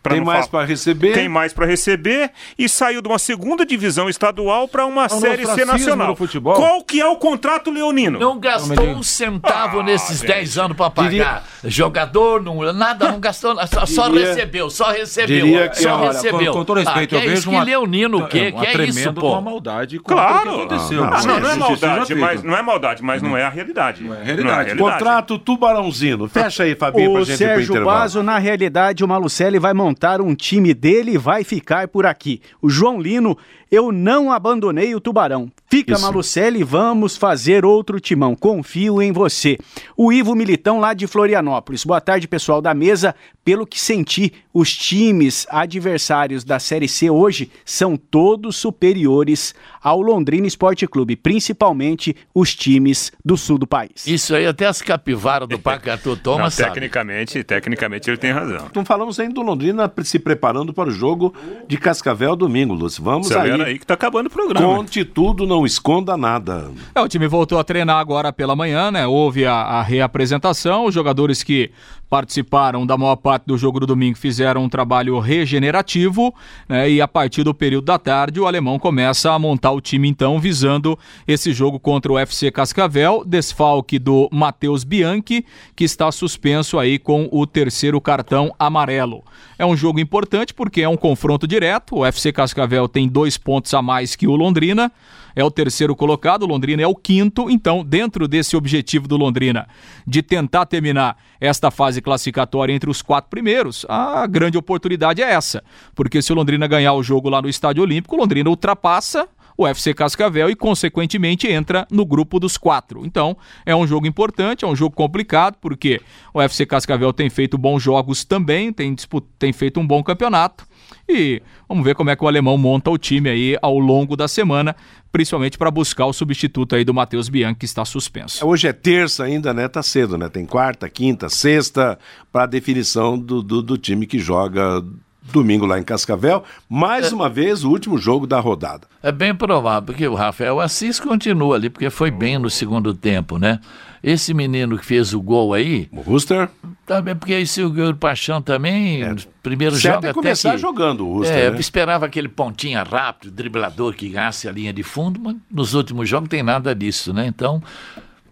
Pra 0.06 0.12
Tem 0.12 0.20
não 0.20 0.28
mais 0.28 0.48
para 0.48 0.66
receber? 0.66 1.14
Tem 1.14 1.28
mais 1.28 1.52
para 1.52 1.66
receber 1.66 2.30
e 2.60 2.70
saiu 2.70 3.02
de 3.02 3.08
uma 3.08 3.18
segunda 3.18 3.66
divisão 3.66 4.08
estadual 4.08 4.68
para 4.68 4.86
uma 4.86 5.06
É 5.06 5.10
série 5.10 5.46
C 5.48 5.66
nacional. 5.66 6.10
no 6.10 6.16
futebol. 6.16 6.54
Qual 6.54 6.84
que 6.84 7.02
é 7.02 7.08
o 7.08 7.16
contrato 7.16 7.72
leonino? 7.72 8.20
Não 8.20 8.40
gastou 8.40 8.86
um 8.86 9.02
centavo 9.02 9.82
nesses 9.82 10.22
10 10.22 10.60
anos 10.60 10.78
para 10.78 10.92
pagar. 10.92 11.44
Jogador, 11.64 12.42
não, 12.44 12.62
nada, 12.72 13.12
não 13.12 13.20
gastou, 13.20 13.56
só, 13.68 13.86
só 13.88 14.08
Diria- 14.10 14.28
recebeu, 14.28 14.70
só 14.70 14.92
recebeu. 14.92 15.46
diria 15.46 15.70
que, 15.70 15.82
só 15.82 15.96
olha, 16.00 16.12
recebeu. 16.12 16.52
com- 16.54 16.60
com 16.60 16.66
todo 16.66 16.78
respeito, 16.80 17.16
ah, 17.16 17.18
eu 17.18 17.22
que 17.22 17.26
é 17.26 17.30
vejo 17.30 17.42
isso, 17.42 17.50
uma- 17.50 17.60
que 17.62 17.66
leonino, 17.72 18.18
o 18.20 18.28
quê? 18.28 18.52
uma 18.54 18.66
Que 18.66 18.78
é 18.82 18.86
isso, 18.86 19.14
pô? 19.14 19.32
uma 19.32 19.42
maldade 19.42 20.00
Claro. 20.00 20.52
o 20.52 20.54
que 20.68 20.74
aconteceu. 20.74 21.04
Ah, 21.04 21.22
não, 21.26 21.40
não 21.40 21.50
é 21.50 21.56
maldade, 21.56 22.08
seja 22.08 22.20
mas 22.20 22.44
não 22.44 22.56
é 22.56 22.62
maldade, 22.62 23.04
mas 23.04 23.22
não 23.24 23.36
é 23.36 23.44
a 23.44 23.50
realidade. 23.50 24.04
Não 24.04 24.14
é 24.14 24.20
a 24.20 24.24
realidade. 24.24 24.76
Contrato 24.78 25.40
Tubarãozino. 25.40 26.28
Fecha 26.30 26.64
aí, 26.64 26.76
Fabinho, 26.76 27.12
pra 27.14 27.22
O 27.22 27.26
gente 27.26 27.42
ir 27.44 27.48
pro 27.48 27.66
Sérgio. 27.66 27.86
Basso, 27.86 28.22
na 28.24 28.38
realidade, 28.38 29.04
o 29.04 29.08
Malucelli 29.08 29.58
vai 29.60 29.74
montar 29.74 29.95
um 30.22 30.36
time 30.36 30.74
dele 30.74 31.18
vai 31.18 31.44
ficar 31.44 31.88
por 31.88 32.06
aqui. 32.06 32.42
O 32.62 32.70
João 32.70 33.00
Lino, 33.00 33.38
eu 33.72 33.92
não 33.92 34.32
abandonei 34.32 34.94
o 34.96 35.00
Tubarão. 35.00 35.52
Fica, 35.68 35.94
Isso. 35.94 36.02
Malucelli, 36.04 36.64
vamos 36.64 37.18
fazer 37.18 37.66
outro 37.66 38.00
timão. 38.00 38.36
Confio 38.36 39.02
em 39.02 39.12
você. 39.12 39.58
O 39.98 40.14
Ivo 40.14 40.36
Militão, 40.36 40.80
lá 40.80 40.94
de 40.94 41.08
Florianópolis. 41.08 41.84
Boa 41.84 42.00
tarde, 42.00 42.28
pessoal 42.28 42.62
da 42.62 42.74
mesa. 42.74 43.16
Pelo 43.44 43.66
que 43.68 43.80
senti, 43.80 44.34
os 44.54 44.76
times 44.76 45.46
adversários 45.50 46.44
da 46.44 46.60
Série 46.60 46.88
C 46.88 47.10
hoje 47.10 47.52
são 47.64 47.96
todos 47.98 48.56
superiores 48.56 49.54
ao 49.84 50.02
Londrina 50.02 50.48
Esporte 50.48 50.88
Clube, 50.88 51.16
principalmente 51.16 52.16
os 52.34 52.56
times 52.56 53.12
do 53.24 53.38
sul 53.38 53.58
do 53.58 53.68
país. 53.68 54.08
Isso 54.08 54.34
aí 54.34 54.48
até 54.48 54.66
as 54.66 54.82
capivaras 54.82 55.48
do 55.48 55.60
Pacatu 55.60 56.10
Não, 56.16 56.18
Thomas 56.18 56.54
sabe. 56.56 56.70
tecnicamente, 56.70 57.44
tecnicamente 57.44 58.10
ele 58.10 58.18
tem 58.18 58.32
razão. 58.32 58.68
Não 58.74 58.84
falamos 58.84 59.20
ainda 59.20 59.36
do 59.36 59.42
Londrina 59.42 59.92
se 60.04 60.18
preparando 60.18 60.74
para 60.74 60.90
o 60.90 60.92
jogo 60.92 61.34
de 61.68 61.78
Cascavel 61.78 62.36
domingo, 62.36 62.74
Lúcio. 62.74 63.04
Vamos 63.04 63.30
Acelera 63.30 63.55
aí. 63.64 63.72
aí 63.72 63.80
que 63.80 63.86
tá 63.86 63.94
acabando 63.94 64.28
o 64.28 64.30
programa. 64.30 64.76
Conte 64.76 65.06
tudo, 65.06 65.46
não 65.46 65.66
esconda 65.66 66.18
nada. 66.18 66.72
É, 66.94 67.02
o 67.02 67.08
time 67.08 67.28
voltou 67.28 67.60
a 67.60 67.64
treinar 67.64 67.98
agora 67.98 68.34
pela 68.34 68.56
manhã, 68.56 68.92
né? 68.92 69.08
Houve 69.08 69.46
a, 69.46 69.54
a 69.54 69.82
reapresentação. 69.82 70.86
Os 70.86 70.94
jogadores 70.94 71.44
que 71.44 71.72
participaram 72.10 72.86
da 72.86 72.98
maior 72.98 73.16
parte 73.16 73.46
do 73.46 73.58
jogo 73.58 73.80
do 73.80 73.86
domingo 73.86 74.18
fizeram 74.18 74.64
um 74.64 74.70
trabalho 74.70 75.20
regenerativo, 75.20 76.34
né? 76.68 76.90
E 76.90 77.02
a 77.02 77.08
partir 77.08 77.44
do 77.44 77.54
período 77.54 77.86
da 77.86 77.98
tarde, 77.98 78.40
o 78.40 78.48
alemão 78.48 78.80
começa 78.80 79.32
a 79.32 79.40
montar 79.40 79.72
o 79.72 79.82
time, 79.82 80.08
então, 80.08 80.40
visando 80.40 80.98
esse 81.28 81.52
jogo 81.54 81.80
contra 81.80 82.12
o 82.12 82.18
FC 82.18 82.52
Cascavel. 82.52 83.24
Desfalque 83.26 84.00
do 84.00 84.30
Matheus 84.32 84.84
Bianchi, 84.84 85.46
que 85.76 85.84
está 85.84 86.12
suspenso 86.12 86.78
aí 86.80 87.00
com 87.00 87.28
o 87.32 87.46
terceiro 87.46 88.00
cartão 88.00 88.54
amarelo. 88.58 89.24
É 89.58 89.66
um 89.66 89.76
jogo 89.76 90.00
importante 90.00 90.54
porque 90.54 90.82
é 90.82 90.90
um 90.90 90.98
confronto 90.98 91.48
direto. 91.48 91.98
O 91.98 92.06
FC 92.06 92.32
Cascavel 92.32 92.88
tem 92.88 93.08
dois 93.08 93.38
pontos 93.38 93.74
a 93.74 93.82
mais 93.82 94.16
que 94.16 94.28
o 94.28 94.36
Londrina 94.36 94.92
é 95.36 95.44
o 95.44 95.52
terceiro 95.52 95.96
colocado, 95.96 96.44
o 96.44 96.48
Londrina 96.48 96.82
é 96.82 96.88
o 96.88 96.96
quinto, 96.96 97.50
então, 97.50 97.84
dentro 97.84 98.28
desse 98.28 98.56
objetivo 98.56 99.08
do 99.08 99.18
Londrina 99.18 99.68
de 100.08 100.24
tentar 100.24 100.66
terminar 100.66 101.18
esta 101.42 101.70
fase 101.70 101.95
classificatória 102.02 102.74
entre 102.74 102.90
os 102.90 103.02
quatro 103.02 103.30
primeiros, 103.30 103.86
a 103.90 104.26
grande 104.28 104.58
oportunidade 104.58 105.22
é 105.22 105.32
essa. 105.32 105.64
Porque 105.94 106.22
se 106.22 106.32
o 106.32 106.36
Londrina 106.36 106.68
ganhar 106.68 106.94
o 106.94 107.04
jogo 107.04 107.30
lá 107.30 107.42
no 107.42 107.50
Estádio 107.50 107.84
Olímpico, 107.84 108.16
o 108.16 108.20
Londrina 108.20 108.50
ultrapassa 108.50 109.28
o 109.58 109.66
FC 109.66 109.94
Cascavel 109.94 110.50
e, 110.50 110.56
consequentemente, 110.56 111.48
entra 111.48 111.88
no 111.90 112.06
grupo 112.06 112.40
dos 112.40 112.58
quatro. 112.58 113.06
Então, 113.06 113.38
é 113.66 113.76
um 113.76 113.88
jogo 113.88 114.06
importante, 114.06 114.66
é 114.66 114.68
um 114.68 114.76
jogo 114.76 114.96
complicado, 114.96 115.58
porque 115.62 116.02
o 116.34 116.42
FC 116.42 116.66
Cascavel 116.66 117.14
tem 117.14 117.30
feito 117.30 117.58
bons 117.58 117.82
jogos 117.82 118.26
também, 118.26 118.74
tem, 118.74 118.96
tem 119.40 119.54
feito 119.54 119.80
um 119.80 119.88
bom 119.88 120.04
campeonato. 120.04 120.66
E 121.08 121.42
vamos 121.70 121.84
ver 121.84 121.96
como 121.96 122.10
é 122.10 122.16
que 122.16 122.24
o 122.24 122.28
alemão 122.28 122.58
monta 122.58 122.90
o 122.90 122.98
time 122.98 123.30
aí 123.30 123.58
ao 123.62 123.78
longo 123.78 124.16
da 124.16 124.28
semana, 124.28 124.76
principalmente 125.12 125.58
para 125.58 125.70
buscar 125.70 126.06
o 126.08 126.14
substituto 126.14 126.76
aí 126.76 126.84
do 126.84 126.94
Matheus 126.94 127.30
Bianchi, 127.30 127.60
que 127.60 127.66
está 127.66 127.86
suspenso. 127.86 128.46
Hoje 128.46 128.68
é 128.68 128.74
terça 128.74 129.24
ainda, 129.24 129.54
né? 129.54 129.68
Tá 129.68 129.84
cedo, 129.84 130.18
né? 130.18 130.30
Tem 130.30 130.46
quarta, 130.46 130.90
quinta, 130.90 131.30
sexta 131.30 131.98
para 132.32 132.44
a 132.44 132.48
definição 132.48 133.18
do, 133.18 133.42
do, 133.42 133.62
do 133.62 133.78
time 133.78 134.08
que 134.08 134.18
joga 134.20 134.84
domingo 135.32 135.66
lá 135.66 135.80
em 135.80 135.84
Cascavel. 135.84 136.44
Mais 136.70 137.12
uma 137.12 137.30
vez, 137.30 137.64
o 137.64 137.70
último 137.70 137.98
jogo 137.98 138.28
da 138.28 138.40
rodada. 138.40 138.88
É 139.02 139.12
bem 139.12 139.34
provável, 139.34 139.84
porque 139.84 140.08
o 140.08 140.16
Rafael 140.16 140.60
Assis 140.60 141.00
continua 141.00 141.56
ali, 141.56 141.70
porque 141.70 141.90
foi 141.90 142.12
bem 142.12 142.38
no 142.38 142.50
segundo 142.50 142.94
tempo, 142.94 143.38
né? 143.38 143.60
Esse 144.04 144.34
menino 144.34 144.78
que 144.78 144.86
fez 144.86 145.14
o 145.14 145.22
gol 145.22 145.54
aí, 145.54 145.88
O 145.92 146.02
Rooster 146.02 146.48
também, 146.86 147.16
porque 147.16 147.34
esse 147.34 147.62
o 147.64 147.70
Guilherme 147.70 147.96
Paixão 148.00 148.42
também, 148.42 149.08
nos 149.08 149.26
primeiros 149.42 149.82
certo 149.82 149.96
jogos 149.96 150.06
é 150.06 150.10
até 150.10 150.14
começar 150.14 150.52
que... 150.52 150.58
jogando 150.60 151.08
o 151.08 151.14
Rooster, 151.18 151.38
É, 151.38 151.50
né? 151.50 151.56
eu 151.58 151.60
esperava 151.60 152.06
aquele 152.06 152.28
pontinha 152.28 152.84
rápido, 152.84 153.32
driblador 153.32 153.94
que 153.94 154.10
gasse 154.10 154.48
a 154.48 154.52
linha 154.52 154.72
de 154.72 154.84
fundo, 154.84 155.20
mas 155.20 155.36
nos 155.50 155.74
últimos 155.74 156.08
jogos 156.08 156.24
não 156.26 156.30
tem 156.30 156.44
nada 156.44 156.76
disso, 156.76 157.14
né? 157.14 157.26
Então, 157.28 157.62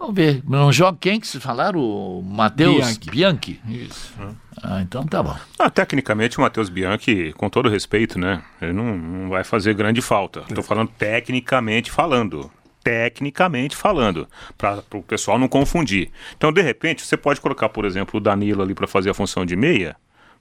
Vamos 0.03 0.15
ver. 0.17 0.43
Não 0.45 0.69
joga 0.69 0.97
quem 0.99 1.17
que 1.17 1.25
se 1.25 1.39
falaram? 1.39 1.79
O 1.79 2.21
Matheus 2.21 2.97
Bianchi. 2.97 3.09
Bianchi? 3.09 3.61
Isso. 3.69 4.13
Ah, 4.61 4.81
então 4.81 5.05
tá 5.05 5.23
bom. 5.23 5.33
Ah, 5.57 5.69
tecnicamente, 5.69 6.37
o 6.37 6.41
Matheus 6.41 6.67
Bianchi, 6.67 7.31
com 7.37 7.49
todo 7.49 7.69
respeito, 7.69 8.19
né? 8.19 8.41
Ele 8.61 8.73
não, 8.73 8.97
não 8.97 9.29
vai 9.29 9.45
fazer 9.45 9.73
grande 9.73 10.01
falta. 10.01 10.43
Estou 10.49 10.61
falando 10.61 10.89
tecnicamente 10.89 11.89
falando. 11.89 12.51
Tecnicamente 12.83 13.75
falando, 13.75 14.27
para 14.57 14.83
o 14.93 15.01
pessoal 15.01 15.39
não 15.39 15.47
confundir. 15.47 16.11
Então, 16.35 16.51
de 16.51 16.61
repente, 16.61 17.05
você 17.05 17.15
pode 17.15 17.39
colocar, 17.39 17.69
por 17.69 17.85
exemplo, 17.85 18.17
o 18.17 18.21
Danilo 18.21 18.61
ali 18.61 18.75
para 18.75 18.87
fazer 18.87 19.09
a 19.09 19.13
função 19.13 19.45
de 19.45 19.55
meia. 19.55 19.95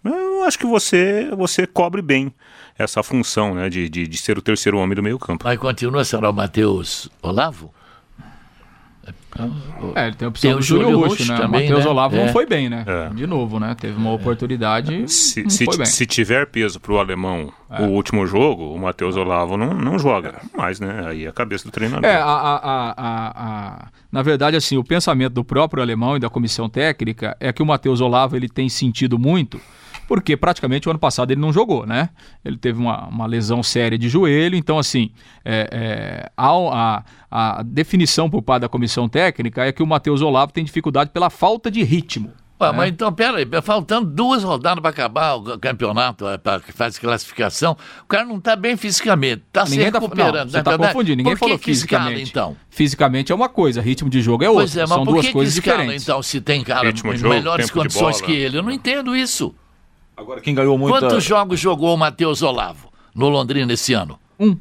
Eu 0.05 0.43
acho 0.43 0.59
que 0.59 0.67
você 0.67 1.31
você 1.37 1.67
cobre 1.67 2.03
bem 2.03 2.35
essa 2.77 3.03
função, 3.03 3.55
né? 3.55 3.69
De, 3.69 3.89
de, 3.89 4.09
de 4.09 4.19
ser 4.19 4.37
o 4.37 4.43
terceiro 4.43 4.79
homem 4.79 4.97
do 4.97 5.03
meio 5.03 5.19
campo. 5.19 5.45
Mas 5.45 5.59
continua, 5.59 6.05
será 6.05 6.31
o 6.31 6.33
Matheus 6.33 7.09
Olavo? 7.23 7.73
É, 9.95 10.07
ele 10.07 10.17
tem 10.17 10.27
a 10.27 10.29
opção 10.29 10.49
Tem 10.51 10.55
o 10.55 10.59
do 10.59 10.63
Júlio 10.63 10.91
Júlio 10.91 11.09
Rush, 11.09 11.29
né? 11.29 11.37
também, 11.37 11.49
o 11.49 11.63
Matheus 11.65 11.85
né? 11.85 11.91
Olavo 11.91 12.17
É. 12.17 12.27
não 12.27 12.33
foi 12.33 12.47
bem, 12.47 12.69
né? 12.69 12.85
É. 12.87 13.09
De 13.15 13.27
novo, 13.27 13.59
né? 13.59 13.75
Teve 13.79 13.97
uma 13.97 14.13
oportunidade 14.13 15.09
Se, 15.11 15.43
não 15.43 15.51
se, 15.51 15.65
foi 15.65 15.77
bem. 15.79 15.87
se 15.87 16.07
tiver 16.07 16.47
peso 16.47 16.79
para 16.79 16.93
o 16.93 16.99
alemão 16.99 17.53
o 17.81 17.85
último 17.85 18.27
jogo, 18.27 18.75
o 18.75 18.79
Matheus 18.79 19.17
Olavo 19.17 19.57
não, 19.57 19.73
não 19.73 19.99
joga. 19.99 20.43
Mas, 20.55 20.79
né? 20.79 21.05
Aí 21.07 21.25
é 21.25 21.29
a 21.29 21.33
cabeça 21.33 21.65
do 21.65 21.71
treinador. 21.71 22.05
É, 22.05 22.17
a, 22.17 22.25
a- 22.25 22.57
a- 22.57 22.95
a- 22.97 23.33
a- 23.37 23.89
na 24.11 24.23
verdade, 24.23 24.57
assim, 24.57 24.77
o 24.77 24.85
pensamento 24.85 25.33
do 25.33 25.43
próprio 25.45 25.83
alemão 25.83 26.17
e 26.17 26.21
da 26.21 26.29
comissão 26.29 26.69
técnica 26.69 27.35
é 27.41 27.51
que 27.53 27.63
o 27.63 27.67
Matheus 27.67 28.03
Olavo 28.03 28.37
ele 28.37 28.49
tem 28.49 28.69
sentido 28.69 29.19
muito, 29.19 29.59
porque 30.15 30.37
praticamente 30.37 30.87
o 30.87 30.91
ano 30.91 30.99
passado 30.99 31.31
ele 31.31 31.41
não 31.41 31.51
jogou, 31.55 31.87
né? 31.87 32.11
Ele 32.45 32.59
teve 32.59 32.79
uma, 32.79 33.07
uma 33.09 33.25
lesão 33.25 33.63
séria 33.63 33.97
de 33.97 34.11
joelho, 34.11 34.55
então, 34.57 34.79
assim, 34.79 35.11
é, 35.43 35.69
é, 35.73 36.31
ao- 36.37 36.71
a, 36.71 37.03
a 37.31 37.63
definição 37.63 38.29
por 38.29 38.43
parte 38.43 38.61
da 38.61 38.69
comissão 38.69 39.09
técnica 39.09 39.65
é 39.65 39.73
que 39.73 39.83
o 39.83 39.87
Matheus 39.87 40.21
Olavo 40.21 40.53
tem 40.53 40.63
dificuldade 40.65 41.09
pela 41.15 41.31
falta 41.31 41.71
de 41.71 41.83
ritmo. 41.83 42.31
Ué, 42.61 42.73
Mas 42.73 42.91
então, 42.91 43.11
peraí, 43.11 43.49
faltando 43.63 44.07
duas 44.11 44.45
rodadas 44.45 44.83
para 44.83 44.91
acabar 44.91 45.35
o 45.37 45.59
campeonato, 45.59 46.27
para 46.45 46.61
fazer 46.61 47.01
classificação, 47.01 47.75
o 48.03 48.07
cara 48.07 48.27
não 48.27 48.37
está 48.37 48.55
bem 48.55 48.77
fisicamente, 48.77 49.43
está 49.49 49.65
se 49.65 49.73
Ninguém 49.73 49.91
tá, 49.91 49.99
recuperando. 49.99 50.35
não, 50.35 50.49
você 50.51 50.59
tá 50.59 50.63
tá 50.63 50.71
entendendo? 50.75 50.87
confundindo, 50.89 51.17
ninguém 51.17 51.33
por 51.33 51.39
que 51.39 51.45
falou 51.47 51.59
que 51.59 51.71
escala, 51.71 52.03
fisicamente. 52.05 52.31
então? 52.31 52.57
Fisicamente 52.69 53.33
é 53.33 53.35
uma 53.35 53.49
coisa, 53.49 53.81
ritmo 53.81 54.11
de 54.11 54.21
jogo 54.21 54.45
é 54.45 54.51
outra. 54.51 54.65
Pois 54.65 54.77
é, 54.77 54.81
mas 54.83 54.89
São 54.91 55.05
por 55.07 55.13
duas 55.15 55.27
que, 55.27 55.33
coisas 55.33 55.55
que 55.55 55.61
escala, 55.61 55.79
diferentes. 55.79 56.03
então, 56.05 56.23
se 56.23 56.39
tem 56.41 56.63
cara 56.63 56.87
Ritmo 56.87 57.11
em 57.13 57.15
de 57.17 57.23
jogo, 57.23 57.35
melhores 57.35 57.71
condições 57.71 58.21
bola. 58.21 58.27
que 58.27 58.33
ele? 58.39 58.59
Eu 58.59 58.63
não 58.63 58.71
entendo 58.71 59.17
isso. 59.17 59.55
Agora, 60.23 60.41
quem 60.41 60.55
ganhou 60.55 60.79
muito. 60.79 60.99
Quantos 60.99 61.25
jogos 61.25 61.59
jogou 61.59 61.95
o 61.95 61.99
Matheus 61.99 62.43
Olavo 62.43 62.89
no 63.15 63.29
Londrina 63.29 63.73
esse 63.73 63.93
ano? 63.93 64.19
Um. 64.39 64.57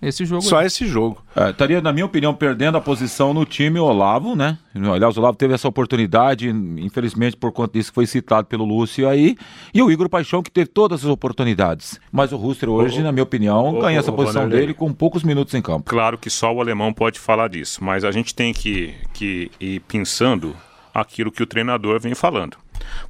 Esse 0.00 0.26
jogo 0.26 0.42
Só 0.42 0.62
esse 0.62 0.86
jogo. 0.86 1.22
É, 1.34 1.50
estaria, 1.50 1.80
na 1.80 1.90
minha 1.90 2.04
opinião, 2.04 2.34
perdendo 2.34 2.76
a 2.76 2.80
posição 2.80 3.32
no 3.32 3.46
time 3.46 3.78
Olavo, 3.78 4.36
né? 4.36 4.58
Aliás, 4.74 5.16
o 5.16 5.20
Olavo 5.20 5.38
teve 5.38 5.54
essa 5.54 5.66
oportunidade, 5.66 6.48
infelizmente, 6.48 7.36
por 7.36 7.50
conta 7.50 7.78
disso 7.78 7.90
que 7.90 7.94
foi 7.94 8.06
citado 8.06 8.46
pelo 8.46 8.64
Lúcio 8.64 9.08
aí. 9.08 9.36
E 9.72 9.82
o 9.82 9.90
Igor 9.90 10.08
Paixão, 10.08 10.42
que 10.42 10.50
teve 10.50 10.68
todas 10.68 11.02
as 11.02 11.10
oportunidades. 11.10 11.98
Mas 12.12 12.30
o 12.30 12.36
Ruster 12.36 12.68
hoje, 12.68 13.02
na 13.02 13.10
minha 13.10 13.22
opinião, 13.22 13.78
ganha 13.80 13.98
essa 13.98 14.12
posição 14.12 14.48
dele 14.48 14.74
com 14.74 14.92
poucos 14.92 15.22
minutos 15.22 15.54
em 15.54 15.62
campo. 15.62 15.88
Claro 15.88 16.18
que 16.18 16.28
só 16.28 16.52
o 16.52 16.60
alemão 16.60 16.92
pode 16.92 17.18
falar 17.18 17.48
disso, 17.48 17.82
mas 17.82 18.04
a 18.04 18.12
gente 18.12 18.34
tem 18.34 18.52
que, 18.52 18.94
que 19.14 19.50
ir 19.58 19.80
pensando 19.80 20.54
aquilo 20.92 21.30
que 21.30 21.42
o 21.42 21.46
treinador 21.46 22.00
vem 22.00 22.14
falando. 22.14 22.56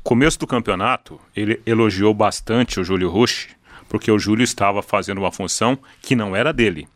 Começo 0.03 0.39
do 0.39 0.47
campeonato, 0.47 1.21
ele 1.35 1.61
elogiou 1.67 2.13
bastante 2.15 2.81
o 2.81 2.85
Júlio 2.85 3.11
Rush, 3.11 3.49
porque 3.89 4.11
o 4.11 4.19
Júlio 4.19 4.45
estava 4.45 4.83
fazendo 4.83 5.19
uma 5.19 5.33
função 5.33 5.79
que 6.03 6.17
não 6.17 6.35
era 6.35 6.53
dele. 6.53 6.89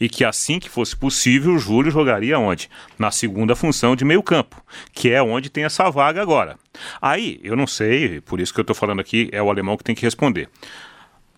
E 0.00 0.08
que 0.08 0.24
assim 0.24 0.60
que 0.60 0.70
fosse 0.70 0.96
possível, 0.96 1.54
o 1.54 1.58
Júlio 1.58 1.90
jogaria 1.90 2.38
onde? 2.38 2.70
Na 2.98 3.10
segunda 3.10 3.56
função 3.56 3.96
de 3.96 4.04
meio 4.04 4.22
campo, 4.22 4.62
que 4.92 5.10
é 5.10 5.20
onde 5.20 5.50
tem 5.50 5.64
essa 5.64 5.90
vaga 5.90 6.22
agora. 6.22 6.56
Aí, 7.02 7.40
eu 7.42 7.56
não 7.56 7.66
sei, 7.66 8.20
por 8.20 8.40
isso 8.40 8.54
que 8.54 8.60
eu 8.60 8.62
estou 8.62 8.76
falando 8.76 9.00
aqui, 9.00 9.28
é 9.32 9.42
o 9.42 9.50
alemão 9.50 9.76
que 9.76 9.82
tem 9.82 9.94
que 9.94 10.04
responder 10.04 10.48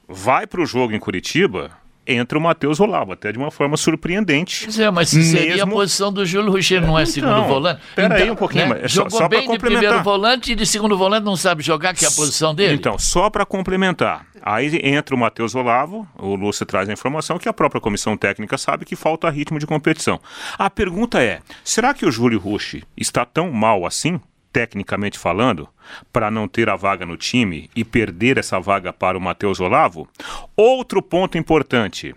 vai 0.09 0.47
para 0.47 0.61
o 0.61 0.67
jogo 0.67 0.95
em 0.95 1.01
Curitiba, 1.01 1.71
entra 2.07 2.39
o 2.39 2.41
Matheus 2.41 2.79
Olavo, 2.81 3.13
até 3.13 3.33
de 3.33 3.39
uma 3.39 3.51
forma 3.51 3.77
surpreendente. 3.77 4.65
Pois 4.65 4.79
é, 4.79 4.91
mas 4.91 5.09
seria 5.09 5.55
a 5.55 5.57
Mesmo- 5.57 5.73
posição 5.73 6.13
do 6.13 6.25
Júlio 6.25 6.51
Rocher, 6.53 6.81
não 6.81 6.99
é 6.99 7.03
Então, 7.03 7.13
segundo 7.13 7.45
volante? 7.45 7.81
pera 7.95 8.15
aí 8.15 8.31
um 8.31 8.37
pouquinho, 8.37 8.69
mas 8.69 8.79
é 8.85 8.89
só- 8.89 8.95
Jogou 9.05 9.19
só 9.19 9.29
bem 9.29 9.51
de 9.51 9.59
primeiro 9.59 10.03
volante 10.03 10.53
e 10.53 10.55
de 10.55 10.67
segundo 10.67 10.97
volante 10.97 11.25
não 11.25 11.37
sabe 11.37 11.63
jogar, 11.63 11.95
que 11.95 12.05
é 12.05 12.09
a 12.09 12.13
posição 12.13 12.55
dele? 12.55 12.75
Então, 12.75 12.99
só 12.99 13.29
para 13.31 13.45
complementar, 13.47 14.27
aí 14.43 14.81
entra 14.83 15.15
o 15.15 15.19
Matheus 15.19 15.55
Olavo, 15.55 16.07
o 16.19 16.35
Lúcio 16.35 16.65
traz 16.65 16.89
a 16.89 16.93
informação 16.93 17.39
que 17.39 17.49
a 17.49 17.53
própria 17.53 17.81
comissão 17.81 18.17
técnica 18.17 18.57
sabe 18.59 18.85
que 18.85 18.95
falta 18.97 19.29
ritmo 19.31 19.59
de 19.59 19.67
competição. 19.67 20.21
A 20.59 20.71
pergunta 20.71 21.23
é, 21.23 21.41
será 21.65 21.93
que 21.95 22.07
o 22.07 22.11
Júlio 22.13 22.39
Rushi 22.39 22.85
está 22.97 23.25
tão 23.25 23.51
mal 23.51 23.85
assim, 23.87 24.21
tecnicamente 24.57 25.19
falando, 25.19 25.69
para 26.11 26.31
não 26.31 26.49
ter 26.49 26.71
a 26.71 26.77
vaga 26.77 27.05
no 27.05 27.15
time 27.15 27.69
e 27.77 27.85
perder 27.85 28.39
essa 28.39 28.59
vaga 28.59 28.91
para 28.91 29.19
o 29.19 29.21
Matheus 29.21 29.61
Olavo? 29.61 30.09
Outro 30.57 31.03
ponto 31.03 31.37
importante, 31.37 32.15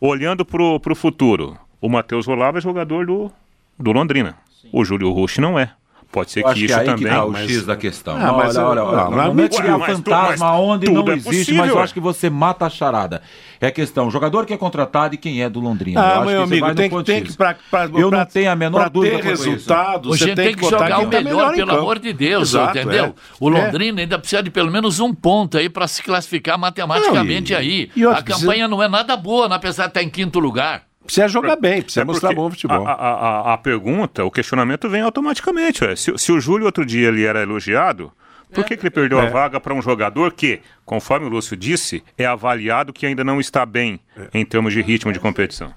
olhando 0.00 0.44
para 0.44 0.64
o 0.64 0.96
futuro, 0.96 1.56
o 1.80 1.88
Matheus 1.88 2.26
Olavo 2.26 2.58
é 2.58 2.60
jogador 2.60 3.06
do, 3.06 3.30
do 3.78 3.92
Londrina, 3.92 4.36
o 4.72 4.84
Júlio 4.84 5.12
Rushi 5.12 5.40
não 5.40 5.56
é. 5.56 5.70
Pode 6.16 6.30
ser 6.30 6.40
Eu 6.40 6.46
acho 6.46 6.54
que 6.54 6.60
que 6.60 6.66
isso 6.72 6.80
aí 6.80 6.86
também... 6.86 7.04
que 7.04 7.10
tá 7.10 7.24
o 7.26 7.30
mas- 7.30 7.50
X 7.50 7.66
da 7.66 7.76
questão. 7.76 8.16
Ah, 8.16 8.32
mas 8.32 8.56
olha, 8.56 8.62
eu- 8.62 8.64
olha, 8.66 8.82
olha, 8.84 8.96
não, 8.96 9.10
não, 9.10 9.10
mas 9.10 9.26
não 9.26 9.30
é 9.32 9.34
me- 9.34 9.48
criar 9.50 9.72
Ué, 9.74 9.78
mas 9.78 9.86
tu- 9.90 9.96
fantasma 10.10 10.50
mas 10.50 10.60
onde 10.60 10.90
não 10.90 11.06
é 11.08 11.12
existe, 11.12 11.28
possível, 11.28 11.56
mas 11.56 11.70
eu 11.70 11.78
acho 11.78 11.92
que 11.92 12.00
você 12.00 12.30
mata 12.30 12.64
a 12.64 12.70
charada. 12.70 13.20
É 13.60 13.66
a 13.66 13.70
questão, 13.70 14.10
jogador 14.10 14.46
que 14.46 14.54
é 14.54 14.56
contratado 14.56 15.14
e 15.14 15.18
quem 15.18 15.42
é 15.42 15.50
do 15.50 15.60
Londrina. 15.60 16.00
Eu 16.00 16.04
Ah, 16.04 16.08
acho 16.08 16.18
meu 16.20 16.26
que 16.26 16.32
você 16.32 16.42
amigo, 16.42 16.60
vai 16.60 16.70
no 16.70 16.76
tem 16.76 16.88
que, 16.90 17.02
tem 17.04 17.22
que 17.22 17.32
pra, 17.36 17.54
pra, 17.70 17.84
Eu 17.84 18.08
pra- 18.08 18.18
não 18.20 18.24
tenho 18.26 18.50
a 18.50 18.56
menor 18.56 18.78
pra 18.80 18.88
dúvida 18.88 19.16
ter 19.16 19.22
quanto 19.22 19.28
a 19.28 19.34
isso. 19.34 19.44
resultados, 19.50 20.08
O 20.10 20.16
você 20.18 20.24
gente 20.24 20.36
tem 20.36 20.54
que, 20.54 20.64
jogar 20.64 21.00
o 21.00 21.10
tá 21.10 21.20
melhor, 21.22 21.54
pelo 21.54 21.70
amor 21.76 21.98
de 21.98 22.12
Deus, 22.14 22.54
entendeu? 22.54 23.04
é. 23.04 23.12
O 23.38 23.50
É. 23.50 23.52
Londrina 23.66 24.00
ainda 24.00 24.18
precisa 24.18 24.42
de 24.42 24.50
pelo 24.50 24.70
menos 24.72 25.00
um 25.00 25.12
ponto 25.12 25.58
aí 25.58 25.68
para 25.68 25.86
se 25.86 26.02
classificar 26.02 26.58
matematicamente 26.58 27.52
Não, 27.52 27.60
e- 27.60 27.90
aí. 27.94 28.06
a 28.14 28.22
campanha 28.22 28.66
não 28.66 28.82
é 28.82 28.88
nada 28.88 29.14
boa, 29.18 29.50
né, 29.50 29.56
apesar 29.56 29.82
de 29.84 29.88
estar 29.90 30.02
em 30.02 30.08
quinto 30.08 30.38
lugar. 30.38 30.82
Precisa 31.06 31.28
jogar 31.28 31.56
bem, 31.56 31.80
precisa 31.82 32.02
É 32.02 32.04
mostrar 32.04 32.34
bom 32.34 32.50
futebol. 32.50 32.86
A, 32.86 32.92
a- 32.92 33.14
a- 33.14 33.54
a 33.54 33.58
pergunta, 33.58 34.24
o 34.24 34.30
questionamento 34.30 34.88
vem 34.88 35.00
automaticamente. 35.00 35.82
ué. 35.84 35.96
Se, 35.96 36.12
se 36.18 36.30
o 36.32 36.38
Júlio 36.40 36.66
outro 36.66 36.84
dia 36.84 37.08
ele 37.08 37.24
era 37.24 37.40
elogiado, 37.42 38.12
por 38.52 38.64
que, 38.64 38.76
que 38.76 38.82
ele 38.82 38.90
perdeu 38.90 39.18
a 39.18 39.24
É. 39.24 39.30
vaga 39.30 39.58
para 39.58 39.72
um 39.74 39.80
jogador 39.82 40.32
que, 40.32 40.60
conforme 40.84 41.26
o 41.26 41.28
Lúcio 41.30 41.56
disse, 41.56 42.02
é 42.18 42.26
avaliado 42.26 42.92
que 42.92 43.06
ainda 43.06 43.24
não 43.24 43.40
está 43.40 43.64
bem 43.66 43.98
em 44.34 44.44
termos 44.44 44.72
de 44.72 44.82
ritmo 44.82 45.12
de 45.12 45.18
competição? 45.18 45.72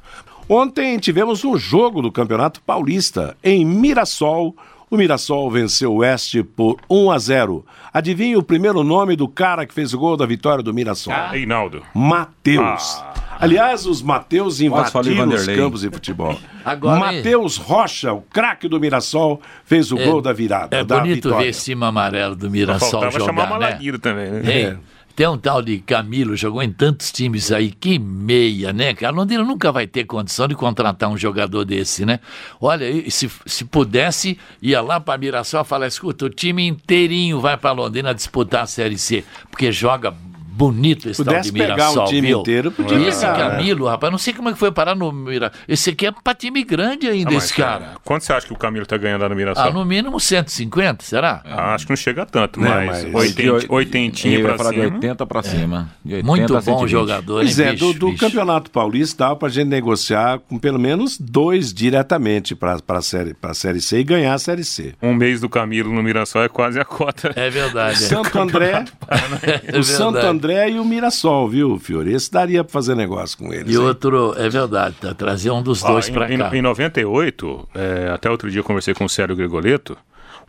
Ontem 0.48 0.98
tivemos 0.98 1.44
um 1.46 1.58
jogo 1.58 2.02
do 2.02 2.12
Campeonato 2.12 2.62
Paulista 2.62 3.38
em 3.44 3.64
Mirassol. 3.66 4.56
O 4.92 4.98
Mirassol 4.98 5.52
venceu 5.52 5.94
o 5.94 5.98
Oeste 5.98 6.42
por 6.42 6.78
1 6.90 7.12
a 7.12 7.20
0. 7.20 7.66
Adivinha 7.94 8.40
o 8.40 8.44
primeiro 8.44 8.84
nome 8.84 9.16
do 9.16 9.28
cara 9.28 9.66
que 9.66 9.74
fez 9.74 9.94
o 9.94 10.00
gol 10.00 10.18
da 10.18 10.26
vitória 10.26 10.64
do 10.64 10.74
Mirassol? 10.74 11.14
Reinaldo. 11.32 11.84
Matheus. 11.94 13.04
Aliás, 13.40 13.86
os 13.86 14.02
Mateus 14.02 14.60
invadiram 14.60 15.30
os 15.30 15.46
campos 15.48 15.82
de 15.82 15.90
futebol. 15.90 16.38
Agora, 16.66 17.00
Matheus 17.00 17.56
Rocha, 17.56 18.12
o 18.12 18.22
craque 18.22 18.68
do 18.68 18.80
Mirassol, 18.80 19.40
fez 19.64 19.92
o 19.92 19.96
gol 19.98 20.22
da 20.22 20.34
virada, 20.34 20.76
É 20.76 20.84
da 20.84 21.00
bonito 21.00 21.16
vitória. 21.16 21.38
ver 21.38 21.50
esse 21.50 21.66
time 21.72 21.86
amarelo 21.86 22.36
do 22.36 22.50
Mirassol 22.50 22.90
faltava 23.02 23.20
chamar 23.26 23.48
jogar, 23.48 23.60
né? 23.60 23.98
Também. 23.98 24.32
né? 24.32 24.42
Tem, 24.42 24.66
É. 24.66 24.78
tem 25.20 25.28
um 25.28 25.38
tal 25.38 25.62
de 25.62 25.80
Camilo, 25.80 26.34
jogou 26.34 26.64
em 26.64 26.72
tantos 26.72 27.12
times 27.12 27.52
aí, 27.52 27.72
que 27.72 28.00
meia, 28.00 28.72
né, 28.72 28.94
cara? 28.94 29.14
Londrina 29.14 29.44
nunca 29.44 29.70
vai 29.70 29.86
ter 29.86 30.06
condição 30.06 30.48
de 30.48 30.56
contratar 30.56 31.10
um 31.10 31.18
jogador 31.18 31.66
desse, 31.66 32.06
né? 32.06 32.22
Olha, 32.62 32.86
se, 33.12 33.30
se 33.46 33.66
pudesse, 33.66 34.40
ia 34.62 34.80
lá 34.80 34.98
para 34.98 35.18
Mirassol 35.18 35.64
e 35.64 35.66
falar, 35.66 35.88
escuta, 35.88 36.24
o 36.24 36.30
time 36.30 36.66
inteirinho 36.66 37.42
vai 37.42 37.58
para 37.58 37.74
Londrina 37.74 38.16
disputar 38.16 38.64
a 38.64 38.66
Série 38.66 38.98
C, 38.98 39.26
porque 39.52 39.74
joga 39.74 40.16
bonito 40.60 41.10
esse 41.10 41.24
tal 41.24 41.34
Pudesse 41.34 41.52
de 41.52 41.58
pegar 41.58 41.76
Mirassol, 41.76 42.04
um 42.04 42.08
time 42.08 42.28
viu? 42.28 42.40
inteiro, 42.42 42.72
podia 42.72 42.98
E 42.98 43.08
esse 43.08 43.22
pegar, 43.26 43.38
né? 43.38 43.56
Camilo, 43.56 43.88
rapaz, 43.88 44.12
não 44.12 44.18
sei 44.20 44.34
como 44.34 44.50
é 44.50 44.52
que 44.54 44.60
foi 44.60 44.72
parar 44.72 44.94
no 44.94 45.10
Mirassol. 45.12 45.58
Esse 45.68 45.92
aqui 45.92 46.06
é 46.08 46.12
para 46.12 46.36
time 46.36 46.64
grande 46.66 47.08
ainda, 47.08 47.30
Ah, 47.32 47.34
mas, 47.36 47.44
esse 47.46 47.54
cara. 47.54 47.94
Quanto 48.04 48.24
você 48.26 48.34
acha 48.34 48.46
que 48.46 48.52
o 48.54 48.58
Camilo 48.58 48.84
está 48.84 48.98
ganhando 48.98 49.22
lá 49.22 49.30
no 49.30 49.36
Mirassol? 49.36 49.64
Ah, 49.64 49.72
no 49.72 49.86
mínimo 49.86 50.20
150, 50.20 51.04
será? 51.06 51.42
Ah, 51.46 51.74
acho 51.76 51.86
que 51.86 51.92
não 51.92 51.98
chega 51.98 52.26
tanto, 52.26 52.60
Não, 52.60 52.70
mas, 52.70 53.06
mas- 53.06 53.16
oiten- 53.16 53.58
De- 53.60 53.66
oitentinha 53.70 54.34
eu 54.36 54.40
ia 54.42 54.46
pra 54.48 54.58
falar 54.58 54.72
de 54.72 54.82
cima. 54.82 54.94
80 54.96 55.26
pra 55.26 55.44
cima. 55.44 55.90
De 56.04 56.14
80 56.16 56.28
Muito 56.28 56.54
bom 56.54 56.62
120. 56.62 56.90
jogador, 56.92 57.42
Pois 57.42 57.60
hein, 57.60 57.66
é, 57.68 57.72
bicho, 57.72 57.86
do, 57.94 58.00
do 58.00 58.06
bicho. 58.12 58.20
Campeonato 58.20 58.70
Paulista 58.72 59.24
dava 59.24 59.36
pra 59.38 59.50
gente 59.50 59.68
negociar 59.70 60.40
com 60.40 60.58
pelo 60.60 60.78
menos 60.80 61.18
dois 61.18 61.74
diretamente 61.74 62.54
para 62.56 62.78
a 62.88 63.02
série, 63.02 63.34
pra 63.34 63.54
série 63.54 63.80
C 63.82 64.00
e 64.00 64.04
ganhar 64.04 64.34
a 64.34 64.40
Série 64.40 64.64
C. 64.66 64.94
Um 65.02 65.14
mês 65.14 65.40
do 65.40 65.48
Camilo 65.48 65.94
no 65.94 66.04
Mirassol 66.04 66.44
é 66.44 66.50
quase 66.50 66.80
a 66.80 66.86
cota. 66.86 67.32
É 67.36 67.50
verdade. 67.50 67.94
é. 67.94 67.96
Santo 68.08 68.38
André, 68.40 68.84
É 69.72 69.78
o 69.80 69.84
Santo 69.84 70.14
verdade. 70.14 70.28
André 70.50 70.72
e 70.72 70.80
o 70.80 70.86
Mirassol, 70.86 71.48
viu, 71.48 71.78
Fiore? 71.80 72.14
Esse 72.14 72.32
daria 72.32 72.64
pra 72.64 72.74
fazer 72.74 72.96
negócio 72.96 73.38
com 73.38 73.54
eles. 73.54 73.68
E 73.74 73.78
hein? 73.78 73.84
outro, 73.84 74.34
é 74.38 74.50
verdade, 74.50 74.96
tá, 75.00 75.14
trazer 75.14 75.52
um 75.52 75.62
dos 75.62 75.84
Ó, 75.84 75.92
dois 75.94 76.10
em- 76.10 76.14
cá. 76.14 76.56
em 76.56 76.62
98, 76.62 77.68
é, 77.76 78.10
até 78.14 78.30
outro 78.30 78.50
dia 78.50 78.60
eu 78.60 78.64
conversei 78.64 78.94
com 78.94 79.06
o 79.06 79.10
Célio 79.10 79.36
Gregoleto, 79.36 79.96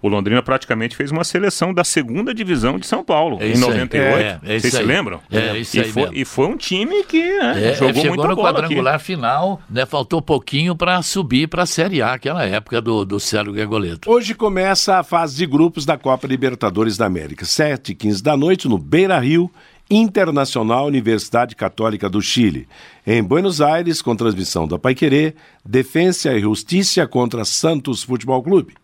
o 0.02 0.08
Londrina 0.08 0.42
praticamente 0.42 0.96
fez 0.96 1.10
uma 1.10 1.22
seleção 1.24 1.74
da 1.74 1.84
segunda 1.84 2.32
divisão 2.32 2.78
de 2.78 2.86
São 2.86 3.04
Paulo, 3.04 3.36
É 3.38 3.48
em 3.48 3.52
isso 3.52 3.64
aí. 3.66 3.70
98. 3.72 4.18
É, 4.42 4.54
é 4.56 4.58
Vocês 4.58 4.72
se 4.72 4.82
lembram? 4.82 5.20
É, 5.30 5.58
isso 5.58 5.76
e 5.76 5.80
aí 5.80 5.92
foi, 5.92 6.02
mesmo. 6.04 6.16
E 6.16 6.24
foi 6.24 6.46
um 6.46 6.56
time 6.56 7.04
que 7.04 7.18
né, 7.38 7.70
É, 7.72 7.74
jogou 7.74 7.94
chegou 8.00 8.16
muita 8.16 8.28
no 8.28 8.36
bola 8.36 8.48
aqui. 8.50 8.60
quadrangular 8.62 8.98
final, 8.98 9.60
né? 9.68 9.84
Faltou 9.84 10.22
pouquinho 10.22 10.74
para 10.74 11.02
subir 11.02 11.48
para 11.48 11.64
a 11.64 11.66
Série 11.66 12.00
A, 12.00 12.14
aquela 12.14 12.44
época 12.46 12.80
do, 12.80 13.04
do 13.04 13.20
Célio 13.20 13.52
Gagoleto. 13.52 14.10
Hoje 14.10 14.34
começa 14.34 14.96
a 14.96 15.02
fase 15.02 15.36
de 15.36 15.44
grupos 15.44 15.84
da 15.84 15.98
Copa 15.98 16.26
Libertadores 16.26 16.96
da 16.96 17.04
América. 17.04 17.44
7 17.44 17.92
e 17.92 17.94
15 17.94 18.22
da 18.22 18.34
noite 18.34 18.66
no 18.68 18.78
Beira 18.78 19.18
Rio, 19.18 19.50
Internacional 19.90 20.86
Universidade 20.86 21.56
Católica 21.56 22.08
do 22.08 22.22
Chile. 22.22 22.68
Em 23.04 23.20
Buenos 23.22 23.60
Aires, 23.60 24.00
com 24.00 24.14
transmissão 24.14 24.68
da 24.68 24.78
Paiquerê, 24.78 25.34
Defensa 25.64 26.32
e 26.32 26.40
Justiça 26.40 27.06
contra 27.08 27.44
Santos 27.44 28.04
Futebol 28.04 28.40
Clube. 28.40 28.74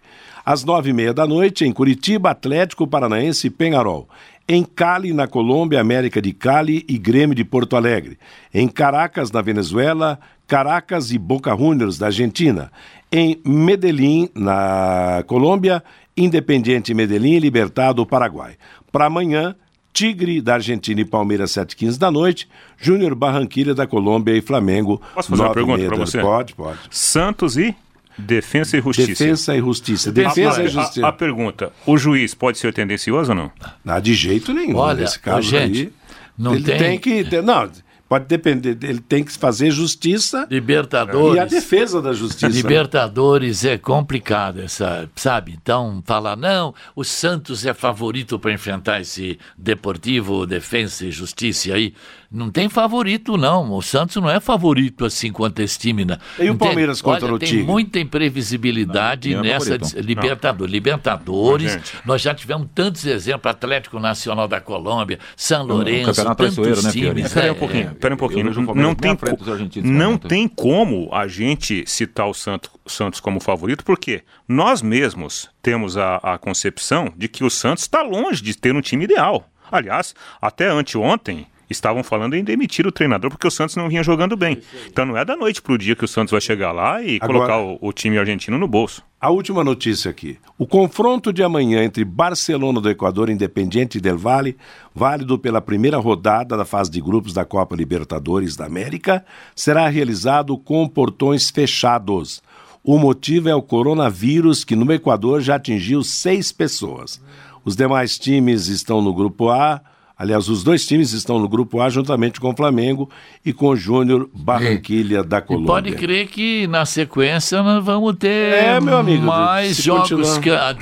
Às 0.44 0.64
nove 0.64 0.90
e 0.90 0.92
meia 0.92 1.14
da 1.14 1.26
noite, 1.26 1.64
em 1.64 1.72
Curitiba, 1.72 2.30
Atlético 2.30 2.86
Paranaense 2.86 3.46
e 3.46 3.50
Penharol. 3.50 4.08
Em 4.48 4.64
Cali, 4.64 5.12
na 5.12 5.28
Colômbia, 5.28 5.80
América 5.80 6.20
de 6.20 6.32
Cali 6.32 6.84
e 6.88 6.98
Grêmio 6.98 7.34
de 7.34 7.44
Porto 7.44 7.76
Alegre. 7.76 8.18
Em 8.52 8.66
Caracas, 8.66 9.30
na 9.30 9.42
Venezuela, 9.42 10.18
Caracas 10.46 11.12
e 11.12 11.18
Boca 11.18 11.56
Juniors, 11.56 11.98
da 11.98 12.06
Argentina. 12.06 12.70
Em 13.10 13.40
Medellín, 13.44 14.28
na 14.34 15.22
Colômbia, 15.26 15.82
Independiente 16.16 16.94
Medellín 16.94 17.34
e 17.34 17.40
Libertado, 17.40 18.06
Paraguai. 18.06 18.56
Para 18.90 19.06
amanhã, 19.06 19.54
Tigre 19.96 20.42
da 20.42 20.54
Argentina 20.54 21.00
e 21.00 21.06
Palmeiras, 21.06 21.52
7h15 21.52 21.96
da 21.96 22.10
noite. 22.10 22.46
Júnior 22.76 23.14
Barranquilha 23.14 23.74
da 23.74 23.86
Colômbia 23.86 24.36
e 24.36 24.42
Flamengo. 24.42 25.00
Posso 25.14 25.30
fazer 25.30 25.42
uma 25.42 25.48
9h30 25.48 25.54
pergunta 25.54 25.86
para 25.86 25.96
você? 25.96 26.20
Pode, 26.20 26.54
pode. 26.54 26.78
Santos 26.90 27.56
e 27.56 27.74
Defensa 28.18 28.76
e 28.76 28.82
Justiça. 28.82 29.06
Defesa 29.06 29.56
e 29.56 29.60
Justiça. 29.60 30.12
Defesa 30.12 30.60
a, 30.60 30.64
e 30.64 30.68
Justiça. 30.68 31.06
A, 31.06 31.08
a 31.08 31.12
pergunta: 31.12 31.72
o 31.86 31.96
juiz 31.96 32.34
pode 32.34 32.58
ser 32.58 32.74
tendencioso 32.74 33.30
ou 33.30 33.36
não? 33.36 33.50
Ah, 33.86 33.98
de 33.98 34.12
jeito 34.14 34.52
nenhum. 34.52 34.76
Olha, 34.76 35.00
nesse 35.00 35.18
caso 35.18 35.48
gente, 35.48 35.80
aí, 35.80 35.92
não 36.36 36.54
ele 36.54 36.64
tem- 36.64 36.78
tem... 36.78 36.98
que 36.98 37.24
ter, 37.24 37.42
não, 37.42 37.70
pode 38.08 38.26
depender, 38.26 38.78
ele 38.82 39.00
tem 39.00 39.24
que 39.24 39.32
fazer 39.32 39.70
justiça 39.70 40.46
Libertadores. 40.50 41.36
e 41.36 41.38
a 41.38 41.44
defesa 41.44 42.00
da 42.00 42.12
justiça. 42.12 42.48
Libertadores 42.48 43.64
é 43.64 43.76
complicado, 43.76 44.60
essa, 44.60 45.08
sabe? 45.16 45.56
Então, 45.60 46.02
falar, 46.04 46.36
não, 46.36 46.74
o 46.94 47.04
Santos 47.04 47.66
é 47.66 47.74
favorito 47.74 48.38
para 48.38 48.52
enfrentar 48.52 49.00
esse 49.00 49.38
Deportivo, 49.56 50.46
Defensa 50.46 51.04
e 51.04 51.10
Justiça 51.10 51.74
aí. 51.74 51.94
Não 52.30 52.50
tem 52.50 52.68
favorito, 52.68 53.36
não. 53.36 53.72
O 53.72 53.80
Santos 53.82 54.16
não 54.16 54.28
é 54.28 54.40
favorito 54.40 55.04
assim 55.04 55.30
quanto 55.32 55.60
esse 55.60 55.78
time. 55.78 56.04
Né? 56.04 56.18
E 56.38 56.42
o 56.42 56.46
Não 56.48 56.56
tem- 56.56 56.68
Palmeiras 56.68 57.00
contra 57.00 57.26
Olha, 57.26 57.34
o 57.34 57.38
tem 57.38 57.48
Tigre? 57.48 57.64
muita 57.64 58.00
imprevisibilidade 58.00 59.32
Não, 59.34 59.40
é 59.40 59.42
nessa 59.42 59.64
favorito. 59.66 59.82
dis- 59.82 60.04
Libertadores. 60.04 60.72
Libertadores, 60.72 61.78
nós 62.04 62.20
já 62.22 62.34
tivemos 62.34 62.68
tantos 62.74 63.04
exemplos, 63.06 63.50
Atlético 63.50 63.98
Nacional 63.98 64.48
da 64.48 64.60
Colômbia, 64.60 65.18
São 65.36 65.64
Lourenço, 65.64 66.06
campeonato 66.06 66.44
tantos 66.54 66.84
né, 66.84 66.90
times. 66.90 67.26
Espera 67.26 67.46
aí 67.46 67.48
É, 67.50 67.52
um 67.52 67.56
pouquinho, 67.56 67.88
é. 67.88 67.92
espera 67.92 68.14
um 68.14 68.18
pouquinho. 68.18 68.46
Eu 68.48 68.52
o 68.52 68.54
Não, 68.56 68.64
Palmeiras 68.66 68.96
tem, 68.98 69.16
co- 69.16 69.50
argentinos 69.52 69.90
não 69.90 70.16
tem 70.18 70.48
como 70.48 71.08
a 71.12 71.26
gente 71.28 71.84
citar 71.86 72.26
o 72.28 72.34
Santos, 72.34 72.70
Santos 72.86 73.20
como 73.20 73.40
favorito, 73.40 73.84
porque 73.84 74.22
nós 74.48 74.82
mesmos 74.82 75.48
temos 75.62 75.96
a, 75.96 76.16
a 76.16 76.38
concepção 76.38 77.12
de 77.16 77.28
que 77.28 77.44
o 77.44 77.50
Santos 77.50 77.84
está 77.84 78.02
longe 78.02 78.42
de 78.42 78.56
ter 78.56 78.74
um 78.74 78.80
time 78.80 79.04
ideal. 79.04 79.48
Aliás, 79.70 80.14
até 80.40 80.68
anteontem 80.70 81.46
estavam 81.68 82.02
falando 82.04 82.34
em 82.34 82.44
demitir 82.44 82.86
o 82.86 82.92
treinador 82.92 83.30
porque 83.30 83.46
o 83.46 83.50
Santos 83.50 83.76
não 83.76 83.88
vinha 83.88 84.02
jogando 84.02 84.36
bem. 84.36 84.60
Então 84.86 85.04
não 85.06 85.16
é 85.16 85.24
da 85.24 85.36
noite 85.36 85.60
para 85.60 85.72
o 85.72 85.78
dia 85.78 85.96
que 85.96 86.04
o 86.04 86.08
Santos 86.08 86.30
vai 86.32 86.40
chegar 86.40 86.72
lá 86.72 87.02
e 87.02 87.16
Agora- 87.20 87.38
colocar 87.38 87.58
o, 87.60 87.78
o 87.80 87.92
time 87.92 88.18
argentino 88.18 88.58
no 88.58 88.68
bolso. 88.68 89.02
A 89.20 89.30
última 89.30 89.64
notícia 89.64 90.10
aqui. 90.10 90.38
O 90.58 90.66
confronto 90.66 91.32
de 91.32 91.42
amanhã 91.42 91.82
entre 91.82 92.04
Barcelona 92.04 92.80
do 92.80 92.90
Equador 92.90 93.28
e 93.28 93.32
Independiente 93.32 93.98
del 94.00 94.18
Valle, 94.18 94.56
válido 94.94 95.38
pela 95.38 95.60
primeira 95.60 95.96
rodada 95.98 96.56
da 96.56 96.64
fase 96.64 96.90
de 96.90 97.00
grupos 97.00 97.32
da 97.32 97.44
Copa 97.44 97.74
Libertadores 97.74 98.54
da 98.56 98.66
América, 98.66 99.24
será 99.54 99.88
realizado 99.88 100.56
com 100.58 100.86
portões 100.86 101.50
fechados. 101.50 102.42
O 102.84 102.98
motivo 102.98 103.48
é 103.48 103.54
o 103.54 103.62
coronavírus, 103.62 104.62
que 104.62 104.76
no 104.76 104.92
Equador 104.92 105.40
já 105.40 105.56
atingiu 105.56 106.04
seis 106.04 106.52
pessoas. 106.52 107.20
Os 107.64 107.74
demais 107.74 108.16
times 108.16 108.68
estão 108.68 109.02
no 109.02 109.12
grupo 109.12 109.48
A. 109.48 109.80
Aliás, 110.18 110.48
os 110.48 110.64
dois 110.64 110.86
times 110.86 111.12
estão 111.12 111.38
no 111.38 111.46
grupo 111.48 111.80
A 111.80 111.90
juntamente 111.90 112.40
com 112.40 112.50
o 112.50 112.56
Flamengo 112.56 113.10
e 113.44 113.52
com 113.52 113.68
o 113.68 113.76
Júnior 113.76 114.30
Barranquilha 114.32 115.22
da 115.22 115.38
E 115.38 115.42
Colômbia. 115.42 115.66
pode 115.66 115.92
crer 115.92 116.26
que 116.28 116.66
na 116.68 116.86
sequência 116.86 117.62
nós 117.62 117.84
vamos 117.84 118.16
ter 118.16 118.54
É, 118.54 118.80
meu 118.80 118.96
amigo, 118.96 119.26
mais 119.26 119.76
jogos 119.76 120.38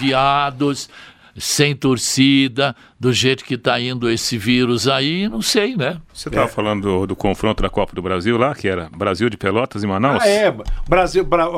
adiados, 0.09 0.89
sem 1.37 1.75
torcida, 1.75 2.77
do 3.01 3.13
jeito 3.13 3.45
que 3.45 3.55
está 3.55 3.81
indo 3.81 4.09
esse 4.09 4.39
vírus 4.39 4.87
aí, 4.87 5.29
não 5.29 5.43
sei, 5.43 5.77
né? 5.77 5.97
Você 6.13 6.29
estava 6.29 6.47
falando 6.47 6.83
do, 6.83 7.07
do 7.09 7.17
confronto 7.17 7.61
da 7.61 7.69
Copa 7.69 7.93
do 7.93 8.01
Brasil 8.01 8.39
lá, 8.39 8.55
que 8.55 8.69
era 8.69 8.89
Brasil 8.97 9.29
de 9.29 9.37
Pelotas 9.37 9.83
e 9.83 9.87
Manaus? 9.87 10.23
Ah, 10.23 10.29
é. 10.29 10.55
Brasil, 10.89 11.25
Bra, 11.25 11.49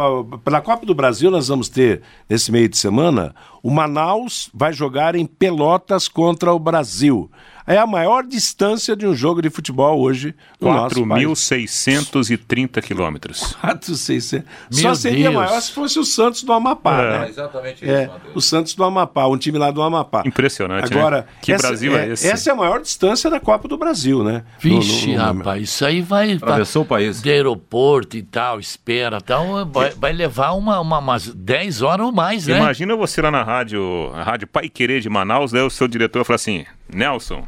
pela 0.42 0.62
Copa 0.62 0.86
do 0.86 0.94
Brasil, 0.94 1.30
nós 1.30 1.48
vamos 1.48 1.68
ter, 1.68 2.00
nesse 2.26 2.50
meio 2.50 2.70
de 2.70 2.78
semana, 2.78 3.34
o 3.62 3.70
Manaus 3.70 4.48
vai 4.54 4.72
jogar 4.72 5.14
em 5.14 5.26
Pelotas 5.26 6.08
contra 6.08 6.54
o 6.54 6.58
Brasil. 6.58 7.30
É 7.66 7.78
a 7.78 7.86
maior 7.86 8.22
distância 8.24 8.94
de 8.94 9.06
um 9.06 9.14
jogo 9.14 9.42
de 9.42 9.50
futebol 9.50 10.00
hoje 10.00 10.34
no 10.60 10.72
nosso 10.72 11.06
país. 11.08 11.26
4.630 11.26 12.80
quilômetros. 12.82 13.56
4.600. 13.60 14.44
Só 14.70 14.94
seria 14.94 15.30
Deus. 15.30 15.34
maior 15.34 15.60
se 15.60 15.72
fosse 15.72 15.98
o 15.98 16.04
Santos 16.04 16.42
do 16.42 16.52
Amapá, 16.52 17.02
É. 17.02 17.18
né? 17.20 17.28
exatamente 17.28 17.84
isso, 17.84 17.92
É, 17.92 18.06
Matheus. 18.06 18.36
o 18.36 18.40
Santos 18.40 18.74
do 18.74 18.84
Amapá, 18.84 19.26
um 19.26 19.36
time 19.36 19.58
lá 19.58 19.70
do 19.70 19.82
Amapá. 19.82 20.22
Impressionante, 20.24 20.92
né? 20.92 20.98
Agora, 21.00 21.26
Que 21.42 21.52
essa, 21.52 21.66
Brasil 21.68 21.96
é 21.98 22.08
esse? 22.10 22.28
Essa 22.28 22.50
é 22.50 22.52
a 22.52 22.56
maior 22.56 22.80
distância 22.80 23.28
da 23.30 23.40
Copa 23.40 23.66
do 23.68 23.76
Brasil, 23.76 24.22
né? 24.22 24.44
No- 24.62 24.70
no- 24.76 24.80
Vixe, 24.80 25.14
no- 25.16 25.22
rapaz, 25.22 25.62
isso 25.62 25.84
aí 25.84 26.00
vai. 26.00 26.34
Atravessou 26.34 26.82
o 26.82 26.86
país. 26.86 27.20
De 27.20 27.30
aeroporto 27.30 28.16
e 28.16 28.22
tal, 28.22 28.60
espera 28.60 29.20
tal, 29.20 29.66
vai, 29.66 29.90
vai 29.90 30.12
levar 30.12 30.52
uma, 30.52 30.80
uma, 30.80 30.98
umas 30.98 31.28
10 31.28 31.82
horas 31.82 32.06
ou 32.06 32.12
mais, 32.12 32.46
né? 32.46 32.58
Imagina 32.58 32.94
você 32.94 33.20
lá 33.20 33.30
na 33.30 33.42
rádio, 33.42 34.10
a 34.14 34.22
rádio 34.22 34.46
Pai 34.46 34.68
Querer 34.68 35.00
de 35.00 35.08
Manaus, 35.08 35.50
daí 35.52 35.62
o 35.62 35.70
seu 35.70 35.88
diretor 35.88 36.24
fala 36.24 36.36
assim, 36.36 36.64
Nelson, 36.92 37.44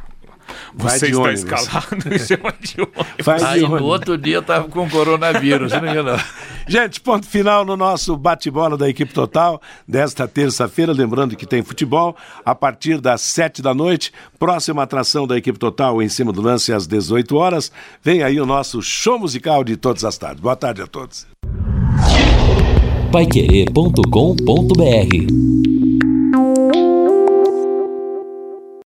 Vai 0.74 0.98
você 0.98 1.06
de 1.06 1.12
está 1.12 1.22
ônibus." 1.22 1.40
escalado 1.40 2.14
e 2.14 2.18
você 2.18 2.36
vai 2.36 2.54
de 2.60 2.80
ônibus. 2.80 3.06
Vai 3.24 3.38
de 3.38 3.44
Aí 3.44 3.62
no 3.62 3.84
outro 3.84 4.18
dia 4.18 4.36
eu 4.36 4.42
tava 4.42 4.68
com 4.68 4.88
coronavírus, 4.88 5.72
não 5.72 5.88
é 5.88 6.02
não? 6.02 6.18
Gente, 6.68 7.00
ponto 7.00 7.26
final 7.26 7.64
no 7.64 7.76
nosso 7.76 8.16
bate-bola 8.16 8.76
da 8.76 8.88
equipe 8.88 9.12
total 9.12 9.60
desta 9.86 10.28
terça-feira. 10.28 10.92
Lembrando 10.92 11.34
que 11.34 11.46
tem 11.46 11.62
futebol 11.62 12.14
a 12.44 12.54
partir 12.54 13.00
das 13.00 13.22
sete 13.22 13.62
da 13.62 13.72
noite. 13.72 14.12
Próxima 14.38 14.82
atração 14.82 15.26
da 15.26 15.36
equipe 15.36 15.58
total 15.58 16.02
em 16.02 16.08
cima 16.08 16.32
do 16.32 16.42
lance 16.42 16.72
às 16.72 16.86
18 16.86 17.36
horas. 17.36 17.72
Vem 18.02 18.22
aí 18.22 18.40
o 18.40 18.46
nosso 18.46 18.82
show 18.82 19.18
musical 19.18 19.64
de 19.64 19.76
todas 19.76 20.04
as 20.04 20.18
tardes. 20.18 20.40
Boa 20.40 20.56
tarde 20.56 20.82
a 20.82 20.86
todos. 20.86 21.26
Paiquerê.com.br 23.10 25.77